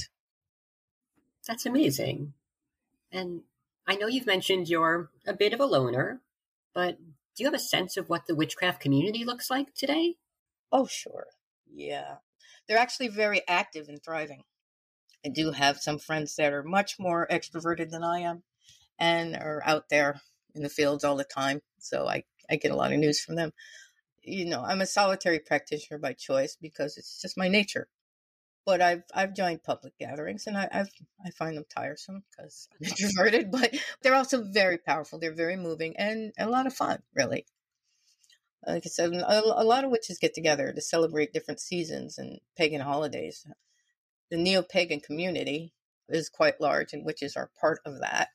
That's 1.47 1.67
amazing. 1.67 2.35
And 3.11 3.43
I 3.87 3.97
know 3.97 4.07
you've 4.07 4.27
mentioned 4.27 4.69
you're 4.69 5.11
a 5.27 5.33
bit 5.33 5.53
of 5.53 5.61
a 5.61 5.67
loner, 5.67 6.21
but 6.75 6.99
do 6.99 7.43
you 7.43 7.47
have 7.47 7.55
a 7.55 7.59
sense 7.59 7.97
of 7.97 8.09
what 8.09 8.27
the 8.27 8.35
witchcraft 8.35 8.81
community 8.81 9.25
looks 9.25 9.51
like 9.51 9.75
today? 9.75 10.17
Oh, 10.71 10.87
sure. 10.87 11.27
Yeah. 11.73 12.17
They're 12.67 12.79
actually 12.79 13.09
very 13.09 13.43
active 13.49 13.89
and 13.89 14.03
thriving. 14.03 14.43
I 15.25 15.29
do 15.29 15.53
have 15.53 15.79
some 15.79 15.99
friends 15.99 16.37
that 16.37 16.53
are 16.53 16.63
much 16.63 16.99
more 16.99 17.27
extroverted 17.31 17.91
than 17.91 18.03
I 18.03 18.21
am 18.21 18.43
and 18.99 19.37
are 19.37 19.63
out 19.65 19.89
there 19.89 20.21
in 20.55 20.63
the 20.63 20.69
fields 20.69 21.05
all 21.05 21.17
the 21.17 21.25
time. 21.25 21.61
So 21.79 22.09
I, 22.09 22.25
I 22.51 22.57
get 22.57 22.71
a 22.71 22.77
lot 22.77 22.93
of 22.93 22.99
news 22.99 23.21
from 23.21 23.37
them. 23.37 23.53
You 24.23 24.47
know, 24.47 24.63
I'm 24.63 24.81
a 24.81 24.87
solitary 24.87 25.41
practitioner 25.41 25.99
by 25.99 26.13
choice 26.13 26.57
because 26.61 26.97
it's 26.97 27.21
just 27.21 27.39
my 27.39 27.49
nature. 27.49 27.89
But 28.65 28.81
I've 28.81 29.03
I've 29.15 29.35
joined 29.35 29.65
public 29.65 29.99
gatherings 29.99 30.47
and 30.47 30.57
I 30.57 30.69
I've, 30.73 30.91
I 31.25 31.31
find 31.31 31.57
them 31.57 31.65
tiresome 31.69 32.23
because 32.31 32.69
I'm 32.73 32.89
introverted. 32.91 33.51
But 33.51 33.75
they're 34.03 34.15
also 34.15 34.45
very 34.45 34.79
powerful. 34.79 35.19
They're 35.19 35.35
very 35.35 35.57
moving 35.57 35.97
and, 35.97 36.33
a 36.39 36.49
lot 36.49 36.67
of 36.67 36.75
fun, 36.75 37.03
really 37.15 37.47
like 38.67 38.85
I 38.87 38.89
said, 38.89 39.13
a, 39.13 39.43
a 39.61 39.65
lot 39.65 39.85
of 39.85 39.91
witches 39.91 40.19
get 40.19 40.35
together 40.35 40.73
to 40.73 40.81
celebrate 40.81 41.33
different 41.33 41.61
seasons 41.61 42.19
and 42.19 42.39
pagan 42.57 42.81
holidays. 42.81 43.47
The 44.31 44.37
neo 44.37 44.63
pagan 44.63 45.01
community 45.01 45.73
is 46.09 46.29
quite 46.29 46.61
large, 46.61 46.93
and 46.93 47.05
witches 47.05 47.37
are 47.37 47.51
part 47.61 47.81
of 47.85 48.01
that. 48.01 48.29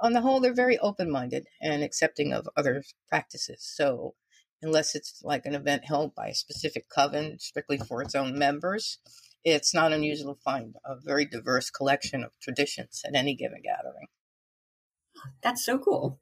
On 0.00 0.12
the 0.12 0.20
whole, 0.20 0.40
they're 0.40 0.54
very 0.54 0.78
open 0.78 1.10
minded 1.10 1.46
and 1.60 1.82
accepting 1.82 2.32
of 2.32 2.48
other 2.56 2.82
practices. 3.08 3.62
So, 3.62 4.14
unless 4.62 4.94
it's 4.94 5.20
like 5.22 5.46
an 5.46 5.54
event 5.54 5.84
held 5.84 6.14
by 6.14 6.28
a 6.28 6.34
specific 6.34 6.88
coven 6.88 7.38
strictly 7.38 7.78
for 7.78 8.02
its 8.02 8.14
own 8.14 8.38
members, 8.38 8.98
it's 9.44 9.74
not 9.74 9.92
unusual 9.92 10.34
to 10.34 10.40
find 10.40 10.76
a 10.84 10.94
very 10.96 11.24
diverse 11.24 11.70
collection 11.70 12.22
of 12.22 12.30
traditions 12.40 13.02
at 13.04 13.14
any 13.14 13.34
given 13.34 13.62
gathering. 13.62 14.06
That's 15.42 15.64
so 15.64 15.78
cool. 15.78 16.20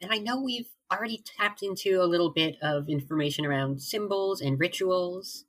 And 0.00 0.12
I 0.12 0.18
know 0.18 0.40
we've 0.40 0.70
already 0.92 1.22
tapped 1.38 1.62
into 1.62 2.02
a 2.02 2.06
little 2.06 2.30
bit 2.30 2.56
of 2.62 2.88
information 2.88 3.46
around 3.46 3.80
symbols 3.80 4.40
and 4.40 4.58
rituals. 4.58 5.44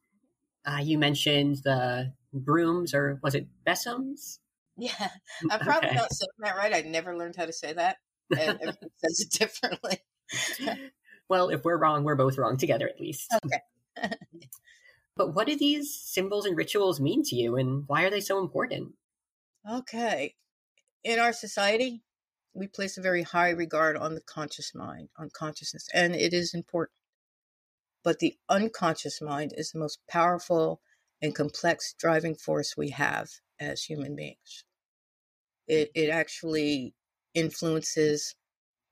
Uh, 0.65 0.79
you 0.81 0.97
mentioned 0.97 1.57
the 1.63 2.13
brooms, 2.31 2.93
or 2.93 3.19
was 3.21 3.35
it 3.35 3.47
besoms? 3.65 4.39
Yeah, 4.77 4.91
I'm 5.51 5.59
probably 5.59 5.89
okay. 5.89 5.97
not 5.97 6.13
saying 6.13 6.29
that 6.39 6.55
right. 6.55 6.73
I 6.73 6.81
never 6.81 7.17
learned 7.17 7.35
how 7.35 7.45
to 7.45 7.53
say 7.53 7.73
that, 7.73 7.97
and 8.31 8.41
everyone 8.41 8.77
says 9.03 9.19
it 9.19 9.31
differently. 9.39 9.97
well, 11.30 11.49
if 11.49 11.63
we're 11.63 11.78
wrong, 11.78 12.03
we're 12.03 12.15
both 12.15 12.38
wrong 12.38 12.57
together, 12.57 12.88
at 12.88 12.99
least. 12.99 13.34
Okay. 13.45 13.61
but 15.15 15.34
what 15.34 15.47
do 15.47 15.55
these 15.55 15.93
symbols 15.93 16.45
and 16.45 16.57
rituals 16.57 16.99
mean 16.99 17.24
to 17.24 17.36
you, 17.36 17.55
and 17.55 17.84
why 17.88 18.03
are 18.03 18.09
they 18.09 18.21
so 18.21 18.39
important? 18.39 18.93
Okay. 19.69 20.36
In 21.03 21.19
our 21.19 21.34
society, 21.34 22.03
we 22.53 22.67
place 22.67 22.97
a 22.97 23.01
very 23.01 23.24
high 23.24 23.49
regard 23.49 23.97
on 23.97 24.15
the 24.15 24.21
conscious 24.21 24.74
mind, 24.74 25.09
on 25.17 25.30
consciousness, 25.32 25.88
and 25.93 26.15
it 26.15 26.34
is 26.34 26.53
important. 26.53 26.97
But 28.03 28.19
the 28.19 28.38
unconscious 28.49 29.21
mind 29.21 29.53
is 29.55 29.71
the 29.71 29.80
most 29.80 29.99
powerful 30.09 30.82
and 31.21 31.34
complex 31.34 31.93
driving 31.97 32.36
force 32.36 32.76
we 32.76 32.89
have 32.89 33.30
as 33.59 33.84
human 33.84 34.15
beings. 34.15 34.65
It, 35.67 35.91
it 35.95 36.09
actually 36.09 36.93
influences 37.34 38.36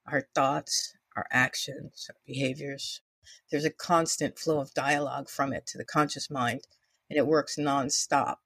our 0.07 0.27
thoughts, 0.33 0.93
our 1.15 1.27
actions, 1.31 2.07
our 2.09 2.15
behaviors. 2.25 3.01
There's 3.49 3.65
a 3.65 3.69
constant 3.69 4.39
flow 4.39 4.59
of 4.59 4.73
dialogue 4.73 5.29
from 5.29 5.53
it 5.53 5.65
to 5.67 5.77
the 5.77 5.85
conscious 5.85 6.29
mind, 6.29 6.61
and 7.09 7.17
it 7.17 7.27
works 7.27 7.55
nonstop 7.57 8.37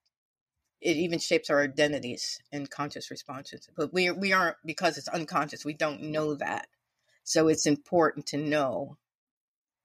it 0.85 0.97
even 0.97 1.17
shapes 1.17 1.49
our 1.49 1.63
identities 1.63 2.39
and 2.51 2.69
conscious 2.69 3.09
responses. 3.09 3.67
But 3.75 3.91
we 3.91 4.11
we 4.11 4.33
aren't 4.33 4.57
because 4.63 4.97
it's 4.97 5.07
unconscious. 5.07 5.65
We 5.65 5.73
don't 5.73 6.03
know 6.03 6.35
that, 6.35 6.67
so 7.23 7.47
it's 7.47 7.65
important 7.65 8.27
to 8.27 8.37
know 8.37 8.97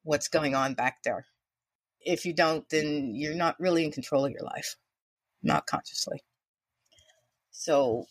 what's 0.03 0.29
going 0.29 0.55
on 0.55 0.75
back 0.75 1.03
there. 1.03 1.27
If 2.01 2.27
you 2.27 2.35
don't, 2.35 2.69
then 2.69 3.15
you're 3.15 3.35
not 3.35 3.59
really 3.59 3.85
in 3.85 3.93
control 3.93 4.27
of 4.27 4.33
your 4.33 4.43
life, 4.43 4.77
not 5.43 5.67
consciously. 5.67 6.23
So 7.61 8.07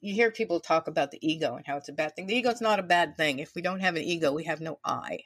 you 0.00 0.14
hear 0.14 0.30
people 0.30 0.60
talk 0.60 0.88
about 0.88 1.10
the 1.10 1.18
ego 1.20 1.56
and 1.56 1.66
how 1.66 1.76
it's 1.76 1.88
a 1.88 1.92
bad 1.92 2.16
thing. 2.16 2.26
The 2.26 2.36
ego 2.36 2.50
is 2.50 2.60
not 2.60 2.80
a 2.80 2.82
bad 2.82 3.16
thing. 3.16 3.38
If 3.38 3.54
we 3.54 3.62
don't 3.62 3.80
have 3.80 3.96
an 3.96 4.02
ego, 4.02 4.32
we 4.32 4.44
have 4.44 4.60
no 4.60 4.78
I. 4.84 5.20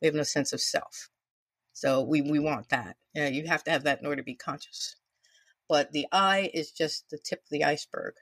We 0.00 0.06
have 0.06 0.14
no 0.14 0.22
sense 0.22 0.52
of 0.52 0.60
self. 0.60 1.10
So 1.72 2.02
we, 2.02 2.22
we 2.22 2.38
want 2.38 2.68
that. 2.70 2.96
Yeah, 3.14 3.28
you 3.28 3.46
have 3.48 3.64
to 3.64 3.70
have 3.70 3.84
that 3.84 4.00
in 4.00 4.06
order 4.06 4.22
to 4.22 4.24
be 4.24 4.34
conscious 4.34 4.96
but 5.70 5.92
the 5.92 6.08
I 6.10 6.50
is 6.52 6.72
just 6.72 7.08
the 7.10 7.16
tip 7.16 7.44
of 7.44 7.48
the 7.48 7.62
iceberg. 7.62 8.14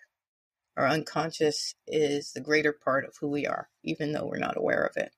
Our 0.77 0.87
unconscious 0.87 1.75
is 1.87 2.33
the 2.33 2.43
greater 2.43 2.75
part 2.75 3.07
of 3.07 3.17
who 3.19 3.29
we 3.29 3.47
are, 3.47 3.71
even 3.83 4.13
though 4.13 4.27
we're 4.27 4.37
not 4.37 4.59
aware 4.59 4.85
of 4.85 4.99
it. 4.99 5.13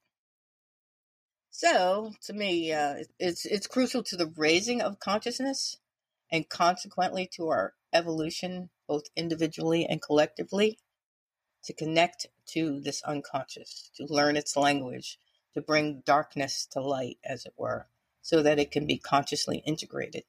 So, 1.50 2.12
to 2.26 2.32
me, 2.32 2.72
uh, 2.72 3.02
it's 3.18 3.44
it's 3.46 3.66
crucial 3.66 4.04
to 4.04 4.16
the 4.16 4.32
raising 4.36 4.80
of 4.80 5.00
consciousness, 5.00 5.76
and 6.32 6.48
consequently 6.48 7.28
to 7.34 7.48
our 7.48 7.74
evolution, 7.92 8.70
both 8.88 9.04
individually 9.16 9.86
and 9.86 10.02
collectively, 10.02 10.78
to 11.64 11.72
connect 11.72 12.26
to 12.46 12.80
this 12.80 13.02
unconscious, 13.02 13.90
to 13.96 14.06
learn 14.08 14.36
its 14.36 14.56
language, 14.56 15.18
to 15.54 15.60
bring 15.60 16.02
darkness 16.06 16.66
to 16.66 16.80
light, 16.80 17.18
as 17.24 17.44
it 17.44 17.54
were, 17.56 17.86
so 18.22 18.42
that 18.42 18.58
it 18.58 18.70
can 18.70 18.86
be 18.86 18.98
consciously 18.98 19.58
integrated 19.66 20.24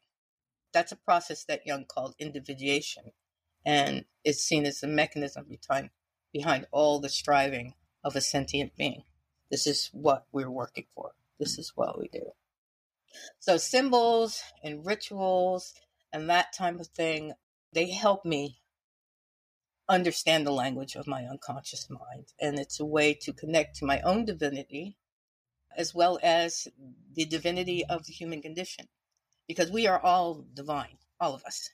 that's 0.73 0.91
a 0.91 0.97
process 0.97 1.43
that 1.45 1.65
Jung 1.65 1.85
called 1.85 2.15
individuation 2.19 3.11
and 3.65 4.05
is 4.23 4.43
seen 4.43 4.65
as 4.65 4.79
the 4.79 4.87
mechanism 4.87 5.45
behind, 5.49 5.89
behind 6.33 6.67
all 6.71 6.99
the 6.99 7.09
striving 7.09 7.73
of 8.03 8.15
a 8.15 8.21
sentient 8.21 8.75
being. 8.75 9.03
This 9.49 9.67
is 9.67 9.89
what 9.93 10.25
we're 10.31 10.49
working 10.51 10.85
for. 10.95 11.11
This 11.39 11.57
is 11.59 11.73
what 11.75 11.99
we 11.99 12.07
do. 12.07 12.31
So 13.39 13.57
symbols 13.57 14.41
and 14.63 14.85
rituals 14.85 15.73
and 16.13 16.29
that 16.29 16.53
type 16.53 16.79
of 16.79 16.87
thing, 16.87 17.33
they 17.73 17.91
help 17.91 18.25
me 18.25 18.61
understand 19.87 20.45
the 20.45 20.51
language 20.51 20.95
of 20.95 21.07
my 21.07 21.25
unconscious 21.25 21.89
mind. 21.89 22.27
And 22.39 22.59
it's 22.59 22.79
a 22.79 22.85
way 22.85 23.13
to 23.21 23.33
connect 23.33 23.77
to 23.77 23.85
my 23.85 23.99
own 24.01 24.25
divinity 24.25 24.97
as 25.75 25.93
well 25.95 26.19
as 26.21 26.67
the 27.13 27.25
divinity 27.25 27.85
of 27.85 28.05
the 28.05 28.13
human 28.13 28.41
condition. 28.41 28.87
Because 29.47 29.71
we 29.71 29.87
are 29.87 29.99
all 29.99 30.45
divine, 30.53 30.97
all 31.19 31.33
of 31.33 31.43
us. 31.43 31.69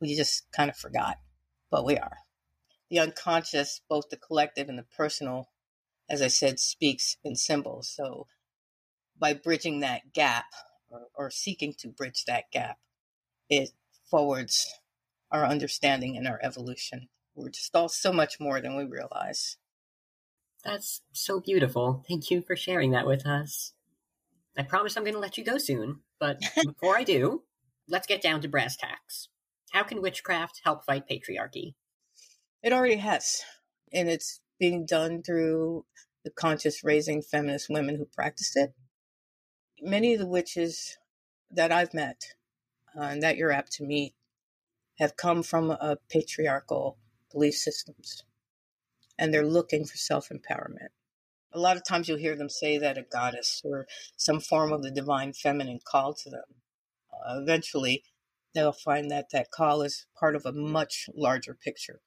We 0.00 0.14
just 0.16 0.50
kind 0.52 0.70
of 0.70 0.76
forgot, 0.76 1.18
but 1.70 1.84
we 1.84 1.96
are. 1.96 2.18
The 2.90 2.98
unconscious, 2.98 3.80
both 3.88 4.08
the 4.10 4.16
collective 4.16 4.68
and 4.68 4.78
the 4.78 4.86
personal, 4.96 5.50
as 6.08 6.22
I 6.22 6.28
said, 6.28 6.58
speaks 6.58 7.16
in 7.22 7.36
symbols. 7.36 7.92
So 7.94 8.26
by 9.18 9.34
bridging 9.34 9.80
that 9.80 10.12
gap 10.12 10.46
or, 10.88 11.08
or 11.14 11.30
seeking 11.30 11.74
to 11.78 11.88
bridge 11.88 12.24
that 12.24 12.50
gap, 12.50 12.78
it 13.50 13.70
forwards 14.08 14.72
our 15.30 15.44
understanding 15.44 16.16
and 16.16 16.26
our 16.26 16.40
evolution. 16.42 17.08
We're 17.34 17.50
just 17.50 17.74
all 17.74 17.88
so 17.88 18.12
much 18.12 18.40
more 18.40 18.60
than 18.60 18.76
we 18.76 18.84
realize. 18.84 19.56
That's 20.64 21.02
so 21.12 21.40
beautiful. 21.40 22.04
Thank 22.08 22.30
you 22.30 22.42
for 22.42 22.56
sharing 22.56 22.90
that 22.92 23.06
with 23.06 23.26
us. 23.26 23.72
I 24.56 24.62
promise 24.62 24.96
I'm 24.96 25.04
going 25.04 25.14
to 25.14 25.20
let 25.20 25.38
you 25.38 25.44
go 25.44 25.58
soon, 25.58 26.00
but 26.18 26.40
before 26.64 26.96
I 26.96 27.04
do, 27.04 27.42
let's 27.88 28.06
get 28.06 28.22
down 28.22 28.40
to 28.42 28.48
brass 28.48 28.76
tacks. 28.76 29.28
How 29.72 29.82
can 29.82 30.02
witchcraft 30.02 30.60
help 30.64 30.84
fight 30.84 31.04
patriarchy? 31.08 31.74
It 32.62 32.72
already 32.72 32.96
has, 32.96 33.42
and 33.92 34.08
it's 34.08 34.40
being 34.58 34.84
done 34.84 35.22
through 35.22 35.86
the 36.24 36.30
conscious 36.30 36.84
raising 36.84 37.22
feminist 37.22 37.70
women 37.70 37.96
who 37.96 38.04
practice 38.04 38.54
it. 38.56 38.74
Many 39.80 40.12
of 40.12 40.20
the 40.20 40.26
witches 40.26 40.98
that 41.50 41.72
I've 41.72 41.94
met 41.94 42.34
uh, 42.96 43.02
and 43.02 43.22
that 43.22 43.36
you're 43.36 43.52
apt 43.52 43.72
to 43.72 43.84
meet 43.84 44.14
have 44.98 45.16
come 45.16 45.42
from 45.42 45.70
a 45.70 45.96
patriarchal 46.08 46.98
belief 47.32 47.54
systems 47.54 48.22
and 49.20 49.32
they're 49.32 49.46
looking 49.46 49.84
for 49.84 49.96
self 49.96 50.30
empowerment. 50.30 50.88
A 51.52 51.58
lot 51.58 51.76
of 51.76 51.84
times 51.84 52.08
you'll 52.08 52.18
hear 52.18 52.36
them 52.36 52.48
say 52.48 52.78
that 52.78 52.96
a 52.96 53.02
goddess 53.02 53.60
or 53.64 53.86
some 54.16 54.40
form 54.40 54.72
of 54.72 54.82
the 54.82 54.90
divine 54.90 55.32
feminine 55.32 55.80
called 55.84 56.16
to 56.18 56.30
them. 56.30 56.44
Uh, 57.12 57.40
eventually, 57.40 58.02
they'll 58.54 58.72
find 58.72 59.10
that 59.10 59.30
that 59.32 59.50
call 59.50 59.82
is 59.82 60.06
part 60.18 60.34
of 60.34 60.46
a 60.46 60.52
much 60.52 61.08
larger 61.14 61.54
picture. 61.54 62.00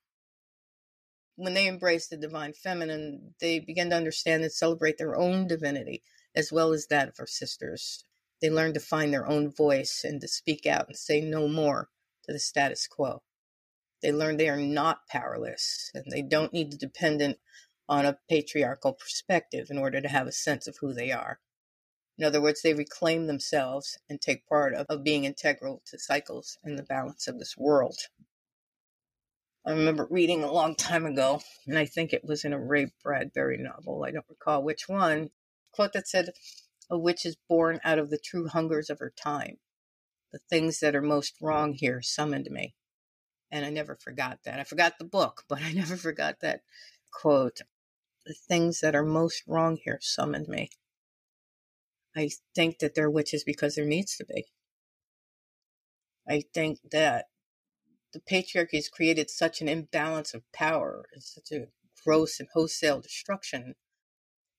When 1.36 1.53
they 1.53 1.67
embrace 1.67 2.07
the 2.07 2.17
divine 2.17 2.53
feminine, 2.53 3.36
they 3.39 3.59
begin 3.59 3.89
to 3.91 3.95
understand 3.95 4.43
and 4.43 4.51
celebrate 4.51 4.97
their 4.97 5.15
own 5.15 5.47
divinity 5.47 6.03
as 6.36 6.51
well 6.51 6.73
as 6.73 6.88
that 6.88 7.09
of 7.09 7.15
our 7.19 7.27
sisters. 7.27 8.05
They 8.43 8.49
learn 8.49 8.73
to 8.73 8.81
find 8.81 9.13
their 9.13 9.25
own 9.25 9.49
voice 9.49 10.01
and 10.03 10.19
to 10.19 10.27
speak 10.27 10.65
out 10.65 10.89
and 10.89 10.97
say 10.97 11.21
no 11.21 11.47
more 11.47 11.87
to 12.25 12.33
the 12.33 12.39
status 12.39 12.87
quo. 12.87 13.23
They 14.01 14.11
learn 14.11 14.35
they 14.35 14.49
are 14.49 14.57
not 14.57 15.07
powerless 15.07 15.89
and 15.93 16.03
they 16.11 16.21
don't 16.21 16.51
need 16.51 16.69
to 16.71 16.77
depend 16.77 17.37
on 17.87 18.05
a 18.05 18.19
patriarchal 18.29 18.95
perspective 18.95 19.67
in 19.69 19.77
order 19.77 20.01
to 20.01 20.09
have 20.09 20.27
a 20.27 20.33
sense 20.33 20.67
of 20.67 20.75
who 20.81 20.93
they 20.93 21.09
are. 21.09 21.39
In 22.17 22.25
other 22.25 22.41
words, 22.41 22.61
they 22.61 22.73
reclaim 22.73 23.27
themselves 23.27 23.97
and 24.09 24.19
take 24.19 24.45
part 24.45 24.73
of, 24.73 24.87
of 24.89 25.05
being 25.05 25.23
integral 25.23 25.81
to 25.85 25.97
cycles 25.97 26.57
and 26.65 26.77
the 26.77 26.83
balance 26.83 27.29
of 27.29 27.39
this 27.39 27.55
world. 27.57 27.97
I 29.65 29.71
remember 29.71 30.05
reading 30.11 30.43
a 30.43 30.51
long 30.51 30.75
time 30.75 31.05
ago, 31.05 31.41
and 31.65 31.79
I 31.79 31.85
think 31.85 32.11
it 32.11 32.25
was 32.25 32.43
in 32.43 32.51
a 32.51 32.59
Ray 32.59 32.91
Bradbury 33.01 33.57
novel, 33.57 34.03
I 34.03 34.11
don't 34.11 34.25
recall 34.27 34.63
which 34.63 34.89
one, 34.89 35.29
quote 35.71 35.93
that 35.93 36.09
said, 36.09 36.31
A 36.89 36.97
witch 36.97 37.25
is 37.25 37.38
born 37.49 37.79
out 37.84 37.99
of 37.99 38.09
the 38.09 38.17
true 38.17 38.47
hungers 38.47 38.89
of 38.89 38.99
her 38.99 39.11
time. 39.15 39.57
The 40.31 40.39
things 40.49 40.79
that 40.79 40.95
are 40.95 41.01
most 41.01 41.36
wrong 41.41 41.73
here 41.73 42.01
summoned 42.01 42.49
me. 42.49 42.75
And 43.51 43.65
I 43.65 43.69
never 43.69 43.95
forgot 43.95 44.39
that. 44.43 44.59
I 44.59 44.63
forgot 44.63 44.97
the 44.97 45.05
book, 45.05 45.43
but 45.49 45.61
I 45.61 45.71
never 45.73 45.95
forgot 45.95 46.39
that 46.41 46.61
quote. 47.11 47.61
The 48.25 48.34
things 48.34 48.79
that 48.79 48.95
are 48.95 49.03
most 49.03 49.43
wrong 49.47 49.77
here 49.77 49.99
summoned 50.01 50.47
me. 50.47 50.69
I 52.15 52.29
think 52.55 52.79
that 52.79 52.95
they're 52.95 53.09
witches 53.09 53.43
because 53.43 53.75
there 53.75 53.86
needs 53.86 54.15
to 54.17 54.25
be. 54.25 54.45
I 56.27 56.43
think 56.53 56.79
that 56.91 57.25
the 58.13 58.19
patriarchy 58.19 58.75
has 58.75 58.88
created 58.88 59.29
such 59.29 59.59
an 59.61 59.67
imbalance 59.67 60.34
of 60.34 60.49
power, 60.51 61.05
and 61.11 61.23
such 61.23 61.51
a 61.51 61.67
gross 62.03 62.39
and 62.39 62.47
wholesale 62.53 63.01
destruction. 63.01 63.75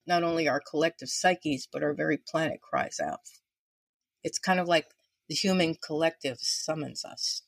Not 0.07 0.23
only 0.23 0.49
our 0.49 0.61
collective 0.61 1.09
psyches, 1.09 1.69
but 1.71 1.83
our 1.83 1.95
very 1.95 2.17
planet 2.19 2.61
cries 2.61 3.01
out. 3.01 3.21
It's 4.23 4.39
kind 4.39 4.61
of 4.61 4.69
like 4.69 4.87
the 5.29 5.35
human 5.35 5.75
collective 5.75 6.39
summons 6.41 7.05
us 7.05 7.43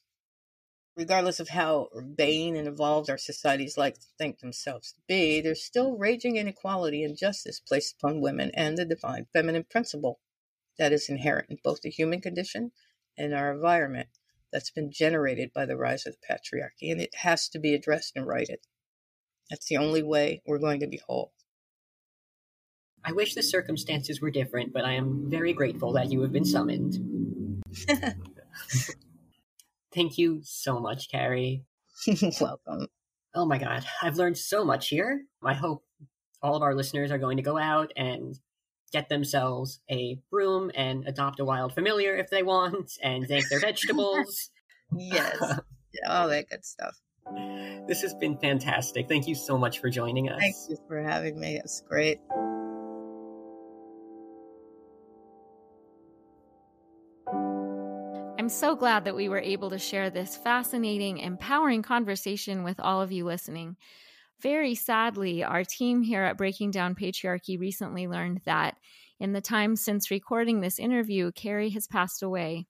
regardless 0.96 1.38
of 1.38 1.50
how 1.50 1.88
urbane 1.94 2.56
and 2.56 2.66
evolved 2.66 3.10
our 3.10 3.18
societies 3.18 3.76
like 3.76 3.94
to 3.94 4.06
think 4.18 4.38
themselves 4.38 4.92
to 4.92 5.00
be, 5.06 5.40
there's 5.40 5.62
still 5.62 5.96
raging 5.96 6.36
inequality 6.36 7.02
and 7.04 7.10
injustice 7.10 7.60
placed 7.60 7.96
upon 7.98 8.20
women 8.20 8.50
and 8.54 8.78
the 8.78 8.84
divine 8.84 9.26
feminine 9.32 9.64
principle 9.64 10.18
that 10.78 10.92
is 10.92 11.08
inherent 11.08 11.50
in 11.50 11.58
both 11.62 11.82
the 11.82 11.90
human 11.90 12.20
condition 12.20 12.72
and 13.16 13.34
our 13.34 13.52
environment 13.52 14.08
that's 14.50 14.70
been 14.70 14.90
generated 14.90 15.52
by 15.52 15.66
the 15.66 15.76
rise 15.76 16.06
of 16.06 16.14
the 16.14 16.26
patriarchy. 16.26 16.90
And 16.90 17.00
it 17.00 17.14
has 17.16 17.48
to 17.50 17.58
be 17.58 17.74
addressed 17.74 18.16
and 18.16 18.26
righted. 18.26 18.60
That's 19.50 19.66
the 19.66 19.76
only 19.76 20.02
way 20.02 20.42
we're 20.46 20.58
going 20.58 20.80
to 20.80 20.86
be 20.86 21.00
whole. 21.06 21.32
I 23.04 23.12
wish 23.12 23.34
the 23.34 23.42
circumstances 23.42 24.20
were 24.20 24.30
different, 24.30 24.72
but 24.72 24.84
I 24.84 24.94
am 24.94 25.30
very 25.30 25.52
grateful 25.52 25.92
that 25.92 26.10
you 26.10 26.22
have 26.22 26.32
been 26.32 26.44
summoned. 26.44 27.62
Thank 29.94 30.18
you 30.18 30.40
so 30.42 30.78
much, 30.80 31.10
Carrie. 31.10 31.64
Welcome. 32.40 32.88
Oh 33.34 33.46
my 33.46 33.58
God. 33.58 33.84
I've 34.02 34.16
learned 34.16 34.38
so 34.38 34.64
much 34.64 34.88
here. 34.88 35.22
I 35.42 35.54
hope 35.54 35.84
all 36.42 36.56
of 36.56 36.62
our 36.62 36.74
listeners 36.74 37.10
are 37.10 37.18
going 37.18 37.36
to 37.38 37.42
go 37.42 37.58
out 37.58 37.92
and 37.96 38.38
get 38.92 39.08
themselves 39.08 39.80
a 39.90 40.18
broom 40.30 40.70
and 40.74 41.06
adopt 41.06 41.40
a 41.40 41.44
wild 41.44 41.74
familiar 41.74 42.16
if 42.16 42.30
they 42.30 42.42
want 42.42 42.92
and 43.02 43.26
thank 43.28 43.48
their 43.48 43.60
vegetables. 43.60 44.50
yes. 44.96 45.36
all 46.08 46.28
that 46.28 46.48
good 46.48 46.64
stuff. 46.64 46.96
This 47.88 48.02
has 48.02 48.14
been 48.14 48.38
fantastic. 48.38 49.08
Thank 49.08 49.26
you 49.26 49.34
so 49.34 49.58
much 49.58 49.80
for 49.80 49.90
joining 49.90 50.28
us. 50.28 50.40
Thank 50.40 50.56
you 50.68 50.76
for 50.86 51.02
having 51.02 51.38
me. 51.38 51.58
It's 51.62 51.82
great. 51.88 52.18
I'm 58.46 58.50
so 58.50 58.76
glad 58.76 59.04
that 59.06 59.16
we 59.16 59.28
were 59.28 59.40
able 59.40 59.70
to 59.70 59.78
share 59.80 60.08
this 60.08 60.36
fascinating, 60.36 61.18
empowering 61.18 61.82
conversation 61.82 62.62
with 62.62 62.78
all 62.78 63.02
of 63.02 63.10
you 63.10 63.24
listening. 63.24 63.76
Very 64.40 64.76
sadly, 64.76 65.42
our 65.42 65.64
team 65.64 66.00
here 66.00 66.22
at 66.22 66.38
Breaking 66.38 66.70
Down 66.70 66.94
Patriarchy 66.94 67.58
recently 67.58 68.06
learned 68.06 68.42
that 68.44 68.76
in 69.18 69.32
the 69.32 69.40
time 69.40 69.74
since 69.74 70.12
recording 70.12 70.60
this 70.60 70.78
interview, 70.78 71.32
Carrie 71.32 71.70
has 71.70 71.88
passed 71.88 72.22
away. 72.22 72.66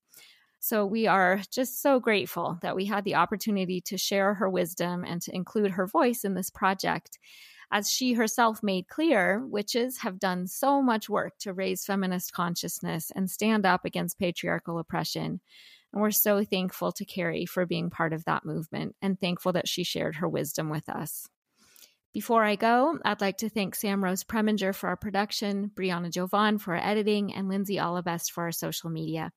So 0.61 0.87
we 0.87 1.07
are 1.07 1.43
just 1.51 1.83
so 1.83 2.01
grateful 2.01 2.59
that 2.63 2.75
we 2.75 2.87
had 2.87 3.05
the 3.05 3.17
opportunity 3.17 3.83
to 3.83 3.99
share 3.99 4.33
her 4.33 4.49
wisdom 4.49 5.05
and 5.05 5.21
to 5.21 5.37
include 5.37 5.73
her 5.73 5.87
voice 5.87 6.25
in 6.25 6.33
this 6.33 6.49
project. 6.49 7.19
As 7.71 7.91
she 7.91 8.13
herself 8.13 8.63
made 8.63 8.89
clear, 8.89 9.45
witches 9.45 9.99
have 9.99 10.19
done 10.21 10.47
so 10.47 10.81
much 10.81 11.09
work 11.09 11.37
to 11.41 11.53
raise 11.53 11.85
feminist 11.85 12.33
consciousness 12.33 13.11
and 13.15 13.31
stand 13.31 13.67
up 13.67 13.85
against 13.85 14.19
patriarchal 14.19 14.79
oppression. 14.79 15.41
And 15.93 16.03
we're 16.03 16.11
so 16.13 16.45
thankful 16.45 16.93
to 16.93 17.05
Carrie 17.05 17.47
for 17.47 17.67
being 17.67 17.91
part 17.91 18.13
of 18.13 18.25
that 18.25 18.45
movement 18.45 18.95
and 19.03 19.19
thankful 19.19 19.53
that 19.53 19.69
she 19.69 19.83
shared 19.83 20.17
her 20.17 20.29
wisdom 20.29 20.71
with 20.71 20.89
us. 20.89 21.29
Before 22.17 22.45
I 22.45 22.57
go, 22.57 22.99
I'd 23.05 23.21
like 23.21 23.37
to 23.39 23.51
thank 23.51 23.75
Sam 23.75 24.03
Rose 24.03 24.25
Preminger 24.25 24.75
for 24.75 24.89
our 24.89 24.97
production, 24.97 25.71
Brianna 25.75 26.11
Jovan 26.11 26.57
for 26.57 26.75
our 26.75 26.83
editing, 26.83 27.35
and 27.35 27.47
Lindsay 27.47 27.77
Allabest 27.77 28.31
for 28.31 28.45
our 28.45 28.53
social 28.53 28.89
media. 28.89 29.33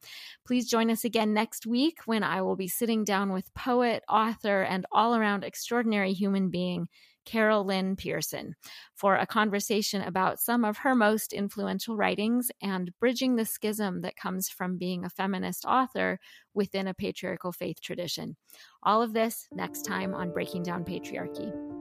Please 0.48 0.70
join 0.70 0.90
us 0.90 1.04
again 1.04 1.34
next 1.34 1.68
week 1.68 1.98
when 2.06 2.24
I 2.24 2.42
will 2.42 2.56
be 2.56 2.70
sitting 2.70 3.04
down 3.04 3.34
with 3.34 3.54
poet, 3.54 4.04
author, 4.08 4.62
and 4.62 4.86
all 4.94 5.14
around 5.14 5.44
extraordinary 5.44 6.14
human 6.14 6.52
being, 6.52 6.88
Carol 7.30 7.64
Lynn 7.64 7.96
Pearson 7.96 8.56
for 8.96 9.16
a 9.16 9.28
conversation 9.28 10.02
about 10.02 10.40
some 10.40 10.66
of 10.66 10.78
her 10.78 10.96
most 10.96 11.32
influential 11.32 11.96
writings 11.96 12.50
and 12.60 12.92
bridging 13.00 13.36
the 13.36 13.46
schism 13.46 14.02
that 14.02 14.16
comes 14.16 14.50
from 14.50 14.78
being 14.78 15.06
a 15.06 15.10
feminist 15.12 15.64
author 15.64 16.20
within 16.56 16.88
a 16.88 16.94
patriarchal 16.96 17.52
faith 17.52 17.82
tradition. 17.82 18.36
All 18.82 19.04
of 19.04 19.14
this 19.14 19.48
next 19.52 19.84
time 19.84 20.16
on 20.16 20.32
Breaking 20.32 20.64
Down 20.64 20.84
Patriarchy. 20.84 21.79